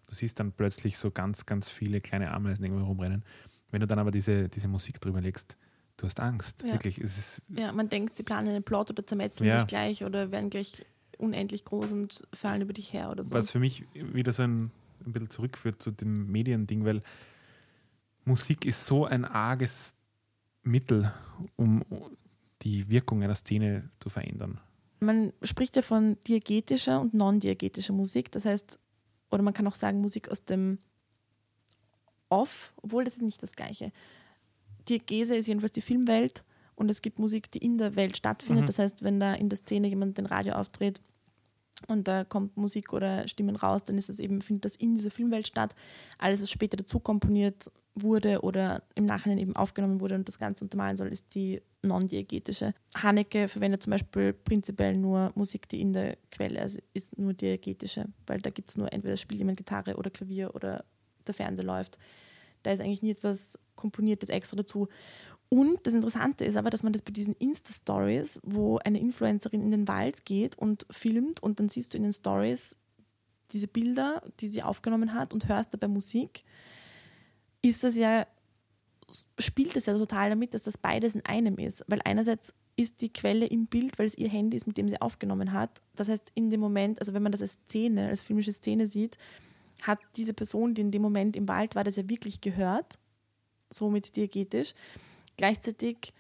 Du 0.08 0.16
siehst 0.16 0.40
dann 0.40 0.52
plötzlich 0.52 0.98
so 0.98 1.12
ganz, 1.12 1.46
ganz 1.46 1.70
viele 1.70 2.02
kleine 2.02 2.32
Ameisen 2.32 2.64
irgendwo 2.66 2.86
rumrennen. 2.86 3.24
Wenn 3.72 3.82
du 3.82 3.88
dann 3.88 4.00
aber 4.00 4.12
diese, 4.12 4.50
diese 4.50 4.68
Musik 4.68 5.00
drüber 5.02 5.22
legst, 5.22 5.58
du 5.98 6.06
hast 6.06 6.20
Angst. 6.20 6.64
Ja. 6.64 6.74
Wirklich. 6.74 6.98
Es 7.00 7.18
ist, 7.18 7.42
Ja, 7.50 7.72
man 7.72 7.90
denkt, 7.90 8.18
sie 8.18 8.24
planen 8.24 8.48
einen 8.50 8.64
Plot 8.64 8.90
oder 8.92 9.06
zermetzeln 9.06 9.50
Ja. 9.50 9.60
sich 9.60 9.68
gleich 9.68 10.04
oder 10.04 10.32
werden 10.32 10.50
gleich 10.50 10.86
unendlich 11.18 11.64
groß 11.66 11.92
und 11.94 12.28
fallen 12.34 12.62
über 12.62 12.74
dich 12.74 12.92
her 12.94 13.10
oder 13.12 13.24
so. 13.24 13.34
was 13.36 13.52
für 13.52 13.60
mich 13.60 13.86
wieder 13.94 14.34
so 14.34 14.44
ein, 14.44 14.72
ein 15.06 15.14
bisschen 15.14 15.30
zurückführt 15.30 15.82
zu 15.82 15.92
dem 15.92 16.32
Mediending, 16.32 16.86
weil 16.86 17.02
Musik 18.26 18.66
ist 18.66 18.86
so 18.86 19.06
ein 19.06 19.26
arges 19.26 19.96
Mittel, 20.64 21.14
um 21.56 21.84
die 22.64 22.90
Wirkung 22.90 23.24
einer 23.24 23.36
Szene 23.36 23.90
zu 24.00 24.10
verändern. 24.10 24.60
Man 25.00 25.34
spricht 25.42 25.76
ja 25.76 25.82
von 25.82 26.18
diegetischer 26.28 27.02
und 27.02 27.14
non-diegetischer 27.14 27.94
Musik. 27.94 28.32
Das 28.32 28.46
heißt, 28.46 28.80
oder 29.30 29.44
man 29.44 29.54
kann 29.54 29.68
auch 29.68 29.76
sagen, 29.76 30.00
Musik 30.00 30.30
aus 30.30 30.46
dem 30.46 30.80
Off, 32.30 32.74
obwohl 32.78 33.04
das 33.04 33.16
ist 33.16 33.22
nicht 33.22 33.44
das 33.44 33.54
Gleiche. 33.54 33.92
Diegese 34.88 35.36
ist 35.36 35.48
jedenfalls 35.48 35.72
die 35.72 35.82
Filmwelt 35.82 36.44
und 36.76 36.90
es 36.90 37.02
gibt 37.02 37.20
Musik, 37.20 37.52
die 37.52 37.60
in 37.60 37.78
der 37.78 37.96
Welt 37.96 38.18
stattfindet. 38.18 38.64
Mhm. 38.64 38.68
Das 38.68 38.80
heißt, 38.80 39.04
wenn 39.04 39.20
da 39.20 39.34
in 39.34 39.50
der 39.50 39.58
Szene 39.58 39.88
jemand 39.88 40.18
den 40.18 40.26
Radio 40.26 40.54
auftritt 40.54 41.02
und 41.88 42.08
da 42.08 42.24
kommt 42.24 42.58
Musik 42.58 42.94
oder 42.94 43.28
Stimmen 43.28 43.56
raus, 43.56 43.84
dann 43.86 43.98
ist 43.98 44.10
das 44.10 44.20
eben, 44.20 44.42
findet 44.42 44.66
das 44.66 44.76
in 44.76 44.96
dieser 44.96 45.12
Filmwelt 45.12 45.48
statt. 45.48 45.76
Alles, 46.18 46.42
was 46.42 46.50
später 46.50 46.78
dazu 46.78 47.00
komponiert 47.00 47.70
wurde 47.96 48.42
oder 48.42 48.84
im 48.96 49.06
Nachhinein 49.06 49.38
eben 49.38 49.56
aufgenommen 49.56 50.00
wurde 50.00 50.16
und 50.16 50.28
das 50.28 50.40
Ganze 50.40 50.64
untermalen 50.64 50.98
soll, 50.98 51.08
ist 51.10 51.36
die 51.36 51.62
non-diegetische. 51.84 52.74
Haneke 52.96 53.48
verwendet 53.48 53.84
zum 53.84 53.92
Beispiel 53.92 54.34
prinzipiell 54.34 54.98
nur 54.98 55.32
Musik, 55.36 55.70
die 55.70 55.82
in 55.82 55.94
der 55.94 56.18
Quelle 56.32 56.62
also 56.62 56.80
ist 56.94 57.18
nur 57.20 57.34
diegetische, 57.34 58.06
weil 58.26 58.42
da 58.42 58.50
gibt 58.50 58.72
es 58.72 58.78
nur 58.78 58.92
entweder 58.92 59.18
spielt 59.18 59.40
jemand 59.40 59.58
Gitarre 59.58 59.96
oder 59.96 60.10
Klavier 60.10 60.56
oder 60.56 60.86
der 61.28 61.34
Fernseher 61.34 61.66
läuft. 61.66 62.00
Da 62.64 62.72
ist 62.72 62.80
eigentlich 62.80 63.02
nie 63.02 63.12
etwas 63.12 63.60
Komponiertes 63.76 64.30
extra 64.30 64.56
dazu. 64.56 64.88
Und 65.54 65.86
das 65.86 65.94
Interessante 65.94 66.46
ist 66.46 66.58
aber, 66.58 66.72
dass 66.72 66.82
man 66.82 66.94
das 66.94 67.04
bei 67.04 67.12
diesen 67.12 67.36
Insta-Stories, 67.36 68.42
wo 68.42 68.80
eine 68.80 69.00
Influencerin 69.00 69.62
in 69.62 69.70
den 69.70 69.88
Wald 69.88 70.26
geht 70.26 70.58
und 70.58 70.88
filmt 70.90 71.44
und 71.44 71.60
dann 71.60 71.70
siehst 71.70 71.94
du 71.94 71.98
in 71.98 72.02
den 72.02 72.12
Stories 72.12 72.76
diese 73.52 73.68
Bilder, 73.68 74.24
die 74.40 74.48
sie 74.48 74.64
aufgenommen 74.64 75.14
hat 75.14 75.32
und 75.32 75.48
hörst 75.48 75.72
dabei 75.72 75.88
Musik, 75.88 76.44
ist 77.62 77.84
das 77.84 77.96
ja, 77.96 78.26
spielt 79.38 79.76
es 79.76 79.86
ja 79.86 79.96
total 79.96 80.32
damit, 80.32 80.56
dass 80.56 80.64
das 80.64 80.80
beides 80.80 81.14
in 81.14 81.24
einem 81.24 81.60
ist. 81.60 81.86
Weil 81.88 82.02
einerseits 82.04 82.56
ist 82.76 83.02
die 83.02 83.14
Quelle 83.14 83.46
im 83.46 83.68
Bild, 83.68 84.00
weil 84.00 84.08
es 84.08 84.18
ihr 84.18 84.30
Handy 84.30 84.58
ist, 84.58 84.66
mit 84.66 84.80
dem 84.80 84.90
sie 84.90 85.00
aufgenommen 85.00 85.54
hat. 85.54 85.84
Das 85.96 86.10
heißt, 86.10 86.32
in 86.34 86.50
dem 86.50 86.62
Moment, 86.62 86.98
also 86.98 87.14
wenn 87.14 87.22
man 87.22 87.32
das 87.32 87.44
als 87.44 87.60
Szene, 87.68 88.08
als 88.08 88.22
filmische 88.22 88.54
Szene 88.54 88.88
sieht, 88.88 89.20
hat 89.84 90.00
diese 90.16 90.34
Person, 90.34 90.74
die 90.74 90.82
in 90.82 90.90
dem 90.90 91.04
Moment 91.04 91.36
im 91.36 91.48
Wald 91.48 91.76
war, 91.76 91.84
das 91.84 91.98
ja 91.98 92.10
wirklich 92.10 92.42
gehört, 92.42 92.98
somit 93.70 94.16
diegetisch. 94.16 94.74
Gleichzeitig 95.38 96.14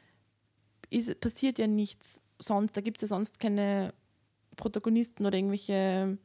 ist, 0.90 1.20
passiert 1.20 1.60
ja 1.60 1.68
nichts 1.68 2.22
sonst, 2.40 2.76
da 2.76 2.82
gibt 2.82 2.98
es 2.98 3.02
ja 3.04 3.08
sonst 3.08 3.40
keine 3.40 3.94
Protagonisten 4.56 5.26
oder 5.26 5.38
irgendwelche 5.38 6.18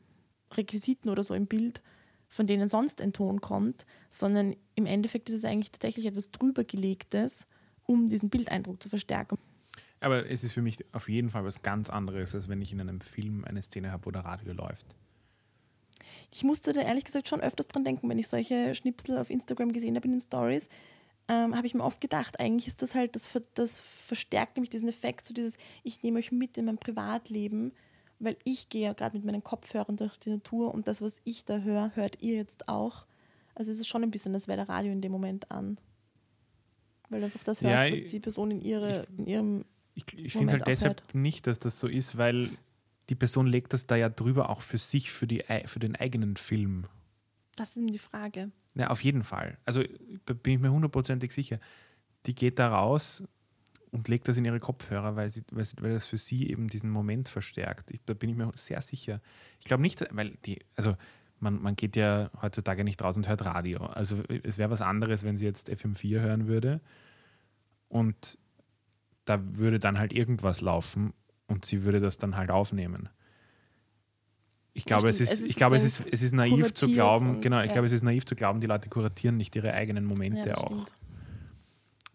Requisiten 0.53 1.09
oder 1.09 1.23
so 1.23 1.35
im 1.35 1.47
Bild, 1.47 1.83
von 2.29 2.47
denen 2.47 2.69
sonst 2.69 3.01
ein 3.01 3.13
Ton 3.13 3.41
kommt, 3.41 3.87
sondern 4.11 4.55
im 4.75 4.87
Endeffekt 4.87 5.29
ist 5.29 5.37
es 5.37 5.45
eigentlich 5.45 5.73
tatsächlich 5.73 6.07
etwas 6.07 6.31
drübergelegtes, 6.31 7.47
um 7.85 8.09
diesen 8.09 8.29
Bildeindruck 8.29 8.83
zu 8.83 8.89
verstärken. 8.89 9.39
Aber 10.01 10.31
es 10.31 10.45
ist 10.45 10.53
für 10.53 10.63
mich 10.63 10.79
auf 10.95 11.09
jeden 11.09 11.31
Fall 11.31 11.45
was 11.45 11.63
ganz 11.63 11.91
anderes, 11.91 12.35
als 12.35 12.49
wenn 12.49 12.61
ich 12.63 12.73
in 12.73 12.81
einem 12.81 13.01
Film 13.01 13.45
eine 13.45 13.63
Szene 13.63 13.91
habe, 13.91 14.07
wo 14.07 14.11
der 14.11 14.25
Radio 14.25 14.53
läuft. 14.53 14.95
Ich 16.31 16.45
musste 16.45 16.73
da 16.73 16.83
ehrlich 16.83 17.05
gesagt 17.05 17.29
schon 17.29 17.41
öfters 17.41 17.67
dran 17.67 17.85
denken, 17.85 18.09
wenn 18.09 18.19
ich 18.19 18.29
solche 18.29 18.75
Schnipsel 18.75 19.19
auf 19.19 19.31
Instagram 19.31 19.73
gesehen 19.73 19.97
habe 19.97 20.07
in 20.07 20.13
den 20.13 20.21
Stories, 20.21 20.69
ähm, 21.29 21.55
habe 21.57 21.67
ich 21.67 21.75
mir 21.75 21.85
oft 21.85 22.01
gedacht, 22.01 22.41
eigentlich 22.41 22.67
ist 22.69 22.81
das 22.83 22.95
halt, 22.95 23.15
das, 23.15 23.39
das 23.55 23.79
verstärkt 23.81 24.57
nämlich 24.57 24.71
diesen 24.71 24.89
Effekt, 24.89 25.27
so 25.27 25.35
dieses, 25.35 25.57
ich 25.83 26.03
nehme 26.03 26.19
euch 26.19 26.33
mit 26.33 26.57
in 26.57 26.65
mein 26.65 26.79
Privatleben, 26.79 27.73
weil 28.19 28.37
ich 28.45 28.69
gehe 28.69 28.83
ja 28.83 28.93
gerade 28.95 29.17
mit 29.17 29.25
meinen 29.27 29.45
Kopfhörern 29.45 29.97
durch 29.97 30.17
die 30.19 30.31
Natur 30.31 30.73
und 30.75 30.89
das, 30.89 31.01
was 31.03 31.21
ich 31.25 31.45
da 31.45 31.59
höre, 31.59 31.95
hört 31.95 32.21
ihr 32.23 32.35
jetzt 32.37 32.69
auch. 32.69 33.07
Also 33.55 33.71
es 33.73 33.79
ist 33.81 33.89
schon 33.89 34.03
ein 34.03 34.11
bisschen, 34.11 34.33
das 34.33 34.49
wäre 34.49 34.57
der 34.59 34.69
Radio 34.69 34.91
in 34.93 35.01
dem 35.01 35.13
Moment 35.13 35.51
an. 35.51 35.79
Weil 37.11 37.21
du 37.21 37.27
einfach 37.27 37.43
das 37.45 37.61
Ja, 37.61 37.71
hörst, 37.71 37.93
was 37.93 37.99
ich- 38.01 38.07
die 38.11 38.21
Person 38.21 38.51
in, 38.51 38.61
ihre, 38.61 39.07
in 39.17 39.27
ihrem 39.27 39.65
Ich, 39.95 40.05
ich 40.17 40.33
finde 40.33 40.53
halt 40.55 40.67
deshalb 40.67 41.01
hört. 41.03 41.15
nicht, 41.15 41.47
dass 41.47 41.59
das 41.59 41.79
so 41.79 41.87
ist, 41.89 42.17
weil 42.19 42.51
die 43.09 43.15
Person 43.15 43.47
legt 43.47 43.73
das 43.73 43.87
da 43.87 43.97
ja 43.97 44.09
drüber 44.09 44.51
auch 44.51 44.61
für 44.61 44.79
sich, 44.79 45.11
für, 45.11 45.27
die, 45.27 45.43
für 45.67 45.79
den 45.79 45.97
eigenen 45.97 46.37
Film. 46.37 46.87
Das 47.57 47.71
ist 47.71 47.77
eben 47.79 47.87
die 47.89 47.99
Frage. 47.99 48.51
Ja, 48.79 48.91
auf 48.91 49.03
jeden 49.03 49.25
Fall. 49.25 49.59
Also 49.65 49.83
bin 50.25 50.55
ich 50.55 50.59
mir 50.61 50.71
hundertprozentig 50.71 51.33
sicher. 51.33 51.59
Die 52.27 52.35
geht 52.35 52.61
da 52.61 52.69
raus 52.69 53.25
und 53.91 54.07
legt 54.07 54.29
das 54.29 54.37
in 54.37 54.45
ihre 54.45 54.61
Kopfhörer, 54.61 55.17
weil, 55.17 55.31
sie, 55.31 55.43
weil, 55.51 55.67
weil 55.81 55.93
das 55.93 56.07
für 56.07 56.17
sie 56.17 56.49
eben 56.49 56.69
diesen 56.69 56.91
Moment 56.91 57.29
verstärkt. 57.29 57.91
Ich, 57.91 58.01
da 58.05 58.15
bin 58.15 58.31
ich 58.31 58.37
mir 58.37 58.51
sehr 58.55 58.81
sicher. 58.81 59.21
Ich 59.59 59.67
glaube 59.67 59.83
nicht, 59.83 60.07
weil 60.13 60.39
die, 60.47 60.61
also 60.77 60.97
man, 61.41 61.61
man 61.61 61.75
geht 61.75 61.97
ja 61.97 62.31
heutzutage 62.41 62.85
nicht 62.85 63.03
raus 63.03 63.17
und 63.17 63.29
hört 63.29 63.45
Radio. 63.45 63.85
Also 63.87 64.23
es 64.45 64.59
wäre 64.59 64.71
was 64.71 64.81
anderes, 64.81 65.25
wenn 65.25 65.37
sie 65.37 65.45
jetzt 65.45 65.69
FM4 65.69 66.21
hören 66.21 66.47
würde 66.47 66.81
und 67.89 68.39
da 69.25 69.41
würde 69.57 69.81
dann 69.81 69.99
halt 69.99 70.13
irgendwas 70.13 70.61
laufen 70.61 71.13
und 71.49 71.65
sie 71.65 71.83
würde 71.83 71.99
das 72.01 72.17
dann 72.17 72.37
halt 72.37 72.53
aufnehmen. 72.53 73.09
Ich 74.79 74.85
glaube, 74.85 75.09
es 75.09 75.21
ist, 75.21 75.33
Es 75.33 75.41
ist 75.41 75.51
ich 75.51 75.57
glaube, 75.57 75.77
es 75.77 75.85
ist, 75.85 76.03
es 76.11 76.23
ist 76.23 76.33
naiv 76.33 76.73
zu 76.73 76.89
glauben, 76.89 77.31
und- 77.37 77.41
genau, 77.41 77.61
ich 77.61 77.67
ja. 77.67 77.73
glaube, 77.73 77.87
es 77.87 77.93
ist 77.93 78.03
naiv 78.05 78.25
zu 78.25 78.35
glauben, 78.37 78.61
die 78.61 78.67
Leute 78.67 78.89
kuratieren 78.89 79.37
nicht 79.37 79.55
ihre 79.57 79.73
eigenen 79.73 80.05
Momente 80.05 80.39
Ja, 80.41 80.47
das 80.47 80.59
auch 80.59 80.67
stimmt. 80.67 80.93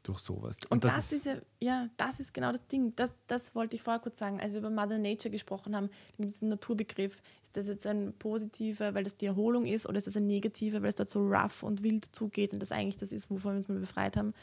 durch 0.04 0.20
sowas. 0.20 0.56
Und, 0.70 0.84
das, 0.84 1.12
ist 1.12 1.26
ja, 1.26 1.36
ja, 1.60 1.90
das 1.98 2.20
ist 2.20 2.34
genau 2.34 2.52
das 2.52 2.66
Ding. 2.68 2.94
Das, 2.96 3.18
das 3.28 3.54
wollte 3.56 3.76
ich 3.76 3.82
vorher 3.84 4.02
kurz 4.02 4.18
sagen. 4.20 4.40
Als 4.42 4.52
wir 4.54 4.60
über 4.60 4.70
Mother 4.70 4.98
Nature 4.98 5.30
gesprochen 5.30 5.76
haben, 5.76 5.90
mit 6.18 6.30
diesem 6.30 6.48
Naturbegriff, 6.50 7.22
ist 7.42 7.56
das 7.58 7.68
jetzt 7.68 7.86
ein 7.86 8.14
positiver, 8.18 8.94
weil 8.94 9.04
das 9.04 9.16
die 9.16 9.26
Erholung 9.28 9.66
ist, 9.66 9.88
oder 9.88 9.98
ist 9.98 10.08
das 10.08 10.18
ein 10.18 10.28
negativer, 10.28 10.82
weil 10.82 10.90
es 10.90 10.96
dort 10.96 11.10
so 11.10 11.20
rough 11.22 11.64
und 11.64 11.84
wild 11.84 12.06
zugeht 12.16 12.54
und 12.54 12.62
das 12.62 12.72
eigentlich 12.72 12.98
das 12.98 13.12
ist, 13.12 13.30
wovon 13.30 13.52
wir 13.54 13.58
uns 13.58 13.68
mal 13.68 13.80
befreit 13.80 14.18
haben. 14.18 14.34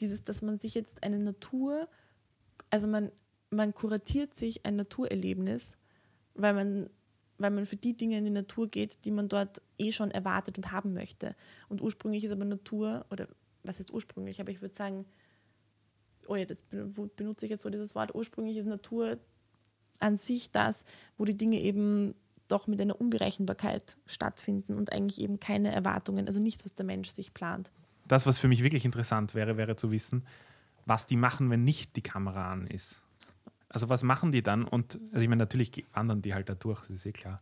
Dieses, 0.00 0.24
dass 0.24 0.42
man 0.42 0.58
sich 0.58 0.74
jetzt 0.74 1.02
eine 1.02 1.18
Natur, 1.18 1.86
also 2.70 2.86
man, 2.86 3.10
man 3.50 3.74
kuratiert 3.74 4.34
sich 4.34 4.64
ein 4.66 4.76
Naturerlebnis, 4.76 5.76
weil 6.34 6.54
man, 6.54 6.90
weil 7.38 7.50
man 7.50 7.66
für 7.66 7.76
die 7.76 7.96
Dinge 7.96 8.18
in 8.18 8.24
die 8.24 8.30
Natur 8.30 8.68
geht, 8.68 9.04
die 9.04 9.10
man 9.10 9.28
dort 9.28 9.62
eh 9.78 9.92
schon 9.92 10.10
erwartet 10.10 10.58
und 10.58 10.72
haben 10.72 10.92
möchte. 10.92 11.34
Und 11.68 11.80
ursprünglich 11.80 12.24
ist 12.24 12.32
aber 12.32 12.44
Natur, 12.44 13.06
oder 13.10 13.28
was 13.62 13.78
heißt 13.78 13.92
ursprünglich, 13.92 14.40
aber 14.40 14.50
ich 14.50 14.60
würde 14.60 14.74
sagen, 14.74 15.06
oh 16.26 16.36
ja, 16.36 16.44
das 16.44 16.62
benutze 16.62 17.46
ich 17.46 17.50
jetzt 17.50 17.62
so 17.62 17.70
dieses 17.70 17.94
Wort, 17.94 18.14
ursprünglich 18.14 18.56
ist 18.56 18.66
Natur 18.66 19.18
an 20.00 20.16
sich 20.16 20.50
das, 20.50 20.84
wo 21.16 21.24
die 21.24 21.36
Dinge 21.36 21.60
eben 21.60 22.14
doch 22.48 22.66
mit 22.66 22.80
einer 22.80 23.00
Unberechenbarkeit 23.00 23.96
stattfinden 24.06 24.74
und 24.74 24.92
eigentlich 24.92 25.20
eben 25.20 25.38
keine 25.38 25.72
Erwartungen, 25.72 26.26
also 26.26 26.40
nicht, 26.40 26.64
was 26.64 26.74
der 26.74 26.86
Mensch 26.86 27.10
sich 27.10 27.34
plant. 27.34 27.70
Das, 28.06 28.26
was 28.26 28.38
für 28.38 28.48
mich 28.48 28.62
wirklich 28.62 28.84
interessant 28.84 29.34
wäre, 29.34 29.56
wäre 29.56 29.76
zu 29.76 29.90
wissen, 29.90 30.24
was 30.86 31.06
die 31.06 31.16
machen, 31.16 31.50
wenn 31.50 31.64
nicht 31.64 31.96
die 31.96 32.02
Kamera 32.02 32.50
an 32.50 32.66
ist. 32.66 33.02
Also 33.68 33.88
was 33.88 34.02
machen 34.02 34.32
die 34.32 34.42
dann? 34.42 34.64
Und 34.64 34.98
also 35.10 35.22
ich 35.22 35.28
meine, 35.28 35.40
natürlich 35.40 35.84
wandern 35.92 36.22
die 36.22 36.34
halt 36.34 36.48
da 36.48 36.54
durch, 36.54 36.80
das 36.80 36.90
ist 36.90 37.06
eh 37.06 37.12
klar. 37.12 37.40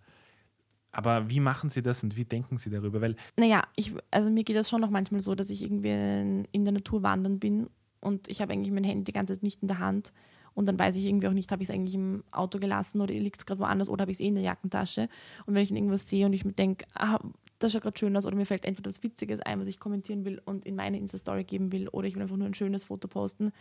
Aber 0.92 1.28
wie 1.28 1.40
machen 1.40 1.68
sie 1.68 1.82
das 1.82 2.02
und 2.02 2.16
wie 2.16 2.24
denken 2.24 2.56
sie 2.58 2.70
darüber? 2.70 3.00
Weil 3.00 3.16
Naja, 3.38 3.62
ich, 3.76 3.92
also 4.10 4.30
mir 4.30 4.44
geht 4.44 4.56
das 4.56 4.70
schon 4.70 4.80
noch 4.80 4.90
manchmal 4.90 5.20
so, 5.20 5.34
dass 5.34 5.50
ich 5.50 5.62
irgendwie 5.62 5.90
in, 5.90 6.48
in 6.52 6.64
der 6.64 6.72
Natur 6.72 7.02
wandern 7.02 7.38
bin 7.38 7.68
und 8.00 8.28
ich 8.28 8.40
habe 8.40 8.52
eigentlich 8.52 8.72
mein 8.72 8.84
Handy 8.84 9.04
die 9.04 9.12
ganze 9.12 9.34
Zeit 9.34 9.42
nicht 9.42 9.60
in 9.62 9.68
der 9.68 9.78
Hand 9.78 10.12
und 10.54 10.66
dann 10.66 10.78
weiß 10.78 10.96
ich 10.96 11.04
irgendwie 11.04 11.28
auch 11.28 11.34
nicht, 11.34 11.52
habe 11.52 11.62
ich 11.62 11.68
es 11.68 11.74
eigentlich 11.74 11.94
im 11.94 12.24
Auto 12.30 12.58
gelassen 12.58 13.02
oder 13.02 13.12
liegt 13.12 13.40
es 13.40 13.46
gerade 13.46 13.60
woanders 13.60 13.90
oder 13.90 14.02
habe 14.02 14.10
ich 14.10 14.16
es 14.16 14.20
eh 14.20 14.28
in 14.28 14.36
der 14.36 14.44
Jackentasche 14.44 15.08
und 15.44 15.54
wenn 15.54 15.62
ich 15.62 15.68
dann 15.68 15.76
irgendwas 15.76 16.08
sehe 16.08 16.24
und 16.24 16.32
ich 16.32 16.46
mir 16.46 16.52
denke, 16.54 16.86
ah, 16.94 17.18
das 17.58 17.72
schaut 17.72 17.82
gerade 17.82 17.98
schön 17.98 18.16
aus 18.16 18.24
oder 18.24 18.36
mir 18.36 18.46
fällt 18.46 18.64
entweder 18.64 18.88
was 18.88 19.02
Witziges 19.02 19.40
ein, 19.40 19.60
was 19.60 19.68
ich 19.68 19.78
kommentieren 19.78 20.24
will 20.24 20.40
und 20.46 20.64
in 20.64 20.76
meine 20.76 20.98
Insta-Story 20.98 21.44
geben 21.44 21.72
will 21.72 21.88
oder 21.88 22.08
ich 22.08 22.14
will 22.14 22.22
einfach 22.22 22.36
nur 22.36 22.46
ein 22.46 22.54
schönes 22.54 22.84
Foto 22.84 23.06
posten, 23.06 23.52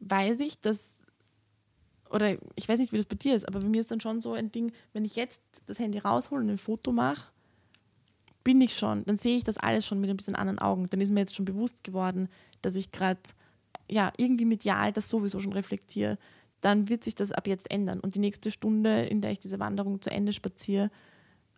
weiß 0.00 0.40
ich, 0.40 0.60
dass 0.60 0.96
oder 2.10 2.36
ich 2.56 2.68
weiß 2.68 2.78
nicht, 2.78 2.92
wie 2.92 2.96
das 2.96 3.06
bei 3.06 3.16
dir 3.16 3.34
ist, 3.34 3.46
aber 3.46 3.60
bei 3.60 3.68
mir 3.68 3.80
ist 3.80 3.90
dann 3.90 4.00
schon 4.00 4.20
so 4.20 4.32
ein 4.32 4.50
Ding, 4.52 4.72
wenn 4.92 5.04
ich 5.04 5.16
jetzt 5.16 5.40
das 5.66 5.78
Handy 5.78 5.98
raushole 5.98 6.42
und 6.42 6.50
ein 6.50 6.58
Foto 6.58 6.92
mache, 6.92 7.30
bin 8.42 8.60
ich 8.60 8.76
schon, 8.76 9.04
dann 9.04 9.16
sehe 9.16 9.36
ich 9.36 9.44
das 9.44 9.58
alles 9.58 9.86
schon 9.86 10.00
mit 10.00 10.10
ein 10.10 10.16
bisschen 10.16 10.34
anderen 10.34 10.58
Augen. 10.58 10.88
Dann 10.90 11.00
ist 11.00 11.12
mir 11.12 11.20
jetzt 11.20 11.36
schon 11.36 11.44
bewusst 11.44 11.84
geworden, 11.84 12.28
dass 12.62 12.74
ich 12.74 12.90
gerade 12.90 13.20
ja 13.88 14.12
irgendwie 14.16 14.44
medial 14.44 14.92
das 14.92 15.08
sowieso 15.08 15.40
schon 15.40 15.52
reflektiere. 15.52 16.18
Dann 16.60 16.88
wird 16.88 17.04
sich 17.04 17.14
das 17.14 17.32
ab 17.32 17.46
jetzt 17.46 17.70
ändern. 17.70 18.00
Und 18.00 18.14
die 18.14 18.18
nächste 18.18 18.50
Stunde, 18.50 19.02
in 19.02 19.20
der 19.20 19.30
ich 19.30 19.40
diese 19.40 19.58
Wanderung 19.58 20.00
zu 20.00 20.10
Ende 20.10 20.32
spaziere, 20.32 20.90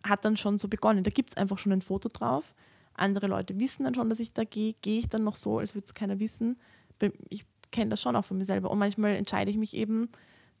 hat 0.03 0.25
dann 0.25 0.37
schon 0.37 0.57
so 0.57 0.67
begonnen. 0.67 1.03
Da 1.03 1.11
gibt 1.11 1.31
es 1.31 1.37
einfach 1.37 1.57
schon 1.57 1.71
ein 1.71 1.81
Foto 1.81 2.09
drauf. 2.09 2.53
Andere 2.93 3.27
Leute 3.27 3.59
wissen 3.59 3.85
dann 3.85 3.95
schon, 3.95 4.09
dass 4.09 4.19
ich 4.19 4.33
da 4.33 4.43
gehe. 4.43 4.75
Gehe 4.81 4.99
ich 4.99 5.09
dann 5.09 5.23
noch 5.23 5.35
so, 5.35 5.59
als 5.59 5.75
würde 5.75 5.85
es 5.85 5.93
keiner 5.93 6.19
wissen. 6.19 6.57
Ich 7.29 7.45
kenne 7.71 7.89
das 7.91 8.01
schon 8.01 8.15
auch 8.15 8.25
von 8.25 8.37
mir 8.37 8.45
selber. 8.45 8.71
Und 8.71 8.79
manchmal 8.79 9.15
entscheide 9.15 9.49
ich 9.49 9.57
mich 9.57 9.73
eben, 9.73 10.09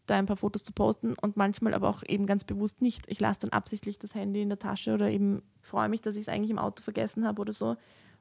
da 0.05 0.15
ein 0.17 0.25
paar 0.25 0.37
Fotos 0.37 0.63
zu 0.63 0.73
posten 0.73 1.13
und 1.21 1.37
manchmal 1.37 1.73
aber 1.73 1.89
auch 1.89 2.03
eben 2.07 2.25
ganz 2.25 2.43
bewusst 2.43 2.81
nicht. 2.81 3.03
Ich 3.07 3.19
lasse 3.19 3.41
dann 3.41 3.51
absichtlich 3.51 3.99
das 3.99 4.15
Handy 4.15 4.41
in 4.41 4.49
der 4.49 4.59
Tasche 4.59 4.93
oder 4.93 5.09
eben 5.09 5.41
freue 5.61 5.89
mich, 5.89 6.01
dass 6.01 6.15
ich 6.15 6.23
es 6.23 6.29
eigentlich 6.29 6.51
im 6.51 6.59
Auto 6.59 6.81
vergessen 6.81 7.25
habe 7.25 7.41
oder 7.41 7.53
so, 7.53 7.75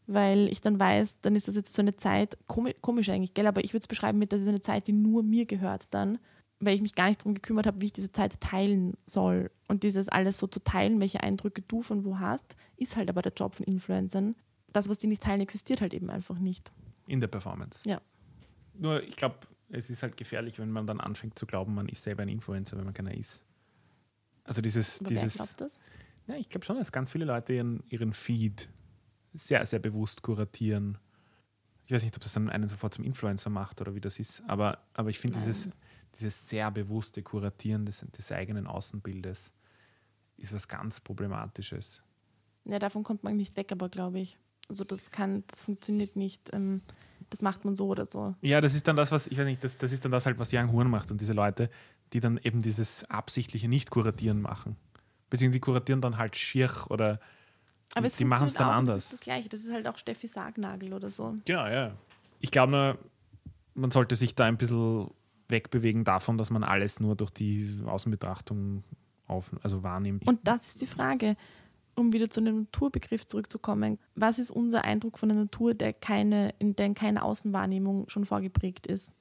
weil 0.06 0.48
ich 0.48 0.60
dann 0.60 0.78
weiß, 0.78 1.20
dann 1.22 1.34
ist 1.34 1.48
das 1.48 1.56
jetzt 1.56 1.74
so 1.74 1.82
eine 1.82 1.96
Zeit, 1.96 2.38
komisch, 2.46 2.74
komisch 2.80 3.08
eigentlich, 3.08 3.34
gell, 3.34 3.46
aber 3.46 3.64
ich 3.64 3.72
würde 3.72 3.82
es 3.82 3.88
beschreiben 3.88 4.18
mit, 4.18 4.32
das 4.32 4.40
ist 4.40 4.48
eine 4.48 4.60
Zeit, 4.60 4.86
die 4.86 4.92
nur 4.92 5.22
mir 5.22 5.46
gehört 5.46 5.88
dann, 5.90 6.18
weil 6.60 6.74
ich 6.74 6.82
mich 6.82 6.94
gar 6.94 7.08
nicht 7.08 7.20
darum 7.20 7.34
gekümmert 7.34 7.66
habe, 7.66 7.80
wie 7.80 7.86
ich 7.86 7.92
diese 7.92 8.12
Zeit 8.12 8.40
teilen 8.40 8.94
soll. 9.04 9.50
Und 9.66 9.82
dieses 9.82 10.08
alles 10.08 10.38
so 10.38 10.46
zu 10.46 10.60
teilen, 10.60 11.00
welche 11.00 11.20
Eindrücke 11.20 11.62
du 11.62 11.82
von 11.82 12.04
wo 12.04 12.20
hast, 12.20 12.56
ist 12.76 12.96
halt 12.96 13.08
aber 13.08 13.22
der 13.22 13.32
Job 13.32 13.56
von 13.56 13.66
Influencern. 13.66 14.36
Das, 14.72 14.88
was 14.88 14.98
die 14.98 15.08
nicht 15.08 15.22
teilen, 15.22 15.40
existiert 15.40 15.80
halt 15.80 15.92
eben 15.92 16.08
einfach 16.08 16.38
nicht. 16.38 16.72
in 17.06 17.20
der 17.20 17.26
Performance. 17.26 17.80
Ja. 17.88 18.00
Nur, 18.74 19.02
ich 19.02 19.16
glaube, 19.16 19.36
es 19.72 19.90
ist 19.90 20.02
halt 20.02 20.16
gefährlich, 20.16 20.58
wenn 20.58 20.70
man 20.70 20.86
dann 20.86 21.00
anfängt 21.00 21.38
zu 21.38 21.46
glauben, 21.46 21.74
man 21.74 21.88
ist 21.88 22.02
selber 22.02 22.22
ein 22.22 22.28
Influencer, 22.28 22.76
wenn 22.76 22.84
man 22.84 22.94
keiner 22.94 23.14
ist. 23.14 23.42
Also 24.44 24.60
dieses, 24.60 25.00
Aber 25.00 25.10
wer 25.10 25.20
dieses 25.20 25.34
glaubt 25.34 25.60
das? 25.60 25.80
Ja, 26.26 26.36
ich 26.36 26.48
glaube 26.48 26.64
schon, 26.64 26.76
dass 26.76 26.92
ganz 26.92 27.10
viele 27.10 27.24
Leute 27.24 27.54
ihren, 27.54 27.82
ihren 27.88 28.12
Feed 28.12 28.68
sehr, 29.32 29.64
sehr 29.66 29.78
bewusst 29.78 30.22
kuratieren. 30.22 30.98
Ich 31.86 31.92
weiß 31.92 32.02
nicht, 32.02 32.14
ob 32.14 32.22
das 32.22 32.32
dann 32.32 32.50
einen 32.50 32.68
sofort 32.68 32.94
zum 32.94 33.04
Influencer 33.04 33.50
macht 33.50 33.80
oder 33.80 33.94
wie 33.94 34.00
das 34.00 34.18
ist, 34.18 34.42
aber, 34.46 34.78
aber 34.94 35.10
ich 35.10 35.18
finde 35.18 35.38
dieses, 35.38 35.68
dieses 36.14 36.48
sehr 36.48 36.70
bewusste 36.70 37.22
Kuratieren 37.22 37.86
des, 37.86 38.00
des 38.16 38.30
eigenen 38.30 38.66
Außenbildes 38.66 39.52
ist 40.36 40.52
was 40.52 40.68
ganz 40.68 41.00
Problematisches. 41.00 42.02
Ja, 42.64 42.78
davon 42.78 43.02
kommt 43.02 43.24
man 43.24 43.36
nicht 43.36 43.56
weg, 43.56 43.72
aber 43.72 43.88
glaube 43.88 44.20
ich. 44.20 44.38
Also 44.68 44.84
das 44.84 45.10
kann, 45.10 45.44
das 45.48 45.60
funktioniert 45.60 46.14
nicht. 46.14 46.52
Ähm, 46.52 46.82
das 47.32 47.42
macht 47.42 47.64
man 47.64 47.74
so 47.74 47.86
oder 47.86 48.06
so. 48.06 48.34
Ja, 48.42 48.60
das 48.60 48.74
ist 48.74 48.86
dann 48.86 48.96
das, 48.96 49.10
was, 49.10 49.26
ich 49.26 49.38
weiß 49.38 49.46
nicht, 49.46 49.64
das, 49.64 49.76
das 49.78 49.92
ist 49.92 50.04
dann 50.04 50.12
das 50.12 50.26
halt, 50.26 50.38
was 50.38 50.52
Young 50.52 50.70
Horn 50.72 50.90
macht 50.90 51.10
und 51.10 51.20
diese 51.20 51.32
Leute, 51.32 51.70
die 52.12 52.20
dann 52.20 52.38
eben 52.42 52.60
dieses 52.60 53.04
absichtliche 53.10 53.68
Nicht-Kuratieren 53.68 54.40
machen. 54.40 54.76
Beziehungsweise 55.30 55.56
die 55.58 55.60
kuratieren 55.60 56.00
dann 56.02 56.18
halt 56.18 56.36
schier 56.36 56.70
oder 56.90 57.18
Aber 57.94 58.06
die, 58.06 58.16
die 58.16 58.24
machen 58.26 58.48
es 58.48 58.54
dann 58.54 58.68
auch, 58.68 58.74
anders. 58.74 58.96
Das 58.96 59.04
ist 59.04 59.12
das 59.14 59.20
Gleiche. 59.20 59.48
Das 59.48 59.60
ist 59.60 59.72
halt 59.72 59.88
auch 59.88 59.96
Steffi 59.96 60.26
Sargnagel 60.26 60.92
oder 60.92 61.08
so. 61.08 61.34
Genau, 61.46 61.66
ja. 61.66 61.92
Ich 62.40 62.50
glaube 62.50 62.72
nur, 62.72 62.98
man 63.74 63.90
sollte 63.90 64.14
sich 64.14 64.34
da 64.34 64.44
ein 64.44 64.58
bisschen 64.58 65.10
wegbewegen 65.48 66.04
davon, 66.04 66.36
dass 66.36 66.50
man 66.50 66.62
alles 66.64 67.00
nur 67.00 67.16
durch 67.16 67.30
die 67.30 67.80
Außenbetrachtung 67.86 68.84
auf, 69.26 69.50
also 69.62 69.82
wahrnimmt. 69.82 70.26
Und 70.26 70.40
das 70.44 70.68
ist 70.68 70.82
die 70.82 70.86
Frage, 70.86 71.36
um 71.94 72.12
wieder 72.12 72.30
zu 72.30 72.40
dem 72.40 72.60
Naturbegriff 72.60 73.26
zurückzukommen. 73.26 73.98
Was 74.14 74.38
ist 74.38 74.50
unser 74.50 74.84
Eindruck 74.84 75.18
von 75.18 75.28
der 75.28 75.38
Natur, 75.38 75.74
der 75.74 75.92
keine, 75.92 76.54
in 76.58 76.74
der 76.76 76.94
keine 76.94 77.22
Außenwahrnehmung 77.22 78.08
schon 78.08 78.24
vorgeprägt 78.24 78.86
ist? 78.86 79.14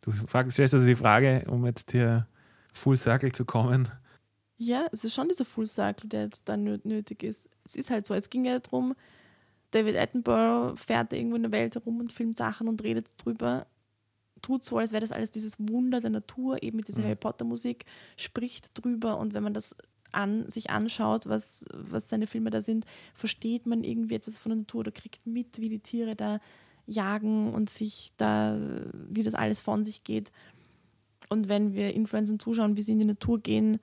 Du 0.00 0.12
fragst 0.12 0.52
stellst 0.54 0.74
also 0.74 0.86
die 0.86 0.94
Frage, 0.94 1.44
um 1.48 1.66
jetzt 1.66 1.92
hier 1.92 2.26
Full 2.72 2.96
Circle 2.96 3.32
zu 3.32 3.44
kommen. 3.44 3.88
Ja, 4.56 4.86
es 4.92 5.04
ist 5.04 5.14
schon 5.14 5.28
dieser 5.28 5.44
Full 5.44 5.66
Circle, 5.66 6.08
der 6.08 6.24
jetzt 6.24 6.48
dann 6.48 6.66
nö- 6.66 6.80
nötig 6.82 7.22
ist. 7.22 7.48
Es 7.64 7.76
ist 7.76 7.90
halt 7.90 8.06
so. 8.06 8.14
Es 8.14 8.30
ging 8.30 8.44
ja 8.44 8.58
darum, 8.58 8.94
David 9.70 9.96
Attenborough 9.96 10.76
fährt 10.78 11.12
irgendwo 11.12 11.36
in 11.36 11.42
der 11.42 11.52
Welt 11.52 11.74
herum 11.74 12.00
und 12.00 12.12
filmt 12.12 12.36
Sachen 12.38 12.68
und 12.68 12.82
redet 12.82 13.10
drüber, 13.18 13.66
tut 14.40 14.64
so, 14.64 14.78
als 14.78 14.92
wäre 14.92 15.00
das 15.00 15.12
alles 15.12 15.30
dieses 15.30 15.56
Wunder 15.58 16.00
der 16.00 16.10
Natur, 16.10 16.62
eben 16.62 16.76
mit 16.76 16.88
dieser 16.88 17.00
Mhm. 17.00 17.04
Harry 17.06 17.16
Potter 17.16 17.44
Musik, 17.44 17.84
spricht 18.16 18.70
drüber 18.74 19.18
und 19.18 19.34
wenn 19.34 19.42
man 19.42 19.52
das 19.54 19.76
an, 20.12 20.48
sich 20.50 20.70
anschaut, 20.70 21.28
was, 21.28 21.64
was 21.72 22.08
seine 22.08 22.26
Filme 22.26 22.50
da 22.50 22.60
sind, 22.60 22.84
versteht 23.14 23.66
man 23.66 23.84
irgendwie 23.84 24.14
etwas 24.14 24.38
von 24.38 24.50
der 24.50 24.58
Natur 24.58 24.80
oder 24.80 24.92
kriegt 24.92 25.26
mit, 25.26 25.60
wie 25.60 25.68
die 25.68 25.80
Tiere 25.80 26.16
da 26.16 26.40
jagen 26.86 27.52
und 27.52 27.70
sich 27.70 28.12
da, 28.16 28.58
wie 29.08 29.22
das 29.22 29.34
alles 29.34 29.60
von 29.60 29.84
sich 29.84 30.04
geht. 30.04 30.32
Und 31.28 31.48
wenn 31.48 31.74
wir 31.74 31.94
Influencern 31.94 32.38
zuschauen, 32.38 32.76
wie 32.76 32.82
sie 32.82 32.92
in 32.92 33.00
die 33.00 33.06
Natur 33.06 33.38
gehen, 33.38 33.78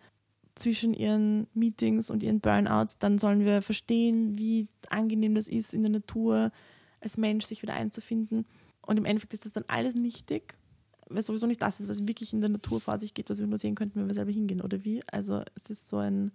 zwischen 0.56 0.94
ihren 0.94 1.48
Meetings 1.54 2.10
und 2.10 2.24
ihren 2.24 2.40
Burnouts, 2.40 2.98
dann 2.98 3.20
sollen 3.20 3.42
wir 3.42 3.62
verstehen, 3.62 4.38
wie 4.38 4.68
angenehm 4.90 5.36
das 5.36 5.48
ist, 5.48 5.74
in 5.74 5.82
der 5.82 5.92
Natur 5.92 6.52
als 7.02 7.18
Mensch 7.18 7.46
sich 7.46 7.62
wieder 7.62 7.74
einzufinden. 7.74 8.46
Und 8.82 8.98
im 8.98 9.06
Endeffekt 9.06 9.34
ist 9.34 9.46
das 9.46 9.52
dann 9.52 9.66
alles 9.68 9.96
nichtig, 9.96 10.58
weil 11.10 11.22
sowieso 11.22 11.48
nicht 11.48 11.62
das 11.62 11.80
ist, 11.80 11.90
was 11.90 12.08
wirklich 12.08 12.34
in 12.34 12.42
der 12.42 12.50
Natur 12.50 12.82
vor 12.82 12.98
sich 12.98 13.14
geht, 13.14 13.30
was 13.30 13.40
wir 13.40 13.48
nur 13.48 13.58
sehen 13.58 13.76
könnten, 13.76 14.00
wenn 14.00 14.08
wir 14.08 14.14
selber 14.14 14.32
hingehen, 14.32 14.62
oder 14.62 14.84
wie? 14.84 15.02
Also 15.12 15.44
es 15.56 15.70
ist 15.70 15.88
so 15.88 15.98
ein, 15.98 16.32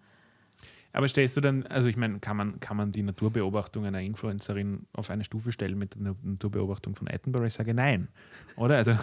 Aber 0.92 1.08
stellst 1.08 1.36
du 1.36 1.40
dann, 1.40 1.66
also 1.66 1.88
ich 1.88 1.96
meine, 1.96 2.20
kann 2.20 2.36
man, 2.36 2.60
kann 2.60 2.76
man 2.76 2.92
die 2.92 3.02
Naturbeobachtung 3.02 3.84
einer 3.84 4.00
Influencerin 4.00 4.86
auf 4.92 5.10
eine 5.10 5.24
Stufe 5.24 5.52
stellen 5.52 5.78
mit 5.78 5.94
der 5.94 6.14
Naturbeobachtung 6.22 6.94
von 6.94 7.08
Attenborough? 7.08 7.48
Ich 7.48 7.54
sage 7.54 7.74
nein. 7.74 8.08
Oder? 8.56 8.76
Also 8.76 8.94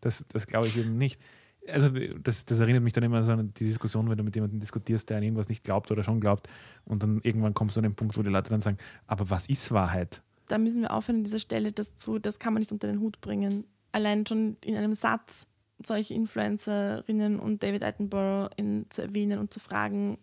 das, 0.00 0.24
das 0.28 0.46
glaube 0.46 0.68
ich 0.68 0.78
eben 0.78 0.92
nicht. 0.92 1.20
Also 1.68 1.88
das, 2.22 2.46
das 2.46 2.60
erinnert 2.60 2.82
mich 2.82 2.94
dann 2.94 3.04
immer 3.04 3.22
so 3.22 3.32
an 3.32 3.52
die 3.52 3.64
Diskussion, 3.64 4.08
wenn 4.08 4.16
du 4.16 4.24
mit 4.24 4.34
jemandem 4.34 4.58
diskutierst, 4.58 5.10
der 5.10 5.18
an 5.18 5.22
irgendwas 5.22 5.50
nicht 5.50 5.64
glaubt 5.64 5.90
oder 5.90 6.02
schon 6.02 6.18
glaubt 6.20 6.48
und 6.86 7.02
dann 7.02 7.20
irgendwann 7.22 7.52
kommst 7.52 7.76
du 7.76 7.80
an 7.80 7.84
den 7.84 7.94
Punkt, 7.94 8.16
wo 8.16 8.22
die 8.22 8.30
Leute 8.30 8.48
dann 8.48 8.62
sagen, 8.62 8.78
aber 9.06 9.28
was 9.28 9.46
ist 9.48 9.70
Wahrheit? 9.70 10.22
da 10.48 10.58
müssen 10.58 10.82
wir 10.82 10.92
aufhören 10.92 11.18
an 11.18 11.24
dieser 11.24 11.38
Stelle, 11.38 11.72
das, 11.72 11.94
zu, 11.94 12.18
das 12.18 12.38
kann 12.38 12.54
man 12.54 12.60
nicht 12.60 12.72
unter 12.72 12.88
den 12.88 13.00
Hut 13.00 13.20
bringen. 13.20 13.64
Allein 13.92 14.26
schon 14.26 14.56
in 14.64 14.76
einem 14.76 14.94
Satz 14.94 15.46
solche 15.84 16.14
Influencerinnen 16.14 17.38
und 17.38 17.62
David 17.62 17.84
Attenborough 17.84 18.50
in, 18.56 18.86
zu 18.88 19.02
erwähnen 19.02 19.38
und 19.38 19.52
zu 19.52 19.60
fragen, 19.60 20.18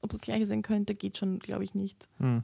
ob 0.00 0.10
das 0.10 0.20
Gleiche 0.20 0.46
sein 0.46 0.62
könnte, 0.62 0.94
geht 0.94 1.18
schon, 1.18 1.38
glaube 1.38 1.64
ich, 1.64 1.74
nicht. 1.74 2.08
Hm. 2.18 2.42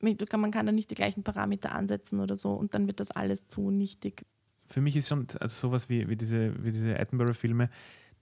Man 0.00 0.50
kann 0.50 0.66
da 0.66 0.72
nicht 0.72 0.90
die 0.90 0.94
gleichen 0.94 1.22
Parameter 1.22 1.72
ansetzen 1.72 2.20
oder 2.20 2.36
so 2.36 2.52
und 2.52 2.74
dann 2.74 2.86
wird 2.86 3.00
das 3.00 3.10
alles 3.10 3.48
zu 3.48 3.70
nichtig. 3.70 4.24
Für 4.66 4.80
mich 4.80 4.96
ist 4.96 5.08
schon, 5.08 5.26
also 5.40 5.68
sowas 5.68 5.88
wie, 5.88 6.08
wie 6.08 6.16
diese, 6.16 6.52
wie 6.64 6.72
diese 6.72 6.98
Attenborough-Filme, 6.98 7.70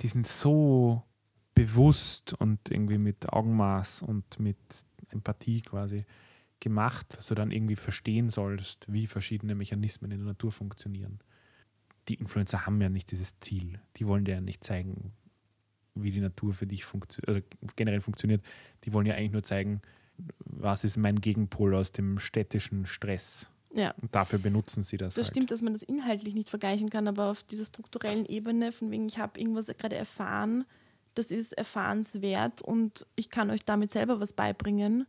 die 0.00 0.06
sind 0.06 0.26
so 0.26 1.02
bewusst 1.54 2.34
und 2.34 2.70
irgendwie 2.70 2.98
mit 2.98 3.28
Augenmaß 3.32 4.02
und 4.02 4.38
mit 4.38 4.56
Empathie 5.08 5.62
quasi 5.62 6.04
gemacht, 6.60 7.16
dass 7.16 7.26
du 7.26 7.34
dann 7.34 7.50
irgendwie 7.50 7.76
verstehen 7.76 8.30
sollst, 8.30 8.90
wie 8.92 9.06
verschiedene 9.06 9.54
Mechanismen 9.54 10.10
in 10.10 10.18
der 10.18 10.28
Natur 10.28 10.52
funktionieren. 10.52 11.20
Die 12.08 12.14
Influencer 12.14 12.66
haben 12.66 12.80
ja 12.80 12.88
nicht 12.88 13.10
dieses 13.10 13.38
Ziel. 13.40 13.80
Die 13.96 14.06
wollen 14.06 14.24
dir 14.24 14.34
ja 14.36 14.40
nicht 14.40 14.62
zeigen, 14.64 15.12
wie 15.94 16.10
die 16.10 16.20
Natur 16.20 16.52
für 16.52 16.66
dich 16.66 16.84
funktio 16.84 17.22
oder 17.30 17.42
generell 17.76 18.00
funktioniert. 18.00 18.42
Die 18.84 18.92
wollen 18.92 19.06
ja 19.06 19.14
eigentlich 19.14 19.32
nur 19.32 19.42
zeigen, 19.44 19.80
was 20.38 20.84
ist 20.84 20.96
mein 20.96 21.20
Gegenpol 21.20 21.74
aus 21.74 21.92
dem 21.92 22.18
städtischen 22.18 22.86
Stress. 22.86 23.48
Ja, 23.72 23.92
Und 24.00 24.14
dafür 24.14 24.38
benutzen 24.38 24.82
sie 24.84 24.96
das. 24.96 25.14
das 25.14 25.26
halt. 25.26 25.34
stimmt, 25.34 25.50
dass 25.50 25.62
man 25.62 25.72
das 25.72 25.82
inhaltlich 25.82 26.34
nicht 26.34 26.50
vergleichen 26.50 26.90
kann, 26.90 27.08
aber 27.08 27.30
auf 27.30 27.42
dieser 27.42 27.64
strukturellen 27.64 28.24
Ebene, 28.26 28.70
von 28.70 28.90
wegen 28.92 29.06
ich 29.06 29.18
habe 29.18 29.40
irgendwas 29.40 29.66
gerade 29.66 29.96
erfahren, 29.96 30.64
das 31.16 31.32
ist 31.32 31.52
erfahrenswert 31.54 32.62
und 32.62 33.06
ich 33.16 33.30
kann 33.30 33.50
euch 33.50 33.64
damit 33.64 33.90
selber 33.90 34.20
was 34.20 34.32
beibringen. 34.32 35.06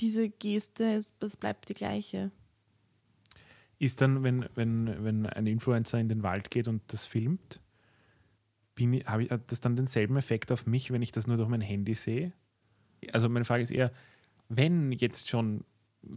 Diese 0.00 0.28
Geste, 0.28 0.84
ist- 0.84 1.14
das 1.20 1.36
bleibt 1.36 1.68
die 1.68 1.74
gleiche. 1.74 2.30
Ist 3.78 4.00
dann, 4.00 4.22
wenn, 4.22 4.46
wenn, 4.54 5.04
wenn 5.04 5.26
ein 5.26 5.46
Influencer 5.46 5.98
in 5.98 6.08
den 6.08 6.22
Wald 6.22 6.50
geht 6.50 6.68
und 6.68 6.82
das 6.88 7.06
filmt, 7.06 7.60
habe 9.06 9.22
ich, 9.22 9.30
hat 9.30 9.52
das 9.52 9.60
dann 9.60 9.76
denselben 9.76 10.16
Effekt 10.16 10.50
auf 10.50 10.66
mich, 10.66 10.90
wenn 10.90 11.02
ich 11.02 11.12
das 11.12 11.26
nur 11.26 11.36
durch 11.36 11.48
mein 11.48 11.60
Handy 11.60 11.94
sehe? 11.94 12.32
Also 13.12 13.28
meine 13.28 13.44
Frage 13.44 13.62
ist 13.62 13.70
eher, 13.70 13.92
wenn 14.48 14.92
jetzt 14.92 15.28
schon 15.28 15.64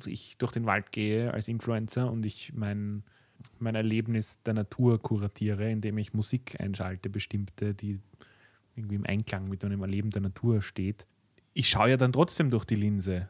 ich 0.06 0.38
durch 0.38 0.52
den 0.52 0.66
Wald 0.66 0.92
gehe 0.92 1.34
als 1.34 1.48
Influencer 1.48 2.12
und 2.12 2.26
ich 2.26 2.54
mein, 2.54 3.04
mein 3.60 3.76
Erlebnis 3.76 4.42
der 4.44 4.54
Natur 4.54 5.02
kuratiere, 5.02 5.70
indem 5.72 5.98
ich 5.98 6.14
Musik 6.14 6.60
einschalte, 6.60 7.10
bestimmte, 7.10 7.74
die 7.74 8.00
irgendwie 8.76 8.96
im 8.96 9.06
Einklang 9.06 9.48
mit 9.50 9.64
einem 9.64 9.82
Erleben 9.82 10.10
der 10.10 10.22
Natur 10.22 10.62
steht, 10.62 11.06
ich 11.54 11.70
schaue 11.70 11.90
ja 11.90 11.98
dann 11.98 12.12
trotzdem 12.12 12.50
durch 12.50 12.66
die 12.66 12.76
Linse. 12.76 13.30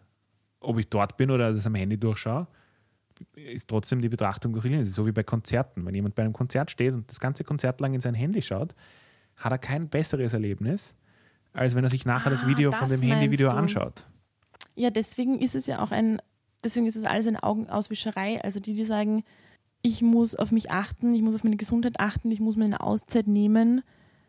Ob 0.59 0.77
ich 0.79 0.89
dort 0.89 1.15
bin 1.17 1.31
oder 1.31 1.53
das 1.53 1.65
am 1.65 1.75
Handy 1.75 1.97
durchschaue, 1.97 2.47
ist 3.35 3.67
trotzdem 3.67 4.01
die 4.01 4.09
Betrachtung 4.09 4.53
durch 4.53 4.63
die 4.63 4.69
Linse. 4.69 4.91
So 4.91 5.05
wie 5.05 5.11
bei 5.11 5.23
Konzerten. 5.23 5.85
Wenn 5.85 5.95
jemand 5.95 6.15
bei 6.15 6.23
einem 6.23 6.33
Konzert 6.33 6.71
steht 6.71 6.93
und 6.93 7.09
das 7.09 7.19
ganze 7.19 7.43
Konzert 7.43 7.79
lang 7.81 7.93
in 7.93 8.01
sein 8.01 8.13
Handy 8.13 8.41
schaut, 8.41 8.75
hat 9.35 9.51
er 9.51 9.57
kein 9.57 9.89
besseres 9.89 10.33
Erlebnis, 10.33 10.95
als 11.53 11.75
wenn 11.75 11.83
er 11.83 11.89
sich 11.89 12.05
nachher 12.05 12.29
das 12.29 12.43
Ah, 12.43 12.47
Video 12.47 12.71
von 12.71 12.89
das 12.89 12.99
dem 12.99 13.09
Handyvideo 13.09 13.49
anschaut. 13.49 14.05
Ja, 14.75 14.89
deswegen 14.89 15.39
ist 15.39 15.55
es 15.55 15.67
ja 15.67 15.79
auch 15.79 15.91
ein, 15.91 16.21
deswegen 16.63 16.85
ist 16.85 16.95
es 16.95 17.05
alles 17.05 17.27
eine 17.27 17.43
Augenauswischerei. 17.43 18.43
Also 18.43 18.59
die, 18.59 18.73
die 18.73 18.83
sagen, 18.83 19.23
ich 19.81 20.01
muss 20.01 20.35
auf 20.35 20.51
mich 20.51 20.71
achten, 20.71 21.13
ich 21.13 21.21
muss 21.21 21.35
auf 21.35 21.43
meine 21.43 21.57
Gesundheit 21.57 21.99
achten, 21.99 22.31
ich 22.31 22.39
muss 22.39 22.55
mir 22.55 22.65
eine 22.65 22.81
Auszeit 22.81 23.27
nehmen. 23.27 23.81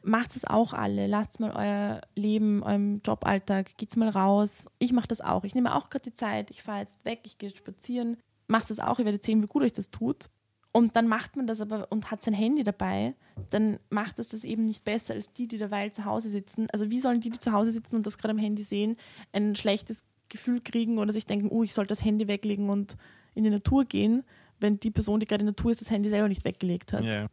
Macht 0.02 0.36
es 0.36 0.44
auch 0.44 0.72
alle. 0.72 1.06
Lasst 1.06 1.40
mal 1.40 1.50
euer 1.50 2.00
Leben, 2.14 2.62
eurem 2.62 3.00
Joballtag, 3.04 3.76
geht's 3.76 3.96
mal 3.96 4.08
raus. 4.08 4.68
Ich 4.78 4.92
mache 4.92 5.08
das 5.08 5.20
auch. 5.20 5.44
Ich 5.44 5.54
nehme 5.54 5.74
auch 5.74 5.90
gerade 5.90 6.04
die 6.04 6.14
Zeit, 6.14 6.50
ich 6.50 6.62
fahre 6.62 6.80
jetzt 6.80 7.04
weg, 7.04 7.20
ich 7.24 7.36
gehe 7.38 7.50
spazieren. 7.50 8.16
Macht 8.48 8.70
das 8.70 8.80
auch, 8.80 8.98
ihr 8.98 9.04
werdet 9.04 9.24
sehen, 9.24 9.42
wie 9.42 9.46
gut 9.46 9.62
euch 9.62 9.72
das 9.72 9.90
tut. 9.90 10.28
Und 10.72 10.96
dann 10.96 11.08
macht 11.08 11.36
man 11.36 11.46
das 11.46 11.60
aber 11.60 11.90
und 11.90 12.10
hat 12.10 12.22
sein 12.22 12.34
Handy 12.34 12.62
dabei, 12.62 13.14
dann 13.50 13.78
macht 13.90 14.18
das 14.18 14.28
das 14.28 14.44
eben 14.44 14.64
nicht 14.64 14.84
besser 14.84 15.14
als 15.14 15.30
die, 15.30 15.48
die 15.48 15.56
derweil 15.56 15.92
zu 15.92 16.04
Hause 16.04 16.28
sitzen. 16.28 16.68
Also 16.72 16.90
wie 16.90 17.00
sollen 17.00 17.20
die, 17.20 17.30
die 17.30 17.38
zu 17.38 17.52
Hause 17.52 17.72
sitzen 17.72 17.96
und 17.96 18.06
das 18.06 18.18
gerade 18.18 18.32
am 18.32 18.38
Handy 18.38 18.62
sehen, 18.62 18.96
ein 19.32 19.54
schlechtes 19.54 20.04
Gefühl 20.28 20.60
kriegen 20.60 20.98
oder 20.98 21.12
sich 21.12 21.24
denken, 21.24 21.48
oh, 21.48 21.62
ich 21.62 21.72
sollte 21.72 21.88
das 21.88 22.04
Handy 22.04 22.28
weglegen 22.28 22.68
und 22.68 22.96
in 23.34 23.44
die 23.44 23.50
Natur 23.50 23.84
gehen, 23.84 24.24
wenn 24.60 24.78
die 24.78 24.90
Person, 24.90 25.20
die 25.20 25.26
gerade 25.26 25.42
in 25.42 25.46
der 25.46 25.52
Natur 25.52 25.70
ist, 25.70 25.80
das 25.80 25.90
Handy 25.90 26.08
selber 26.08 26.28
nicht 26.28 26.44
weggelegt 26.44 26.92
hat. 26.92 27.04
Ja. 27.04 27.26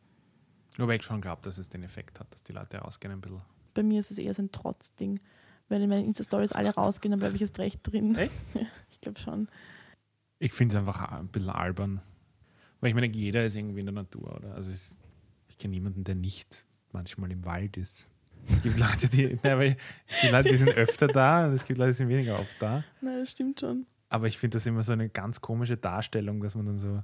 Wobei 0.77 0.95
ich 0.95 1.03
schon 1.03 1.21
glaube, 1.21 1.41
dass 1.43 1.57
es 1.57 1.69
den 1.69 1.83
Effekt 1.83 2.19
hat, 2.19 2.31
dass 2.33 2.43
die 2.43 2.53
Leute 2.53 2.77
rausgehen 2.77 3.13
ein 3.13 3.21
bisschen. 3.21 3.41
Bei 3.73 3.83
mir 3.83 3.99
ist 3.99 4.11
es 4.11 4.17
eher 4.17 4.33
so 4.33 4.41
ein 4.41 4.51
Trotzding. 4.51 5.19
Wenn 5.67 5.81
in 5.81 5.89
meinen 5.89 6.05
Insta-Stories 6.05 6.51
alle 6.51 6.73
rausgehen, 6.73 7.11
dann 7.11 7.19
bleibe 7.19 7.35
ich 7.35 7.41
erst 7.41 7.59
recht 7.59 7.79
drin. 7.83 8.15
Echt? 8.15 8.31
Ich 8.91 9.01
glaube 9.01 9.19
schon. 9.19 9.49
Ich 10.39 10.51
finde 10.53 10.75
es 10.75 10.79
einfach 10.79 11.11
ein 11.11 11.27
bisschen 11.27 11.49
albern. 11.49 12.01
Weil 12.79 12.89
ich 12.89 12.95
meine, 12.95 13.07
jeder 13.07 13.45
ist 13.45 13.55
irgendwie 13.55 13.79
in 13.79 13.85
der 13.85 13.93
Natur, 13.93 14.35
oder? 14.35 14.53
Also 14.55 14.69
es, 14.69 14.95
ich 15.47 15.57
kenne 15.57 15.71
niemanden, 15.73 16.03
der 16.03 16.15
nicht 16.15 16.65
manchmal 16.91 17.31
im 17.31 17.45
Wald 17.45 17.77
ist. 17.77 18.07
Es 18.47 18.61
gibt 18.61 18.77
Leute, 18.77 19.09
die, 19.09 19.39
nein, 19.43 19.75
es 20.07 20.21
gibt 20.21 20.31
Leute, 20.33 20.49
die 20.49 20.57
sind 20.57 20.75
öfter 20.75 21.07
da 21.07 21.47
und 21.47 21.53
es 21.53 21.65
gibt 21.65 21.79
Leute, 21.79 21.91
die 21.91 21.97
sind 21.97 22.09
weniger 22.09 22.39
oft 22.39 22.55
da. 22.61 22.83
Nein, 23.01 23.19
das 23.19 23.31
stimmt 23.31 23.59
schon. 23.59 23.85
Aber 24.09 24.27
ich 24.27 24.37
finde 24.37 24.57
das 24.57 24.65
immer 24.65 24.83
so 24.83 24.93
eine 24.93 25.09
ganz 25.09 25.41
komische 25.41 25.77
Darstellung, 25.77 26.41
dass 26.41 26.53
man 26.55 26.65
dann 26.67 26.77
so, 26.77 27.03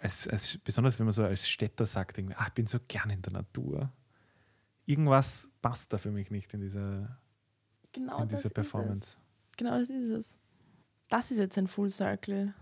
als, 0.00 0.26
als, 0.26 0.58
besonders 0.58 0.98
wenn 0.98 1.06
man 1.06 1.12
so 1.12 1.22
als 1.22 1.48
Städter 1.48 1.86
sagt, 1.86 2.18
irgendwie, 2.18 2.34
ah, 2.36 2.46
ich 2.48 2.52
bin 2.54 2.66
so 2.66 2.78
gern 2.88 3.10
in 3.10 3.22
der 3.22 3.32
Natur. 3.32 3.92
Irgendwas 4.86 5.48
passt 5.62 5.92
da 5.92 5.98
für 5.98 6.10
mich 6.10 6.30
nicht 6.30 6.52
in 6.52 6.60
dieser, 6.60 7.18
Genau 7.92 8.22
in 8.22 8.28
das 8.28 8.40
dieser 8.40 8.46
ist 8.48 8.54
Performance. 8.54 9.00
es. 9.00 9.18
Genau 9.56 9.78
das 9.78 9.88
ist 9.88 10.10
es. 10.10 10.38
Das 11.14 11.30
ist 11.30 11.38
jetzt 11.38 11.56
ein 11.58 11.68
Full 11.68 11.90
Circle. 11.90 12.54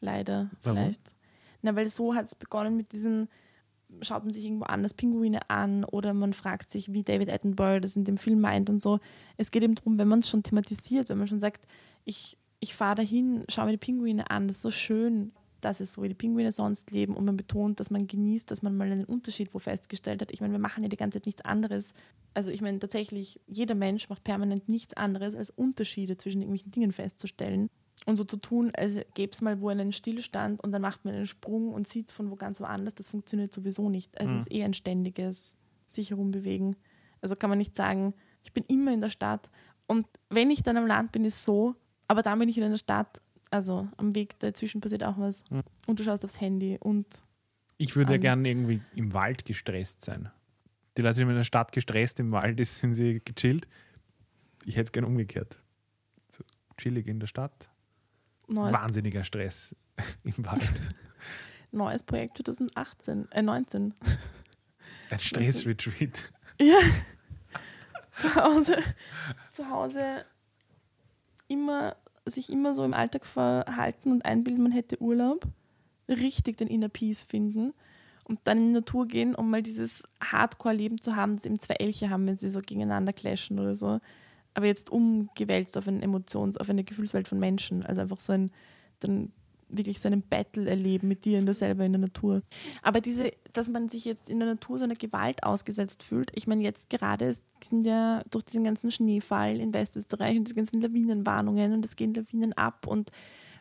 Leider, 0.00 0.50
Warum? 0.62 0.78
vielleicht. 0.78 1.02
Na, 1.60 1.76
weil 1.76 1.86
so 1.86 2.14
hat 2.14 2.24
es 2.24 2.34
begonnen 2.34 2.74
mit 2.74 2.90
diesen, 2.92 3.28
schaut 4.00 4.24
man 4.24 4.32
sich 4.32 4.46
irgendwo 4.46 4.64
anders 4.64 4.94
Pinguine 4.94 5.50
an 5.50 5.84
oder 5.84 6.14
man 6.14 6.32
fragt 6.32 6.70
sich, 6.70 6.94
wie 6.94 7.02
David 7.02 7.30
Attenborough 7.30 7.82
das 7.82 7.94
in 7.94 8.04
dem 8.04 8.16
Film 8.16 8.40
meint 8.40 8.70
und 8.70 8.80
so. 8.80 8.98
Es 9.36 9.50
geht 9.50 9.62
eben 9.62 9.74
darum, 9.74 9.98
wenn 9.98 10.08
man 10.08 10.20
es 10.20 10.30
schon 10.30 10.42
thematisiert, 10.42 11.10
wenn 11.10 11.18
man 11.18 11.26
schon 11.26 11.38
sagt, 11.38 11.66
ich, 12.06 12.38
ich 12.60 12.74
fahre 12.74 12.94
dahin, 12.94 13.44
schaue 13.50 13.66
mir 13.66 13.72
die 13.72 13.76
Pinguine 13.76 14.30
an, 14.30 14.48
das 14.48 14.56
ist 14.56 14.62
so 14.62 14.70
schön, 14.70 15.32
dass 15.60 15.80
es 15.80 15.92
so 15.92 16.02
wie 16.02 16.08
die 16.08 16.14
Pinguine 16.14 16.50
sonst 16.50 16.92
leben 16.92 17.14
und 17.14 17.26
man 17.26 17.36
betont, 17.36 17.78
dass 17.78 17.90
man 17.90 18.06
genießt, 18.06 18.50
dass 18.50 18.62
man 18.62 18.74
mal 18.74 18.90
einen 18.90 19.04
Unterschied 19.04 19.52
wo 19.52 19.58
festgestellt 19.58 20.22
hat. 20.22 20.32
Ich 20.32 20.40
meine, 20.40 20.52
wir 20.52 20.58
machen 20.58 20.82
ja 20.82 20.88
die 20.88 20.96
ganze 20.96 21.18
Zeit 21.18 21.26
nichts 21.26 21.44
anderes. 21.44 21.92
Also 22.32 22.50
ich 22.50 22.62
meine 22.62 22.78
tatsächlich, 22.78 23.38
jeder 23.46 23.74
Mensch 23.74 24.08
macht 24.08 24.24
permanent 24.24 24.70
nichts 24.70 24.94
anderes, 24.94 25.34
als 25.34 25.50
Unterschiede 25.50 26.16
zwischen 26.16 26.40
irgendwelchen 26.40 26.72
Dingen 26.72 26.92
festzustellen. 26.92 27.68
Und 28.04 28.16
so 28.16 28.24
zu 28.24 28.36
tun, 28.36 28.72
als 28.76 28.98
gäbe 29.14 29.32
es 29.32 29.40
mal 29.40 29.60
wo 29.60 29.68
einen 29.68 29.92
Stillstand 29.92 30.60
und 30.62 30.72
dann 30.72 30.82
macht 30.82 31.04
man 31.04 31.14
einen 31.14 31.26
Sprung 31.26 31.72
und 31.72 31.86
sieht 31.86 32.10
von 32.10 32.30
wo 32.30 32.36
ganz 32.36 32.58
woanders, 32.60 32.94
das 32.94 33.08
funktioniert 33.08 33.52
sowieso 33.54 33.88
nicht. 33.88 34.18
Also 34.20 34.32
Mhm. 34.34 34.38
es 34.40 34.46
ist 34.46 34.52
eh 34.52 34.64
ein 34.64 34.74
ständiges 34.74 35.56
sich 35.86 36.10
herumbewegen. 36.10 36.74
Also 37.20 37.36
kann 37.36 37.48
man 37.50 37.58
nicht 37.58 37.76
sagen, 37.76 38.14
ich 38.42 38.52
bin 38.52 38.64
immer 38.66 38.92
in 38.92 39.00
der 39.00 39.08
Stadt 39.08 39.50
und 39.86 40.06
wenn 40.30 40.50
ich 40.50 40.62
dann 40.64 40.76
am 40.76 40.86
Land 40.86 41.12
bin, 41.12 41.24
ist 41.24 41.44
so, 41.44 41.76
aber 42.08 42.22
dann 42.22 42.38
bin 42.40 42.48
ich 42.48 42.56
wieder 42.56 42.66
in 42.66 42.72
der 42.72 42.78
Stadt. 42.78 43.22
Also 43.50 43.86
am 43.98 44.14
Weg 44.16 44.38
dazwischen 44.40 44.80
passiert 44.80 45.04
auch 45.04 45.18
was. 45.18 45.44
Mhm. 45.50 45.62
Und 45.86 46.00
du 46.00 46.02
schaust 46.04 46.24
aufs 46.24 46.40
Handy 46.40 46.78
und 46.80 47.06
Ich 47.76 47.94
würde 47.94 48.12
ja 48.12 48.14
Alles. 48.14 48.22
gern 48.22 48.44
irgendwie 48.44 48.80
im 48.96 49.12
Wald 49.12 49.44
gestresst 49.44 50.02
sein. 50.04 50.30
Die 50.96 51.02
Leute 51.02 51.14
sind 51.16 51.28
in 51.28 51.34
der 51.36 51.44
Stadt 51.44 51.70
gestresst, 51.72 52.18
im 52.20 52.32
Wald 52.32 52.58
ist, 52.60 52.78
sind 52.78 52.94
sie 52.94 53.20
gechillt. 53.24 53.68
Ich 54.64 54.76
hätte 54.76 54.86
es 54.86 54.92
gern 54.92 55.04
umgekehrt. 55.04 55.58
So 56.30 56.42
chillig 56.76 57.06
in 57.06 57.20
der 57.20 57.26
Stadt, 57.26 57.68
neues, 58.52 58.74
wahnsinniger 58.74 59.24
Stress 59.24 59.74
im 60.24 60.44
Wald. 60.44 60.72
neues 61.72 62.02
Projekt 62.02 62.38
2018, 62.38 63.30
äh 63.32 63.42
19. 63.42 63.94
Ein 65.10 65.18
Stressretreat. 65.18 66.32
Ja. 66.60 66.78
zu 68.18 68.32
Hause, 68.36 68.76
zu 69.50 69.68
Hause 69.68 70.24
immer, 71.48 71.96
sich 72.26 72.50
immer 72.50 72.72
so 72.72 72.84
im 72.84 72.94
Alltag 72.94 73.26
verhalten 73.26 74.12
und 74.12 74.24
einbilden, 74.24 74.62
man 74.62 74.70
hätte 74.70 75.00
Urlaub, 75.02 75.46
richtig 76.08 76.58
den 76.58 76.68
Inner 76.68 76.90
Peace 76.90 77.22
finden 77.22 77.72
und 78.24 78.40
dann 78.44 78.58
in 78.58 78.66
die 78.66 78.72
Natur 78.74 79.06
gehen, 79.06 79.34
um 79.34 79.50
mal 79.50 79.62
dieses 79.62 80.04
Hardcore-Leben 80.22 81.00
zu 81.00 81.16
haben, 81.16 81.36
das 81.36 81.46
eben 81.46 81.58
zwei 81.58 81.74
Elche 81.74 82.10
haben, 82.10 82.26
wenn 82.26 82.36
sie 82.36 82.48
so 82.48 82.60
gegeneinander 82.60 83.12
clashen 83.12 83.58
oder 83.58 83.74
so. 83.74 83.98
Aber 84.54 84.66
jetzt 84.66 84.90
umgewälzt 84.90 85.76
auf 85.78 85.88
eine 85.88 86.02
Emotions-, 86.02 86.58
auf 86.58 86.68
eine 86.68 86.84
Gefühlswelt 86.84 87.28
von 87.28 87.38
Menschen. 87.38 87.82
Also 87.84 88.00
einfach 88.00 88.20
so 88.20 88.32
ein, 88.32 88.50
dann 89.00 89.32
wirklich 89.72 90.00
so 90.00 90.08
einen 90.08 90.22
Battle 90.22 90.68
erleben 90.68 91.08
mit 91.08 91.24
dir 91.24 91.38
in 91.38 91.46
der 91.46 91.54
selber 91.54 91.84
in 91.84 91.92
der 91.92 92.00
Natur. 92.00 92.42
Aber 92.82 93.00
diese, 93.00 93.32
dass 93.52 93.68
man 93.68 93.88
sich 93.88 94.04
jetzt 94.04 94.30
in 94.30 94.38
der 94.38 94.48
Natur 94.48 94.78
so 94.78 94.84
einer 94.84 94.94
Gewalt 94.94 95.42
ausgesetzt 95.42 96.02
fühlt, 96.02 96.30
ich 96.34 96.46
meine, 96.46 96.62
jetzt 96.62 96.90
gerade 96.90 97.26
es 97.26 97.42
sind 97.64 97.86
ja 97.86 98.22
durch 98.30 98.44
diesen 98.44 98.64
ganzen 98.64 98.90
Schneefall 98.90 99.58
in 99.60 99.72
Westösterreich 99.74 100.36
und 100.36 100.44
diese 100.44 100.54
ganzen 100.54 100.80
Lawinenwarnungen 100.80 101.72
und 101.72 101.84
es 101.84 101.96
gehen 101.96 102.14
Lawinen 102.14 102.52
ab 102.52 102.86
und 102.86 103.10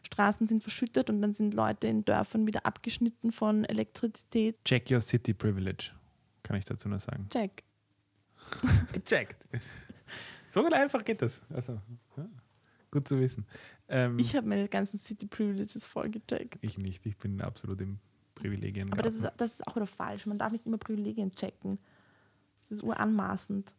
Straßen 0.04 0.48
sind 0.48 0.64
verschüttet 0.64 1.10
und 1.10 1.22
dann 1.22 1.34
sind 1.34 1.54
Leute 1.54 1.88
in 1.88 2.04
Dörfern 2.04 2.48
wieder 2.48 2.66
abgeschnitten 2.66 3.32
von 3.32 3.66
Elektrizität. 3.66 4.58
Check 4.66 4.90
your 4.92 5.00
city 5.00 5.34
privilege, 5.34 5.92
kann 6.44 6.58
ich 6.58 6.66
dazu 6.66 6.90
nur 6.90 7.00
sagen. 7.00 7.28
Check. 7.30 7.64
Gecheckt. 8.92 9.48
So 10.52 10.64
einfach 10.66 11.04
geht 11.04 11.22
das. 11.22 11.42
Also, 11.50 11.80
ja, 12.18 12.28
gut 12.92 13.08
zu 13.08 13.20
wissen. 13.20 13.46
Ähm, 13.88 14.18
Ich 14.20 14.36
habe 14.36 14.48
meine 14.48 14.68
ganzen 14.68 14.98
City 15.00 15.26
Privileges 15.26 15.86
voll 15.86 16.10
gecheckt. 16.10 16.58
ich 16.62 16.78
nicht, 16.78 17.06
ich 17.06 17.18
bin 17.18 17.42
absolut 17.42 17.80
im 17.82 18.00
Privilegien. 18.36 18.92
Aber 18.92 19.02
das 19.02 19.16
ist, 19.16 19.28
das 19.38 19.52
ist 19.54 19.68
auch 19.68 19.76
wieder 19.76 19.88
falsch. 19.88 20.26
Man 20.26 20.38
darf 20.38 20.52
nicht 20.52 20.66
immer 20.66 20.78
Privilegien 20.78 21.32
checken. 21.36 21.80
Das 22.60 22.72
ist 22.72 22.84
uranmaßend. 22.84 23.74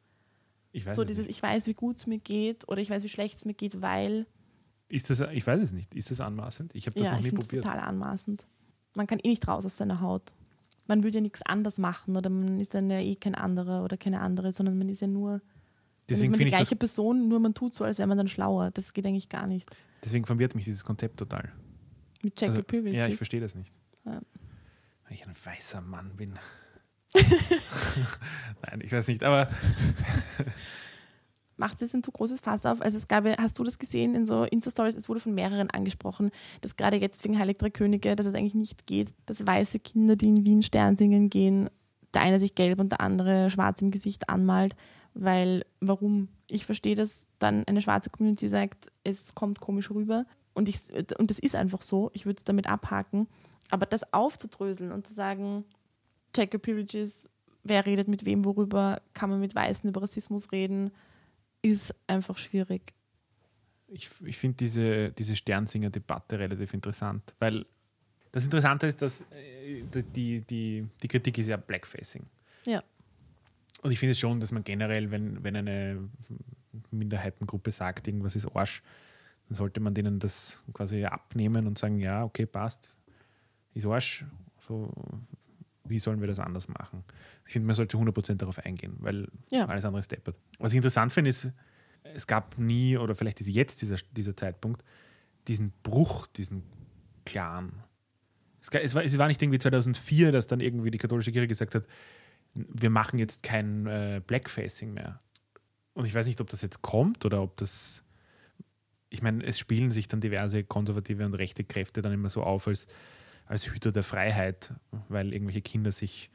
ich 0.72 0.86
weiß 0.86 0.94
So 0.96 1.02
es 1.02 1.08
dieses, 1.08 1.26
nicht. 1.26 1.36
ich 1.36 1.42
weiß, 1.42 1.66
wie 1.66 1.74
gut 1.74 1.96
es 1.98 2.06
mir 2.06 2.18
geht 2.18 2.68
oder 2.68 2.80
ich 2.80 2.90
weiß, 2.90 3.02
wie 3.02 3.08
schlecht 3.08 3.38
es 3.38 3.44
mir 3.44 3.54
geht, 3.54 3.80
weil. 3.82 4.26
Ist 4.88 5.08
das, 5.10 5.20
ich 5.20 5.46
weiß 5.46 5.60
es 5.60 5.72
nicht. 5.72 5.94
Ist 5.94 6.10
das 6.10 6.20
anmaßend? 6.20 6.74
Ich 6.74 6.86
habe 6.86 6.98
das 6.98 7.06
ja, 7.08 7.12
noch 7.12 7.24
ich 7.24 7.32
nie 7.32 7.38
es 7.38 7.46
probiert. 7.46 7.64
total 7.64 7.80
anmaßend. 7.80 8.46
Man 8.94 9.06
kann 9.06 9.18
eh 9.20 9.28
nicht 9.28 9.46
raus 9.48 9.64
aus 9.64 9.76
seiner 9.76 10.00
Haut. 10.00 10.34
Man 10.86 11.02
würde 11.02 11.18
ja 11.18 11.22
nichts 11.22 11.42
anders 11.42 11.78
machen 11.78 12.16
oder 12.16 12.28
man 12.28 12.60
ist 12.60 12.74
dann 12.74 12.90
ja 12.90 12.98
eh 12.98 13.14
kein 13.14 13.34
anderer 13.34 13.84
oder 13.84 13.96
keine 13.96 14.20
andere, 14.20 14.52
sondern 14.52 14.76
man 14.78 14.88
ist 14.88 15.00
ja 15.00 15.06
nur. 15.06 15.40
Deswegen 16.12 16.26
ist 16.26 16.30
man 16.30 16.32
die 16.32 16.38
finde 16.38 16.48
ich 16.48 16.52
das 16.52 16.60
gleiche 16.68 16.76
Person, 16.76 17.28
nur 17.28 17.40
man 17.40 17.54
tut 17.54 17.74
so, 17.74 17.84
als 17.84 17.98
wäre 17.98 18.08
man 18.08 18.18
dann 18.18 18.28
schlauer. 18.28 18.70
Das 18.72 18.92
geht 18.92 19.06
eigentlich 19.06 19.28
gar 19.28 19.46
nicht. 19.46 19.68
Deswegen 20.04 20.26
verwirrt 20.26 20.54
mich 20.54 20.64
dieses 20.64 20.84
Konzept 20.84 21.18
total. 21.18 21.50
Mit 22.22 22.36
Check 22.36 22.48
Also, 22.48 22.58
Your 22.58 22.64
Privileges. 22.64 22.98
ja, 22.98 23.08
ich 23.08 23.16
verstehe 23.16 23.40
das 23.40 23.54
nicht. 23.54 23.72
Ja. 24.04 24.20
Weil 25.04 25.12
ich 25.12 25.26
ein 25.26 25.34
weißer 25.44 25.80
Mann 25.80 26.16
bin. 26.16 26.34
Nein, 27.14 28.80
ich 28.82 28.92
weiß 28.92 29.06
nicht, 29.08 29.22
aber 29.22 29.50
macht 31.56 31.74
es 31.74 31.80
jetzt 31.82 31.94
ein 31.94 32.02
zu 32.02 32.10
großes 32.10 32.40
Fass 32.40 32.66
auf. 32.66 32.80
Also 32.80 32.96
es 32.96 33.08
gab, 33.08 33.24
hast 33.38 33.58
du 33.58 33.64
das 33.64 33.78
gesehen 33.78 34.14
in 34.14 34.26
so 34.26 34.44
Insta-Stories? 34.44 34.94
Es 34.94 35.08
wurde 35.08 35.20
von 35.20 35.34
mehreren 35.34 35.70
angesprochen, 35.70 36.30
dass 36.60 36.76
gerade 36.76 36.96
jetzt 36.96 37.22
wegen 37.24 37.38
Heilig 37.38 37.58
Drei 37.58 37.70
Könige, 37.70 38.16
dass 38.16 38.26
es 38.26 38.34
eigentlich 38.34 38.54
nicht 38.54 38.86
geht, 38.86 39.14
dass 39.26 39.46
weiße 39.46 39.78
Kinder, 39.78 40.16
die 40.16 40.28
in 40.28 40.44
Wien 40.44 40.62
Stern 40.62 40.96
singen 40.96 41.30
gehen, 41.30 41.68
der 42.14 42.22
eine 42.22 42.38
sich 42.38 42.54
gelb 42.54 42.80
und 42.80 42.90
der 42.90 43.00
andere 43.00 43.50
schwarz 43.50 43.80
im 43.82 43.90
Gesicht 43.90 44.28
anmalt. 44.28 44.74
Weil, 45.14 45.64
warum? 45.80 46.28
Ich 46.48 46.64
verstehe, 46.64 46.94
dass 46.94 47.26
dann 47.38 47.64
eine 47.64 47.82
schwarze 47.82 48.10
Community 48.10 48.48
sagt, 48.48 48.90
es 49.04 49.34
kommt 49.34 49.60
komisch 49.60 49.90
rüber. 49.90 50.26
Und, 50.54 50.68
ich, 50.68 50.78
und 51.18 51.30
das 51.30 51.38
ist 51.38 51.56
einfach 51.56 51.82
so. 51.82 52.10
Ich 52.14 52.26
würde 52.26 52.38
es 52.38 52.44
damit 52.44 52.66
abhaken. 52.66 53.26
Aber 53.70 53.86
das 53.86 54.12
aufzudröseln 54.12 54.92
und 54.92 55.06
zu 55.06 55.14
sagen, 55.14 55.64
check 56.34 56.52
your 56.52 56.60
privileges, 56.60 57.28
wer 57.62 57.86
redet 57.86 58.08
mit 58.08 58.24
wem 58.24 58.44
worüber, 58.44 59.00
kann 59.14 59.30
man 59.30 59.40
mit 59.40 59.54
Weißen 59.54 59.88
über 59.88 60.02
Rassismus 60.02 60.52
reden, 60.52 60.90
ist 61.62 61.94
einfach 62.06 62.36
schwierig. 62.38 62.94
ich, 63.92 64.10
ich 64.24 64.36
finde 64.36 64.56
diese, 64.56 65.10
diese 65.12 65.36
Sternsinger-Debatte 65.36 66.38
relativ 66.38 66.74
interessant, 66.74 67.34
weil 67.38 67.66
das 68.32 68.44
Interessante 68.44 68.86
ist, 68.86 69.02
dass 69.02 69.20
äh, 69.30 69.84
die, 70.14 70.40
die, 70.40 70.86
die 71.02 71.08
Kritik 71.08 71.38
ist 71.38 71.48
ja 71.48 71.56
Blackfacing. 71.58 72.24
Ja. 72.66 72.82
Und 73.82 73.90
ich 73.90 73.98
finde 73.98 74.14
schon, 74.14 74.40
dass 74.40 74.52
man 74.52 74.64
generell, 74.64 75.10
wenn, 75.10 75.42
wenn 75.44 75.56
eine 75.56 76.08
Minderheitengruppe 76.90 77.70
sagt, 77.70 78.06
irgendwas 78.06 78.36
ist 78.36 78.46
Arsch, 78.54 78.82
dann 79.48 79.56
sollte 79.56 79.80
man 79.80 79.92
denen 79.92 80.18
das 80.18 80.62
quasi 80.72 81.04
abnehmen 81.04 81.66
und 81.66 81.78
sagen, 81.78 81.98
ja, 81.98 82.24
okay, 82.24 82.46
passt, 82.46 82.96
ist 83.74 83.84
Arsch, 83.86 84.24
so, 84.58 84.92
wie 85.84 85.98
sollen 85.98 86.20
wir 86.20 86.28
das 86.28 86.38
anders 86.38 86.68
machen? 86.68 87.04
Ich 87.46 87.52
finde, 87.52 87.66
man 87.66 87.74
sollte 87.74 87.96
100% 87.96 88.36
darauf 88.36 88.58
eingehen, 88.64 88.94
weil 89.00 89.28
Ja. 89.50 89.66
alles 89.66 89.84
andere 89.84 90.00
ist 90.00 90.10
deppert. 90.12 90.36
Was 90.58 90.72
ich 90.72 90.76
interessant 90.76 91.12
finde, 91.12 91.30
ist, 91.30 91.50
es 92.14 92.26
gab 92.26 92.56
nie, 92.58 92.96
oder 92.96 93.14
vielleicht 93.14 93.40
ist 93.40 93.48
jetzt 93.48 93.82
dieser, 93.82 93.96
dieser 94.12 94.36
Zeitpunkt, 94.36 94.84
diesen 95.48 95.72
Bruch, 95.82 96.28
diesen 96.28 96.62
klaren. 97.24 97.82
Es, 98.60 98.68
es, 98.68 98.94
war, 98.94 99.02
es 99.02 99.18
war 99.18 99.26
nicht 99.26 99.42
irgendwie 99.42 99.58
2004, 99.58 100.30
dass 100.30 100.46
dann 100.46 100.60
irgendwie 100.60 100.92
die 100.92 100.98
katholische 100.98 101.32
Kirche 101.32 101.48
gesagt 101.48 101.74
hat, 101.74 101.84
wir 102.54 102.90
machen 102.90 103.18
jetzt 103.18 103.42
kein 103.42 103.86
äh, 103.86 104.20
Blackfacing 104.26 104.92
mehr. 104.92 105.18
Und 105.94 106.06
ich 106.06 106.14
weiß 106.14 106.26
nicht, 106.26 106.40
ob 106.40 106.48
das 106.50 106.62
jetzt 106.62 106.82
kommt 106.82 107.24
oder 107.24 107.42
ob 107.42 107.56
das. 107.56 108.04
Ich 109.10 109.22
meine, 109.22 109.44
es 109.44 109.58
spielen 109.58 109.90
sich 109.90 110.08
dann 110.08 110.20
diverse 110.20 110.64
konservative 110.64 111.26
und 111.26 111.34
rechte 111.34 111.64
Kräfte 111.64 112.00
dann 112.00 112.12
immer 112.12 112.30
so 112.30 112.42
auf 112.42 112.66
als, 112.66 112.86
als 113.44 113.66
Hüter 113.66 113.92
der 113.92 114.04
Freiheit, 114.04 114.72
weil 115.08 115.34
irgendwelche 115.34 115.60
Kinder 115.60 115.92
sich 115.92 116.30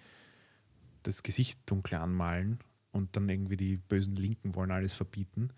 das 1.01 1.23
Gesicht 1.23 1.59
dunkel 1.65 1.95
anmalen 1.95 2.59
und 2.91 3.15
dann 3.15 3.29
irgendwie 3.29 3.57
die 3.57 3.77
bösen 3.77 4.15
Linken 4.15 4.53
wollen 4.53 4.71
alles 4.71 4.93
verbieten. 4.93 5.49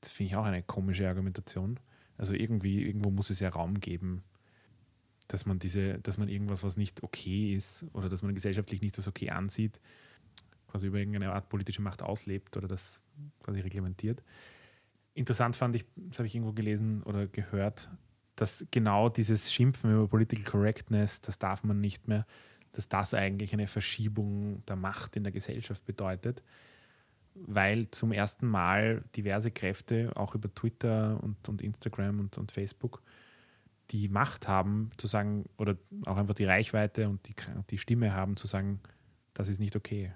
Das 0.00 0.10
finde 0.10 0.28
ich 0.28 0.36
auch 0.36 0.44
eine 0.44 0.62
komische 0.62 1.08
Argumentation. 1.08 1.78
Also 2.16 2.34
irgendwie, 2.34 2.84
irgendwo 2.84 3.10
muss 3.10 3.30
es 3.30 3.38
ja 3.38 3.50
Raum 3.50 3.78
geben, 3.78 4.24
dass 5.28 5.46
man 5.46 5.58
diese, 5.58 5.98
dass 6.00 6.18
man 6.18 6.28
irgendwas, 6.28 6.64
was 6.64 6.76
nicht 6.76 7.02
okay 7.02 7.54
ist 7.54 7.86
oder 7.92 8.08
dass 8.08 8.22
man 8.22 8.34
gesellschaftlich 8.34 8.80
nicht 8.80 8.96
als 8.96 9.06
okay 9.06 9.30
ansieht, 9.30 9.78
quasi 10.66 10.86
über 10.86 10.98
irgendeine 10.98 11.32
Art 11.32 11.48
politische 11.48 11.82
Macht 11.82 12.02
auslebt 12.02 12.56
oder 12.56 12.66
das 12.66 13.02
quasi 13.42 13.60
reglementiert. 13.60 14.22
Interessant 15.14 15.56
fand 15.56 15.76
ich, 15.76 15.84
das 15.96 16.18
habe 16.18 16.26
ich 16.26 16.34
irgendwo 16.34 16.52
gelesen 16.52 17.02
oder 17.02 17.26
gehört, 17.26 17.90
dass 18.36 18.66
genau 18.70 19.08
dieses 19.08 19.52
Schimpfen 19.52 19.92
über 19.92 20.08
Political 20.08 20.44
Correctness, 20.44 21.20
das 21.20 21.38
darf 21.38 21.64
man 21.64 21.80
nicht 21.80 22.08
mehr, 22.08 22.26
dass 22.72 22.88
das 22.88 23.14
eigentlich 23.14 23.52
eine 23.52 23.66
Verschiebung 23.66 24.64
der 24.66 24.76
Macht 24.76 25.16
in 25.16 25.24
der 25.24 25.32
Gesellschaft 25.32 25.84
bedeutet, 25.84 26.42
weil 27.34 27.90
zum 27.90 28.12
ersten 28.12 28.46
Mal 28.46 29.02
diverse 29.16 29.50
Kräfte, 29.50 30.12
auch 30.14 30.34
über 30.34 30.52
Twitter 30.54 31.18
und, 31.22 31.48
und 31.48 31.62
Instagram 31.62 32.20
und, 32.20 32.38
und 32.38 32.52
Facebook, 32.52 33.02
die 33.90 34.08
Macht 34.08 34.48
haben, 34.48 34.90
zu 34.96 35.06
sagen, 35.06 35.46
oder 35.56 35.76
auch 36.06 36.16
einfach 36.16 36.34
die 36.34 36.44
Reichweite 36.44 37.08
und 37.08 37.26
die, 37.26 37.34
die 37.70 37.78
Stimme 37.78 38.14
haben, 38.14 38.36
zu 38.36 38.46
sagen, 38.46 38.80
das 39.34 39.48
ist 39.48 39.60
nicht 39.60 39.76
okay. 39.76 40.12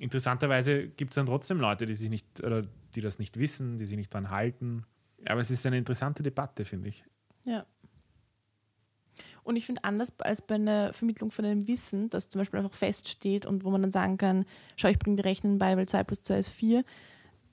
Interessanterweise 0.00 0.88
gibt 0.88 1.12
es 1.12 1.16
dann 1.16 1.26
trotzdem 1.26 1.58
Leute, 1.58 1.86
die 1.86 1.94
sich 1.94 2.08
nicht, 2.08 2.42
oder 2.42 2.62
die 2.94 3.00
das 3.00 3.18
nicht 3.18 3.38
wissen, 3.38 3.78
die 3.78 3.86
sich 3.86 3.96
nicht 3.96 4.14
dran 4.14 4.30
halten. 4.30 4.84
Aber 5.26 5.40
es 5.40 5.50
ist 5.50 5.66
eine 5.66 5.78
interessante 5.78 6.22
Debatte, 6.22 6.64
finde 6.64 6.88
ich. 6.88 7.04
Ja. 7.44 7.66
Und 9.42 9.56
ich 9.56 9.66
finde 9.66 9.84
anders 9.84 10.12
als 10.20 10.42
bei 10.42 10.56
einer 10.56 10.92
Vermittlung 10.92 11.30
von 11.30 11.44
einem 11.44 11.66
Wissen, 11.66 12.10
das 12.10 12.28
zum 12.28 12.40
Beispiel 12.40 12.60
einfach 12.60 12.76
feststeht 12.76 13.46
und 13.46 13.64
wo 13.64 13.70
man 13.70 13.82
dann 13.82 13.92
sagen 13.92 14.18
kann, 14.18 14.44
schau, 14.76 14.88
ich 14.88 14.98
bringe 14.98 15.16
die 15.16 15.22
Rechnung 15.22 15.58
bei, 15.58 15.76
weil 15.76 15.88
2 15.88 16.04
plus 16.04 16.22
2 16.22 16.38
ist 16.38 16.50
4, 16.50 16.84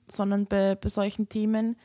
sondern 0.06 0.46
bei, 0.46 0.74
bei 0.74 0.88
solchen 0.88 1.28
Themen 1.28 1.76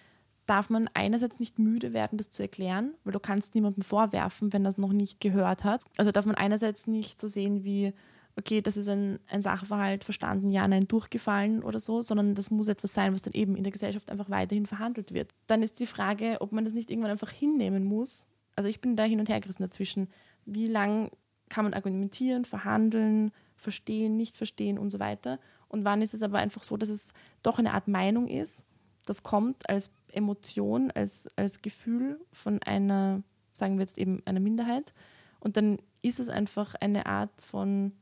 darf 0.52 0.70
man 0.70 0.90
einerseits 0.94 1.40
nicht 1.40 1.60
müde 1.60 1.94
werden, 1.94 2.18
das 2.18 2.30
zu 2.30 2.44
erklären, 2.44 2.94
weil 3.06 3.14
du 3.14 3.22
kannst 3.22 3.56
niemandem 3.56 3.84
vorwerfen, 3.84 4.52
wenn 4.52 4.66
das 4.66 4.78
noch 4.78 4.92
nicht 4.92 5.22
gehört 5.22 5.64
hat. 5.64 5.86
Also 5.98 6.12
darf 6.12 6.26
man 6.26 6.36
einerseits 6.36 6.88
nicht 6.88 7.22
so 7.22 7.28
sehen 7.28 7.64
wie, 7.64 7.94
okay, 8.36 8.62
das 8.62 8.76
ist 8.76 8.90
ein, 8.90 9.20
ein 9.30 9.42
Sachverhalt 9.42 10.04
verstanden, 10.04 10.52
ja, 10.52 10.68
nein, 10.68 10.90
durchgefallen 10.90 11.64
oder 11.64 11.80
so, 11.80 12.02
sondern 12.02 12.36
das 12.36 12.52
muss 12.52 12.68
etwas 12.68 12.94
sein, 12.94 13.14
was 13.14 13.22
dann 13.22 13.34
eben 13.34 13.56
in 13.56 13.64
der 13.64 13.72
Gesellschaft 13.72 14.12
einfach 14.12 14.30
weiterhin 14.30 14.66
verhandelt 14.66 15.14
wird. 15.14 15.34
Dann 15.48 15.64
ist 15.64 15.80
die 15.80 15.86
Frage, 15.86 16.36
ob 16.42 16.52
man 16.52 16.66
das 16.66 16.74
nicht 16.74 16.90
irgendwann 16.90 17.12
einfach 17.12 17.32
hinnehmen 17.32 17.86
muss. 17.86 18.28
Also 18.58 18.68
ich 18.68 18.82
bin 18.82 18.98
da 18.98 19.04
hin 19.04 19.22
und 19.22 19.30
her 19.30 19.40
gerissen 19.40 19.64
dazwischen. 19.64 20.10
Wie 20.46 20.68
lang 20.68 21.12
kann 21.48 21.64
man 21.64 21.74
argumentieren, 21.74 22.44
verhandeln, 22.44 23.32
verstehen, 23.56 24.18
nicht 24.18 24.36
verstehen 24.36 24.78
und 24.78 24.90
so 24.90 25.00
weiter? 25.00 25.40
Und 25.70 25.86
wann 25.86 26.02
ist 26.02 26.14
es 26.14 26.24
aber 26.24 26.40
einfach 26.40 26.64
so, 26.64 26.76
dass 26.76 26.90
es 26.90 27.14
doch 27.42 27.58
eine 27.58 27.74
Art 27.74 27.88
Meinung 27.88 28.28
ist, 28.28 28.66
das 29.06 29.24
kommt 29.24 29.70
als 29.70 29.90
Emotion, 30.12 30.92
als, 30.92 31.30
als 31.36 31.62
Gefühl 31.62 32.20
von 32.32 32.62
einer, 32.64 33.24
sagen 33.52 33.78
wir 33.78 33.82
jetzt 33.82 33.98
eben 33.98 34.22
einer 34.26 34.40
Minderheit. 34.40 34.94
Und 35.40 35.58
dann 35.58 35.80
ist 36.02 36.20
es 36.20 36.30
einfach 36.30 36.76
eine 36.76 37.06
Art 37.06 37.42
von 37.42 37.94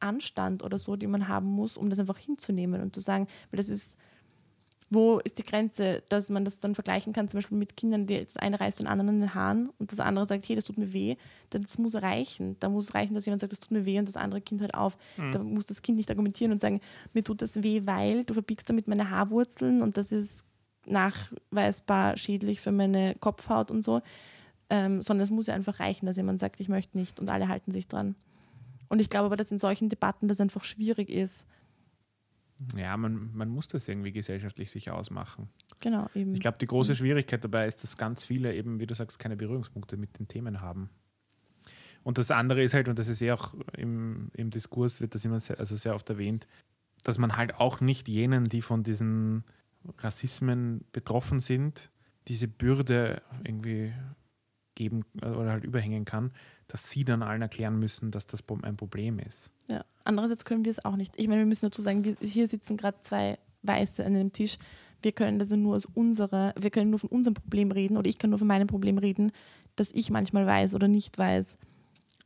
Anstand 0.00 0.62
oder 0.62 0.78
so, 0.78 0.96
die 0.96 1.06
man 1.06 1.28
haben 1.28 1.46
muss, 1.46 1.76
um 1.76 1.90
das 1.90 1.98
einfach 1.98 2.18
hinzunehmen 2.18 2.80
und 2.80 2.94
zu 2.94 3.00
sagen, 3.00 3.28
weil 3.50 3.58
das 3.58 3.68
ist, 3.68 3.96
wo 4.92 5.18
ist 5.20 5.38
die 5.38 5.42
Grenze, 5.42 6.02
dass 6.10 6.28
man 6.28 6.44
das 6.44 6.60
dann 6.60 6.74
vergleichen 6.74 7.12
kann, 7.12 7.28
zum 7.28 7.38
Beispiel 7.38 7.56
mit 7.56 7.76
Kindern, 7.76 8.06
die 8.06 8.22
das 8.22 8.36
eine 8.36 8.60
reißt 8.60 8.80
den 8.80 8.86
anderen 8.86 9.08
in 9.08 9.20
den 9.20 9.34
Haaren 9.34 9.70
und 9.78 9.90
das 9.90 10.00
andere 10.00 10.26
sagt, 10.26 10.46
hey, 10.46 10.54
das 10.54 10.64
tut 10.64 10.76
mir 10.76 10.92
weh, 10.92 11.16
das 11.50 11.78
muss 11.78 11.94
reichen. 11.94 12.56
Da 12.60 12.68
muss 12.68 12.94
reichen, 12.94 13.14
dass 13.14 13.24
jemand 13.24 13.40
sagt, 13.40 13.52
das 13.52 13.60
tut 13.60 13.70
mir 13.70 13.86
weh 13.86 13.98
und 13.98 14.06
das 14.06 14.16
andere 14.16 14.42
Kind 14.42 14.60
hört 14.60 14.74
auf. 14.74 14.98
Da 15.32 15.38
muss 15.38 15.66
das 15.66 15.80
Kind 15.80 15.96
nicht 15.96 16.10
argumentieren 16.10 16.52
und 16.52 16.60
sagen, 16.60 16.80
mir 17.14 17.24
tut 17.24 17.40
das 17.40 17.62
weh, 17.62 17.82
weil 17.86 18.24
du 18.24 18.34
verbiegst 18.34 18.68
damit 18.68 18.86
meine 18.86 19.08
Haarwurzeln 19.08 19.80
und 19.80 19.96
das 19.96 20.12
ist 20.12 20.44
nachweisbar 20.84 22.16
schädlich 22.18 22.60
für 22.60 22.72
meine 22.72 23.14
Kopfhaut 23.14 23.70
und 23.70 23.82
so. 23.82 24.02
Ähm, 24.68 25.02
sondern 25.02 25.24
es 25.24 25.30
muss 25.30 25.46
ja 25.46 25.54
einfach 25.54 25.80
reichen, 25.80 26.06
dass 26.06 26.16
jemand 26.16 26.40
sagt, 26.40 26.60
ich 26.60 26.68
möchte 26.68 26.98
nicht 26.98 27.20
und 27.20 27.30
alle 27.30 27.48
halten 27.48 27.72
sich 27.72 27.88
dran. 27.88 28.14
Und 28.88 29.00
ich 29.00 29.08
glaube 29.08 29.26
aber, 29.26 29.36
dass 29.36 29.52
in 29.52 29.58
solchen 29.58 29.88
Debatten 29.88 30.28
das 30.28 30.40
einfach 30.40 30.64
schwierig 30.64 31.08
ist. 31.08 31.46
Ja, 32.76 32.96
man, 32.96 33.30
man 33.34 33.48
muss 33.48 33.68
das 33.68 33.88
irgendwie 33.88 34.12
gesellschaftlich 34.12 34.70
sich 34.70 34.90
ausmachen. 34.90 35.48
Genau, 35.80 36.08
eben. 36.14 36.34
Ich 36.34 36.40
glaube, 36.40 36.58
die 36.58 36.66
große 36.66 36.94
Schwierigkeit 36.94 37.42
dabei 37.42 37.66
ist, 37.66 37.82
dass 37.82 37.96
ganz 37.96 38.24
viele 38.24 38.54
eben, 38.54 38.80
wie 38.80 38.86
du 38.86 38.94
sagst, 38.94 39.18
keine 39.18 39.36
Berührungspunkte 39.36 39.96
mit 39.96 40.18
den 40.18 40.28
Themen 40.28 40.60
haben. 40.60 40.90
Und 42.02 42.18
das 42.18 42.30
andere 42.30 42.62
ist 42.62 42.74
halt, 42.74 42.88
und 42.88 42.98
das 42.98 43.08
ist 43.08 43.20
ja 43.20 43.34
auch 43.34 43.54
im, 43.76 44.30
im 44.34 44.50
Diskurs, 44.50 45.00
wird 45.00 45.14
das 45.14 45.24
immer 45.24 45.40
sehr, 45.40 45.58
also 45.58 45.76
sehr 45.76 45.94
oft 45.94 46.08
erwähnt, 46.10 46.46
dass 47.04 47.18
man 47.18 47.36
halt 47.36 47.54
auch 47.56 47.80
nicht 47.80 48.08
jenen, 48.08 48.48
die 48.48 48.62
von 48.62 48.82
diesen 48.82 49.44
Rassismen 49.98 50.84
betroffen 50.92 51.40
sind, 51.40 51.90
diese 52.28 52.48
Bürde 52.48 53.22
irgendwie 53.44 53.92
geben 54.74 55.04
oder 55.20 55.52
halt 55.52 55.64
überhängen 55.64 56.04
kann, 56.04 56.32
dass 56.66 56.90
sie 56.90 57.04
dann 57.04 57.22
allen 57.22 57.42
erklären 57.42 57.78
müssen, 57.78 58.10
dass 58.10 58.26
das 58.26 58.42
ein 58.62 58.76
Problem 58.76 59.18
ist. 59.18 59.50
Ja. 59.68 59.84
Andererseits 60.04 60.44
können 60.44 60.64
wir 60.64 60.70
es 60.70 60.84
auch 60.84 60.96
nicht. 60.96 61.14
Ich 61.16 61.28
meine, 61.28 61.40
wir 61.40 61.46
müssen 61.46 61.66
dazu 61.66 61.80
sagen, 61.80 62.04
wir, 62.04 62.16
hier 62.20 62.46
sitzen 62.46 62.76
gerade 62.76 62.98
zwei 63.00 63.38
Weiße 63.62 64.04
an 64.04 64.16
einem 64.16 64.32
Tisch. 64.32 64.58
Wir 65.02 65.12
können 65.12 65.38
das 65.38 65.50
nur 65.50 65.76
aus 65.76 65.86
unserer, 65.86 66.54
wir 66.58 66.70
können 66.70 66.90
nur 66.90 66.98
von 66.98 67.10
unserem 67.10 67.34
Problem 67.34 67.70
reden 67.72 67.96
oder 67.96 68.08
ich 68.08 68.18
kann 68.18 68.30
nur 68.30 68.38
von 68.38 68.48
meinem 68.48 68.68
Problem 68.68 68.98
reden, 68.98 69.32
dass 69.76 69.90
ich 69.92 70.10
manchmal 70.10 70.46
weiß 70.46 70.74
oder 70.74 70.88
nicht 70.88 71.18
weiß, 71.18 71.58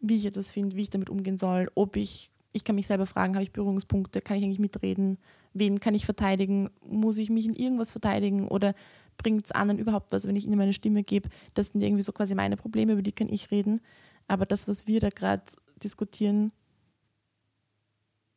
wie 0.01 0.16
ich 0.16 0.26
etwas 0.26 0.51
finde, 0.51 0.76
wie 0.76 0.82
ich 0.82 0.91
damit 0.91 1.09
umgehen 1.09 1.39
soll, 1.39 1.70
ob 1.74 1.97
ich, 1.97 2.32
ich 2.53 2.64
kann 2.64 2.74
mich 2.74 2.87
selber 2.87 3.07
fragen, 3.07 3.34
habe 3.34 3.45
ich 3.45 3.53
Berührungspunkte, 3.53 4.20
kann 4.20 4.37
ich 4.37 4.45
eigentlich 4.45 4.59
mitreden, 4.59 5.18
wen 5.55 5.80
kann 5.80 5.95
ich 5.95 6.05
verteidigen, 6.05 6.70
muss 6.87 7.18
ich 7.18 7.30
mich 7.30 7.47
in 7.47 7.55
irgendwas 7.55 7.91
verteidigen 7.91 8.49
oder 8.49 8.74
bringt 9.16 9.47
es 9.47 9.53
anderen 9.53 9.78
überhaupt 9.78 10.12
was, 10.12 10.26
wenn 10.26 10.37
ich 10.37 10.47
ihnen 10.47 10.59
meine 10.59 10.74
Stimme 10.74 11.03
gebe. 11.03 11.30
Das 11.55 11.68
sind 11.68 11.80
irgendwie 11.80 12.03
so 12.03 12.12
quasi 12.12 12.34
meine 12.34 12.57
Probleme, 12.57 12.93
über 12.93 13.03
die 13.03 13.12
kann 13.12 13.28
ich 13.30 13.51
reden. 13.51 13.80
Aber 14.28 14.45
das, 14.45 14.68
was 14.68 14.87
wir 14.87 15.01
da 15.01 15.09
gerade 15.09 15.45
diskutieren, 15.82 16.53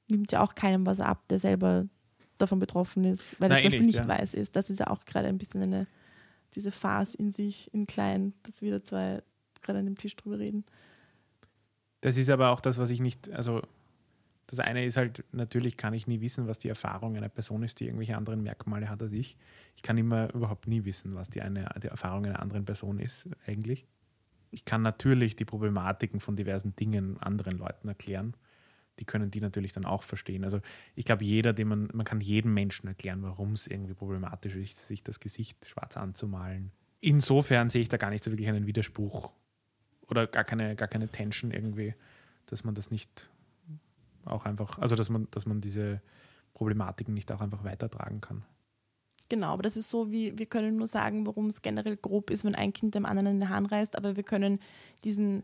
nimmt 0.09 0.31
ja 0.31 0.41
auch 0.41 0.55
keinem 0.55 0.85
was 0.85 0.99
ab, 0.99 1.27
der 1.29 1.39
selber 1.39 1.85
davon 2.37 2.59
betroffen 2.59 3.03
ist, 3.03 3.39
weil 3.39 3.51
er 3.51 3.57
zum 3.57 3.65
eh 3.65 3.65
Beispiel 3.67 3.85
nicht, 3.85 3.97
nicht 3.97 4.07
ja. 4.07 4.07
weiß 4.07 4.33
ist. 4.33 4.55
Das 4.55 4.69
ist 4.69 4.79
ja 4.79 4.87
auch 4.87 5.05
gerade 5.05 5.27
ein 5.27 5.37
bisschen 5.37 5.61
eine, 5.61 5.87
diese 6.55 6.71
Farce 6.71 7.15
in 7.15 7.31
sich, 7.31 7.73
in 7.73 7.85
klein, 7.85 8.33
dass 8.43 8.61
wir 8.61 8.71
da 8.71 8.83
zwei 8.83 9.23
gerade 9.61 9.79
an 9.79 9.85
dem 9.85 9.97
Tisch 9.97 10.15
drüber 10.15 10.39
reden. 10.39 10.65
Das 12.01 12.15
ist 12.17 12.29
aber 12.29 12.49
auch 12.51 12.61
das, 12.61 12.77
was 12.77 12.89
ich 12.89 13.01
nicht, 13.01 13.29
also 13.31 13.61
das 14.47 14.59
eine 14.59 14.83
ist 14.83 14.97
halt, 14.97 15.23
natürlich 15.31 15.77
kann 15.77 15.93
ich 15.93 16.07
nie 16.07 16.21
wissen, 16.21 16.47
was 16.47 16.57
die 16.57 16.69
Erfahrung 16.69 17.15
einer 17.15 17.29
Person 17.29 17.61
ist, 17.61 17.79
die 17.79 17.85
irgendwelche 17.85 18.17
anderen 18.17 18.41
Merkmale 18.41 18.89
hat 18.89 19.01
als 19.03 19.11
ich. 19.11 19.37
Ich 19.75 19.83
kann 19.83 19.97
immer 19.97 20.33
überhaupt 20.33 20.65
nie 20.67 20.85
wissen, 20.85 21.13
was 21.13 21.29
die, 21.29 21.41
eine, 21.41 21.69
die 21.83 21.87
Erfahrung 21.87 22.25
einer 22.25 22.41
anderen 22.41 22.65
Person 22.65 22.99
ist, 22.99 23.29
eigentlich. 23.45 23.85
Ich 24.49 24.65
kann 24.65 24.81
natürlich 24.81 25.35
die 25.35 25.45
Problematiken 25.45 26.19
von 26.19 26.35
diversen 26.35 26.75
Dingen 26.75 27.17
anderen 27.19 27.59
Leuten 27.59 27.89
erklären. 27.89 28.33
Die 28.99 29.05
können 29.05 29.31
die 29.31 29.41
natürlich 29.41 29.73
dann 29.73 29.85
auch 29.85 30.03
verstehen. 30.03 30.43
Also 30.43 30.59
ich 30.95 31.05
glaube, 31.05 31.23
jeder, 31.23 31.53
den 31.53 31.67
man, 31.67 31.89
man 31.93 32.05
kann 32.05 32.21
jedem 32.21 32.53
Menschen 32.53 32.87
erklären, 32.87 33.23
warum 33.23 33.53
es 33.53 33.67
irgendwie 33.67 33.93
problematisch 33.93 34.55
ist, 34.55 34.87
sich 34.87 35.03
das 35.03 35.19
Gesicht 35.19 35.67
schwarz 35.67 35.97
anzumalen. 35.97 36.71
Insofern 37.01 37.69
sehe 37.69 37.81
ich 37.81 37.89
da 37.89 37.97
gar 37.97 38.09
nicht 38.09 38.23
so 38.23 38.31
wirklich 38.31 38.49
einen 38.49 38.67
Widerspruch 38.67 39.31
oder 40.07 40.27
gar 40.27 40.43
keine, 40.43 40.75
gar 40.75 40.87
keine 40.87 41.07
Tension 41.07 41.51
irgendwie, 41.51 41.95
dass 42.45 42.63
man 42.63 42.75
das 42.75 42.91
nicht 42.91 43.29
auch 44.25 44.45
einfach, 44.45 44.79
also 44.79 44.95
dass 44.95 45.09
man, 45.09 45.27
dass 45.31 45.45
man 45.45 45.61
diese 45.61 46.01
Problematiken 46.53 47.13
nicht 47.13 47.31
auch 47.31 47.41
einfach 47.41 47.63
weitertragen 47.63 48.21
kann. 48.21 48.43
Genau, 49.29 49.47
aber 49.47 49.63
das 49.63 49.77
ist 49.77 49.89
so, 49.89 50.11
wie 50.11 50.37
wir 50.37 50.47
können 50.47 50.77
nur 50.77 50.87
sagen, 50.87 51.27
warum 51.27 51.47
es 51.47 51.61
generell 51.61 51.97
grob 51.97 52.31
ist, 52.31 52.43
wenn 52.43 52.55
ein 52.55 52.73
Kind 52.73 52.95
dem 52.95 53.05
anderen 53.05 53.27
in 53.27 53.39
den 53.39 53.49
Haaren 53.49 53.67
reißt, 53.67 53.95
aber 53.95 54.15
wir 54.15 54.23
können 54.23 54.59
diesen 55.03 55.43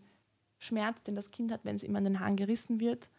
Schmerz, 0.57 1.01
den 1.03 1.15
das 1.15 1.29
Kind 1.29 1.51
hat, 1.51 1.63
wenn 1.63 1.75
es 1.75 1.83
ihm 1.83 1.95
an 1.95 2.03
den 2.03 2.19
Haaren 2.19 2.35
gerissen 2.35 2.79
wird, 2.79 3.09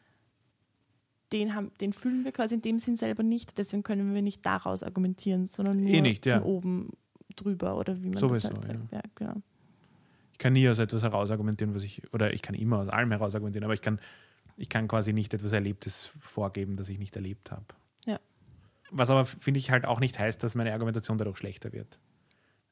den, 1.32 1.54
haben, 1.54 1.70
den 1.80 1.92
fühlen 1.92 2.24
wir 2.24 2.32
quasi 2.32 2.54
in 2.54 2.62
dem 2.62 2.78
Sinn 2.78 2.96
selber 2.96 3.22
nicht. 3.22 3.58
Deswegen 3.58 3.82
können 3.82 4.14
wir 4.14 4.22
nicht 4.22 4.44
daraus 4.46 4.82
argumentieren, 4.82 5.46
sondern 5.46 5.78
nur 5.82 5.90
Eh 5.90 6.00
nicht, 6.00 6.26
ja. 6.26 6.40
von 6.40 6.44
oben 6.48 6.92
drüber 7.34 7.76
oder 7.76 8.00
wie 8.02 8.08
man 8.08 8.18
Sowieso, 8.18 8.48
das 8.48 8.68
halt 8.68 8.78
sagt. 8.78 8.92
Ja. 8.92 9.02
genau. 9.14 9.42
Ich 10.32 10.38
kann 10.38 10.52
nie 10.52 10.68
aus 10.68 10.78
etwas 10.78 11.02
herausargumentieren, 11.02 11.74
was 11.74 11.82
ich, 11.82 12.02
oder 12.12 12.32
ich 12.34 12.42
kann 12.42 12.54
immer 12.54 12.78
aus 12.78 12.88
allem 12.88 13.10
herausargumentieren, 13.10 13.64
aber 13.64 13.74
ich 13.74 13.80
kann, 13.82 13.98
ich 14.56 14.68
kann 14.68 14.86
quasi 14.86 15.12
nicht 15.12 15.32
etwas 15.34 15.52
Erlebtes 15.52 16.10
vorgeben, 16.20 16.76
das 16.76 16.88
ich 16.88 16.98
nicht 16.98 17.16
erlebt 17.16 17.50
habe. 17.50 17.64
Ja. 18.04 18.20
Was 18.90 19.10
aber, 19.10 19.24
finde 19.26 19.58
ich, 19.58 19.70
halt 19.70 19.86
auch 19.86 19.98
nicht 19.98 20.18
heißt, 20.18 20.42
dass 20.44 20.54
meine 20.54 20.72
Argumentation 20.72 21.18
dadurch 21.18 21.38
schlechter 21.38 21.72
wird. 21.72 21.98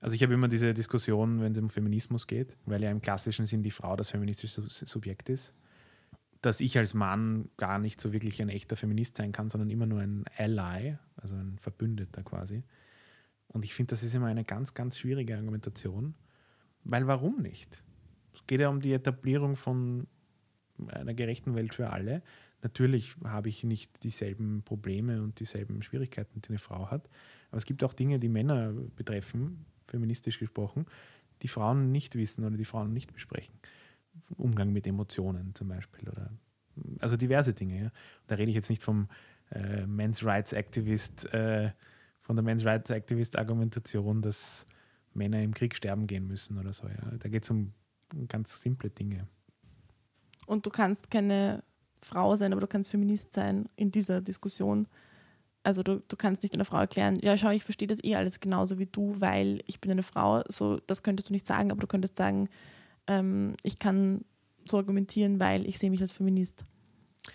Also 0.01 0.15
ich 0.15 0.23
habe 0.23 0.35
immer 0.35 0.49
diese 0.49 0.75
Diskussion, 0.75 1.41
wenn 1.41 1.53
es 1.53 1.59
um 1.59 1.71
Feminismus 1.71 2.27
geht, 2.27 2.59
weil 2.67 2.83
ja 2.83 2.91
im 2.91 3.01
klassischen 3.01 3.47
Sinn 3.47 3.63
die 3.63 3.71
Frau 3.71 3.97
das 3.97 4.11
feministische 4.11 4.61
Su- 4.61 4.85
Subjekt 4.87 5.31
ist, 5.31 5.55
dass 6.45 6.61
ich 6.61 6.77
als 6.77 6.95
Mann 6.95 7.49
gar 7.57 7.79
nicht 7.79 8.01
so 8.01 8.13
wirklich 8.13 8.43
ein 8.43 8.49
echter 8.49 8.77
Feminist 8.77 9.17
sein 9.17 9.33
kann, 9.33 9.49
sondern 9.49 9.71
immer 9.71 9.87
nur 9.87 10.01
ein 10.01 10.25
Ally, 10.37 10.97
also 11.17 11.37
ein 11.37 11.59
Verbündeter 11.59 12.23
quasi. 12.23 12.65
Und 13.49 13.65
ich 13.65 13.75
finde, 13.75 13.91
das 13.91 14.03
ist 14.03 14.15
immer 14.15 14.27
eine 14.27 14.45
ganz, 14.45 14.75
ganz 14.75 14.99
schwierige 14.99 15.37
Argumentation, 15.37 16.15
weil 16.83 17.07
warum 17.07 17.41
nicht? 17.41 17.83
Es 18.35 18.47
geht 18.47 18.61
ja 18.61 18.69
um 18.69 18.81
die 18.81 18.93
Etablierung 18.93 19.57
von 19.57 20.07
einer 20.89 21.15
gerechten 21.15 21.55
Welt 21.55 21.75
für 21.75 21.91
alle. 21.91 22.23
Natürlich 22.63 23.15
habe 23.25 23.49
ich 23.49 23.65
nicht 23.65 24.03
dieselben 24.03 24.63
Probleme 24.65 25.23
und 25.23 25.39
dieselben 25.41 25.83
Schwierigkeiten, 25.83 26.41
die 26.41 26.49
eine 26.49 26.59
Frau 26.59 26.91
hat. 26.91 27.09
Aber 27.51 27.59
es 27.59 27.65
gibt 27.65 27.85
auch 27.85 27.93
Dinge, 27.95 28.19
die 28.19 28.29
Männer 28.29 28.73
betreffen, 28.97 29.67
feministisch 29.87 30.39
gesprochen, 30.39 30.87
die 31.43 31.49
Frauen 31.49 31.93
nicht 31.93 32.17
wissen 32.17 32.45
oder 32.45 32.57
die 32.57 32.65
Frauen 32.65 32.93
nicht 32.93 33.13
besprechen. 33.13 33.55
Umgang 34.37 34.73
mit 34.73 34.87
Emotionen 34.87 35.55
zum 35.55 35.69
Beispiel 35.69 36.09
oder 36.09 36.31
also 37.01 37.17
diverse 37.17 37.55
Dinge. 37.55 37.85
Ja. 37.85 37.91
Da 38.27 38.35
rede 38.37 38.51
ich 38.51 38.55
jetzt 38.55 38.71
nicht 38.71 38.83
vom 38.83 39.09
äh, 39.51 39.87
Men's 39.87 40.25
Rights 40.25 40.53
Activist, 40.53 41.33
äh, 41.33 41.71
von 42.21 42.37
der 42.37 42.43
Men's 42.43 42.65
Rights 42.65 42.91
Activist 42.91 43.39
Argumentation, 43.39 44.23
dass 44.23 44.67
Männer 45.13 45.43
im 45.43 45.55
Krieg 45.55 45.75
sterben 45.75 46.07
gehen 46.07 46.27
müssen 46.27 46.59
oder 46.59 46.73
so. 46.73 46.87
Ja. 46.87 47.13
Da 47.19 47.29
geht 47.29 47.45
es 47.45 47.51
um 47.51 47.73
ganz 48.29 48.61
simple 48.61 48.91
Dinge. 48.91 49.27
Und 50.47 50.67
du 50.67 50.71
kannst 50.71 51.11
keine 51.11 51.63
Frau 52.03 52.37
sein, 52.37 52.53
aber 52.53 52.61
du 52.61 52.67
kannst 52.67 52.91
Feminist 52.91 53.33
sein 53.33 53.69
in 53.77 53.91
dieser 53.91 54.21
Diskussion. 54.21 54.87
Also 55.63 55.83
du, 55.83 56.03
du 56.07 56.17
kannst 56.17 56.43
nicht 56.43 56.55
einer 56.55 56.67
Frau 56.67 56.79
erklären, 56.79 57.17
ja 57.23 57.37
schau, 57.39 57.51
ich 57.51 57.65
verstehe 57.65 57.89
das 57.89 58.05
eh 58.05 58.17
alles 58.17 58.41
genauso 58.41 58.79
wie 58.79 58.85
du, 58.85 59.19
weil 59.21 59.63
ich 59.67 59.81
bin 59.81 59.91
eine 59.91 60.03
Frau. 60.03 60.43
So, 60.49 60.79
das 60.87 61.03
könntest 61.03 61.31
du 61.31 61.33
nicht 61.33 61.47
sagen, 61.47 61.71
aber 61.71 61.81
du 61.81 61.87
könntest 61.87 62.19
sagen, 62.19 62.49
ähm, 63.07 63.55
ich 63.63 63.79
kann 63.79 64.25
so 64.65 64.77
argumentieren, 64.79 65.41
weil 65.41 65.67
ich 65.67 65.79
sehe 65.79 65.91
mich 65.91 66.01
als 66.01 66.13
Feminist. 66.13 66.65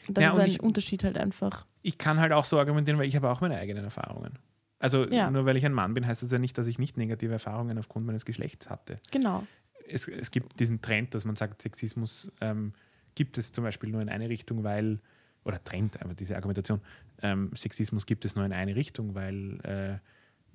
Und 0.07 0.17
das 0.17 0.23
Ja, 0.23 0.29
ist 0.29 0.35
und 0.35 0.41
ein 0.41 0.49
ich- 0.49 0.63
Unterschied 0.63 1.03
halt 1.03 1.17
einfach. 1.17 1.65
ich 1.81 1.97
kann 1.97 2.19
halt 2.19 2.31
auch 2.31 2.45
so 2.45 2.59
argumentieren, 2.59 2.99
weil 2.99 3.07
ich 3.07 3.15
habe 3.15 3.29
auch 3.29 3.41
meine 3.41 3.57
eigenen 3.57 3.83
Erfahrungen. 3.83 4.37
Also 4.79 5.03
Ja. 5.09 5.29
nur 5.29 5.45
weil 5.45 5.57
ich 5.57 5.65
ein 5.65 5.73
Mann 5.73 5.93
bin, 5.93 6.05
heißt 6.07 6.23
das 6.23 6.31
ja 6.31 6.39
nicht, 6.39 6.57
dass 6.57 6.67
ich 6.67 6.79
nicht 6.79 6.97
negative 6.97 7.33
Erfahrungen 7.33 7.77
aufgrund 7.77 8.05
meines 8.05 8.25
Geschlechts 8.25 8.69
hatte. 8.69 8.97
Genau. 9.11 9.45
Es, 9.87 10.07
es 10.07 10.31
gibt 10.31 10.59
diesen 10.59 10.81
Trend, 10.81 11.13
dass 11.15 11.25
man 11.25 11.35
sagt, 11.35 11.61
Sexismus 11.61 12.31
ähm, 12.41 12.73
gibt 13.15 13.37
es 13.37 13.51
zum 13.51 13.63
Beispiel 13.63 13.89
nur 13.89 14.01
in 14.01 14.09
eine 14.09 14.29
Richtung, 14.29 14.63
weil, 14.63 14.99
oder 15.43 15.61
Trend, 15.63 16.01
aber 16.01 16.13
diese 16.13 16.35
Argumentation, 16.35 16.79
ähm, 17.21 17.51
Sexismus 17.55 18.05
gibt 18.05 18.23
es 18.25 18.35
nur 18.35 18.45
in 18.45 18.53
eine 18.53 18.75
Richtung, 18.75 19.15
weil 19.15 19.59
äh, 19.63 19.97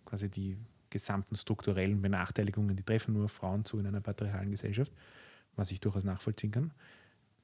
quasi 0.09 0.29
die 0.31 0.57
gesamten 0.95 1.37
strukturellen 1.37 2.01
Benachteiligungen, 2.01 2.77
die 2.77 2.85
treffen 2.85 3.15
nur 3.15 3.29
Frauen 3.29 3.65
zu 3.65 3.79
in 3.79 3.87
einer 3.87 4.01
patriarchalen 4.01 4.53
Gesellschaft, 4.53 4.93
was 5.57 5.73
ich 5.73 5.81
durchaus 5.81 6.05
nachvollziehen 6.05 6.53
kann. 6.53 6.73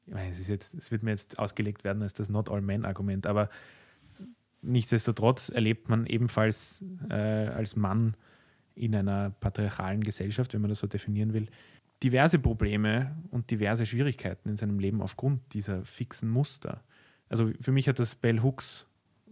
ich 0.07 0.14
meine, 0.14 0.30
es, 0.30 0.38
ist 0.38 0.48
jetzt, 0.48 0.74
es 0.74 0.92
wird 0.92 1.03
mir 1.03 1.11
jetzt 1.11 1.38
ausgelegt 1.38 1.82
werden 1.82 2.03
als 2.03 2.14
das 2.14 2.28
Not 2.28 2.48
All 2.48 2.61
Men-Argument, 2.61 3.26
aber 3.26 3.51
nichtsdestotrotz 4.62 5.48
erlebt 5.48 5.88
man 5.88 6.07
ebenfalls 6.07 6.82
äh, 7.09 7.14
als 7.14 7.74
Mann 7.74 8.14
in 8.76 8.94
einer 8.94 9.30
patriarchalen 9.30 10.05
Gesellschaft, 10.05 10.55
wenn 10.55 10.61
man 10.61 10.70
das 10.70 10.78
so 10.78 10.86
definieren 10.86 11.32
will, 11.32 11.48
diverse 12.05 12.38
Probleme 12.38 13.16
und 13.30 13.51
diverse 13.51 13.84
Schwierigkeiten 13.84 14.48
in 14.48 14.57
seinem 14.57 14.78
Leben 14.78 15.03
aufgrund 15.03 15.40
dieser 15.53 15.84
fixen 15.84 16.30
Muster. 16.30 16.82
Also 17.28 17.51
für 17.61 17.72
mich 17.72 17.88
hat 17.88 17.98
das 17.98 18.14
Bell 18.14 18.42
Hooks 18.42 18.86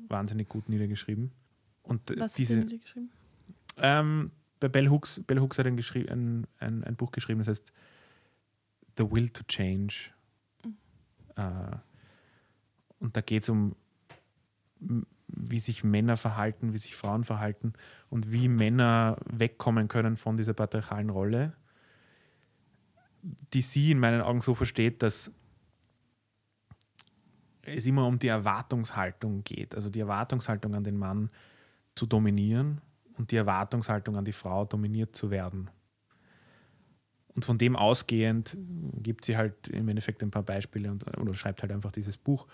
wahnsinnig 0.08 0.48
gut 0.48 0.68
niedergeschrieben. 0.68 1.30
Und 1.82 2.02
Was 2.18 2.34
diese, 2.34 2.58
hast 2.58 2.72
du 2.72 2.78
geschrieben? 2.78 3.10
Ähm, 3.80 4.32
bei 4.60 4.68
Bell 4.68 4.88
Hooks, 4.88 5.22
Bell 5.26 5.40
Hooks 5.40 5.58
hat 5.58 5.66
ein, 5.66 5.78
ein, 5.78 6.46
ein, 6.58 6.84
ein 6.84 6.96
Buch 6.96 7.12
geschrieben, 7.12 7.40
das 7.40 7.48
heißt 7.48 7.72
The 8.96 9.10
Will 9.10 9.28
to 9.28 9.44
Change. 9.44 10.10
Äh, 11.36 11.76
und 12.98 13.16
da 13.16 13.20
geht 13.20 13.44
es 13.44 13.48
um, 13.48 13.76
wie 15.28 15.60
sich 15.60 15.84
Männer 15.84 16.16
verhalten, 16.16 16.72
wie 16.72 16.78
sich 16.78 16.96
Frauen 16.96 17.24
verhalten 17.24 17.74
und 18.10 18.32
wie 18.32 18.48
Männer 18.48 19.18
wegkommen 19.30 19.88
können 19.88 20.16
von 20.16 20.36
dieser 20.36 20.54
patriarchalen 20.54 21.10
Rolle, 21.10 21.52
die 23.22 23.62
sie 23.62 23.92
in 23.92 24.00
meinen 24.00 24.20
Augen 24.20 24.40
so 24.40 24.54
versteht, 24.54 25.02
dass 25.02 25.32
es 27.62 27.86
immer 27.86 28.06
um 28.06 28.18
die 28.18 28.28
Erwartungshaltung 28.28 29.44
geht. 29.44 29.74
Also 29.74 29.90
die 29.90 30.00
Erwartungshaltung 30.00 30.74
an 30.74 30.84
den 30.84 30.96
Mann 30.96 31.30
zu 31.94 32.06
dominieren 32.06 32.80
und 33.18 33.32
die 33.32 33.36
Erwartungshaltung 33.36 34.16
an 34.16 34.24
die 34.24 34.32
Frau 34.32 34.64
dominiert 34.64 35.14
zu 35.14 35.30
werden. 35.30 35.70
Und 37.34 37.44
von 37.44 37.58
dem 37.58 37.76
ausgehend 37.76 38.56
gibt 38.94 39.24
sie 39.24 39.36
halt 39.36 39.68
im 39.68 39.88
Endeffekt 39.88 40.22
ein 40.22 40.30
paar 40.30 40.42
Beispiele 40.42 40.90
und, 40.90 41.04
oder 41.18 41.34
schreibt 41.34 41.62
halt 41.62 41.72
einfach 41.72 41.92
dieses 41.92 42.16
Buch 42.16 42.46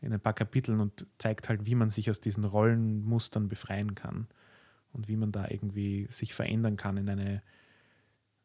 in 0.00 0.12
ein 0.12 0.20
paar 0.20 0.32
Kapiteln 0.32 0.80
und 0.80 1.06
zeigt 1.18 1.48
halt, 1.48 1.66
wie 1.66 1.74
man 1.74 1.90
sich 1.90 2.10
aus 2.10 2.20
diesen 2.20 2.44
Rollenmustern 2.44 3.48
befreien 3.48 3.94
kann 3.94 4.26
und 4.92 5.08
wie 5.08 5.16
man 5.16 5.32
da 5.32 5.46
irgendwie 5.48 6.06
sich 6.10 6.34
verändern 6.34 6.76
kann 6.76 6.96
in 6.96 7.08
eine, 7.08 7.42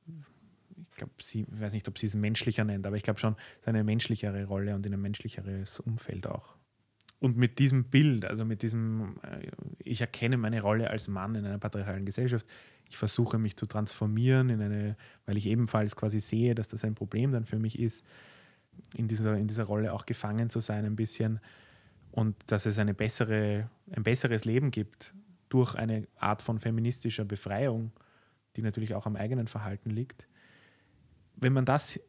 ich 0.05 0.95
glaube, 0.95 1.13
sie, 1.21 1.47
ich 1.51 1.59
weiß 1.59 1.73
nicht, 1.73 1.87
ob 1.87 1.97
sie 1.97 2.05
es 2.05 2.15
menschlicher 2.15 2.63
nennt, 2.63 2.85
aber 2.85 2.95
ich 2.95 3.03
glaube 3.03 3.19
schon, 3.19 3.35
es 3.61 3.67
eine 3.67 3.83
menschlichere 3.83 4.45
Rolle 4.45 4.75
und 4.75 4.85
in 4.85 4.93
ein 4.93 5.01
menschlicheres 5.01 5.79
Umfeld 5.79 6.27
auch. 6.27 6.58
Und 7.19 7.35
mit 7.35 7.59
diesem 7.59 7.85
Bild, 7.85 8.25
also 8.25 8.45
mit 8.45 8.61
diesem, 8.61 9.17
äh, 9.23 9.47
ich 9.83 10.01
erkenne 10.01 10.37
meine 10.37 10.61
Rolle 10.61 10.89
als 10.89 11.07
Mann 11.07 11.35
in 11.35 11.45
einer 11.45 11.57
patriarchalen 11.57 12.05
Gesellschaft, 12.05 12.45
ich 12.89 12.97
versuche 12.97 13.37
mich 13.37 13.55
zu 13.55 13.65
transformieren 13.65 14.49
in 14.49 14.61
eine, 14.61 14.97
weil 15.25 15.37
ich 15.37 15.45
ebenfalls 15.45 15.95
quasi 15.95 16.19
sehe, 16.19 16.55
dass 16.55 16.67
das 16.67 16.83
ein 16.83 16.95
Problem 16.95 17.31
dann 17.31 17.45
für 17.45 17.59
mich 17.59 17.77
ist, 17.77 18.03
in 18.95 19.07
dieser, 19.07 19.37
in 19.37 19.47
dieser 19.47 19.65
Rolle 19.65 19.93
auch 19.93 20.05
gefangen 20.05 20.49
zu 20.49 20.59
sein 20.59 20.85
ein 20.85 20.95
bisschen 20.95 21.39
und 22.11 22.35
dass 22.47 22.65
es 22.65 22.79
eine 22.79 22.93
bessere, 22.93 23.69
ein 23.91 24.03
besseres 24.03 24.45
Leben 24.45 24.71
gibt 24.71 25.13
durch 25.49 25.75
eine 25.75 26.07
Art 26.17 26.41
von 26.41 26.59
feministischer 26.59 27.25
Befreiung, 27.25 27.91
die 28.55 28.61
natürlich 28.61 28.95
auch 28.95 29.05
am 29.05 29.15
eigenen 29.15 29.47
Verhalten 29.47 29.89
liegt. 29.89 30.27
Wenn 31.35 31.53
man 31.53 31.65
das 31.65 31.99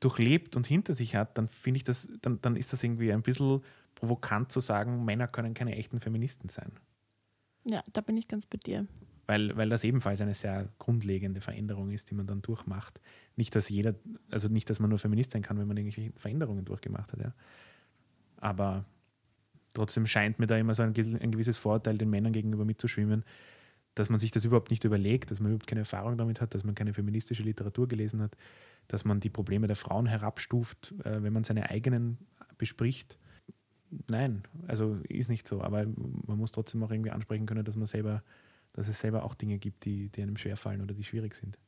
durchlebt 0.00 0.56
und 0.56 0.66
hinter 0.66 0.94
sich 0.94 1.14
hat, 1.14 1.38
dann 1.38 1.48
finde 1.48 1.78
ich 1.78 1.84
das, 1.84 2.08
dann, 2.22 2.40
dann 2.40 2.56
ist 2.56 2.72
das 2.72 2.82
irgendwie 2.82 3.12
ein 3.12 3.22
bisschen 3.22 3.62
provokant 4.00 4.50
zu 4.50 4.60
sagen, 4.60 5.04
Männer 5.04 5.28
können 5.28 5.54
keine 5.54 5.76
echten 5.76 6.00
Feministen 6.00 6.48
sein. 6.48 6.72
Ja, 7.64 7.84
da 7.92 8.00
bin 8.00 8.16
ich 8.16 8.28
ganz 8.28 8.46
bei 8.46 8.56
dir. 8.56 8.86
Weil, 9.26 9.56
weil 9.56 9.68
das 9.68 9.84
ebenfalls 9.84 10.20
eine 10.20 10.34
sehr 10.34 10.70
grundlegende 10.78 11.40
Veränderung 11.40 11.90
ist, 11.90 12.10
die 12.10 12.14
man 12.14 12.26
dann 12.26 12.42
durchmacht. 12.42 13.00
Nicht, 13.36 13.54
dass 13.54 13.68
jeder, 13.68 13.94
also 14.30 14.48
nicht, 14.48 14.70
dass 14.70 14.80
man 14.80 14.90
nur 14.90 14.98
Feminist 14.98 15.32
sein 15.32 15.42
kann, 15.42 15.58
wenn 15.58 15.68
man 15.68 15.76
irgendwelche 15.76 16.12
Veränderungen 16.16 16.64
durchgemacht 16.64 17.12
hat, 17.12 17.20
ja. 17.20 17.34
Aber 18.38 18.86
trotzdem 19.74 20.06
scheint 20.06 20.38
mir 20.38 20.46
da 20.46 20.56
immer 20.56 20.74
so 20.74 20.82
ein, 20.82 20.94
ein 20.96 21.30
gewisses 21.30 21.58
Vorteil 21.58 21.98
den 21.98 22.10
Männern 22.10 22.32
gegenüber 22.32 22.64
mitzuschwimmen, 22.64 23.24
dass 23.94 24.08
man 24.08 24.18
sich 24.18 24.30
das 24.30 24.44
überhaupt 24.46 24.70
nicht 24.70 24.84
überlegt, 24.84 25.30
dass 25.30 25.40
man 25.40 25.50
überhaupt 25.50 25.66
keine 25.66 25.82
Erfahrung 25.82 26.16
damit 26.16 26.40
hat, 26.40 26.54
dass 26.54 26.64
man 26.64 26.74
keine 26.74 26.94
feministische 26.94 27.42
Literatur 27.42 27.86
gelesen 27.86 28.22
hat, 28.22 28.36
dass 28.88 29.04
man 29.04 29.20
die 29.20 29.30
Probleme 29.30 29.66
der 29.66 29.76
Frauen 29.76 30.06
herabstuft, 30.06 30.94
äh, 31.04 31.22
wenn 31.22 31.34
man 31.34 31.44
seine 31.44 31.70
eigenen 31.70 32.18
bespricht. 32.58 33.18
Nein, 34.08 34.42
also 34.68 34.94
ist 35.08 35.28
nicht 35.28 35.48
so. 35.48 35.62
Aber 35.62 35.84
man 35.84 36.38
muss 36.38 36.52
trotzdem 36.52 36.82
auch 36.82 36.90
irgendwie 36.90 37.10
ansprechen 37.10 37.46
können, 37.46 37.64
dass 37.64 37.76
man 37.76 37.86
selber, 37.86 38.22
dass 38.72 38.88
es 38.88 39.00
selber 39.00 39.24
auch 39.24 39.34
Dinge 39.34 39.58
gibt, 39.58 39.84
die, 39.84 40.08
die 40.08 40.22
einem 40.22 40.36
schwerfallen 40.36 40.80
oder 40.80 40.94
die 40.94 41.04
schwierig 41.04 41.34
sind. 41.34 41.58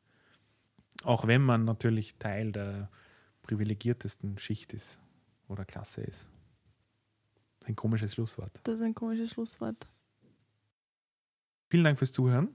Auch 1.04 1.26
wenn 1.26 1.42
man 1.42 1.64
natürlich 1.64 2.16
Teil 2.18 2.52
der 2.52 2.88
privilegiertesten 3.42 4.38
Schicht 4.38 4.72
ist 4.72 4.98
oder 5.48 5.64
Klasse 5.64 6.02
ist. 6.02 6.26
Ein 7.64 7.74
komisches 7.76 8.14
Schlusswort. 8.14 8.52
Das 8.64 8.76
ist 8.76 8.82
ein 8.82 8.94
komisches 8.94 9.30
Schlusswort. 9.30 9.88
Vielen 11.70 11.84
Dank 11.84 11.98
fürs 11.98 12.12
Zuhören. 12.12 12.48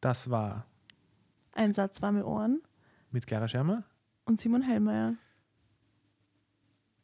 Das 0.00 0.30
war 0.30 0.66
Ein 1.52 1.74
Satz 1.74 2.00
warme 2.02 2.24
Ohren 2.24 2.62
mit 3.10 3.26
Clara 3.26 3.48
Schermer. 3.48 3.84
und 4.24 4.40
Simon 4.40 4.62
Hellmeier. 4.62 5.14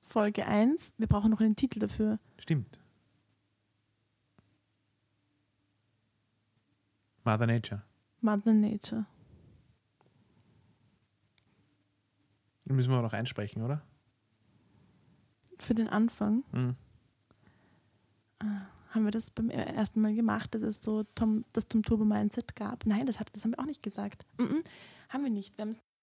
Folge 0.05 0.47
1. 0.47 0.93
Wir 0.99 1.07
brauchen 1.07 1.31
noch 1.31 1.41
einen 1.41 1.57
Titel 1.57 1.79
dafür. 1.81 2.19
Stimmt. 2.39 2.79
Mother 7.25 7.47
Nature. 7.47 7.83
Mother 8.21 8.53
Nature. 8.53 9.07
Den 12.67 12.77
müssen 12.77 12.91
wir 12.91 13.01
noch 13.03 13.13
einsprechen, 13.15 13.63
oder? 13.63 13.83
Für 15.59 15.75
den 15.75 15.89
Anfang 15.89 16.45
Mhm. 16.53 16.77
haben 18.91 19.05
wir 19.05 19.11
das 19.11 19.31
beim 19.31 19.49
ersten 19.51 20.01
Mal 20.03 20.15
gemacht, 20.15 20.55
dass 20.55 20.63
es 20.63 20.83
so 20.83 21.05
Tom, 21.15 21.45
das 21.55 21.67
Tom 21.67 21.83
Turbo 21.83 22.05
Mindset 22.05 22.55
gab. 22.57 22.85
Nein, 22.87 23.07
das, 23.07 23.19
hat, 23.19 23.31
das 23.35 23.43
haben 23.45 23.53
wir 23.53 23.59
auch 23.59 23.65
nicht 23.67 23.83
gesagt. 23.83 24.27
Mhm. 24.39 24.63
Haben 25.09 25.25
wir 25.25 25.31
nicht. 25.31 25.57
Wir 25.57 25.63
haben 25.63 25.71
es 25.71 25.81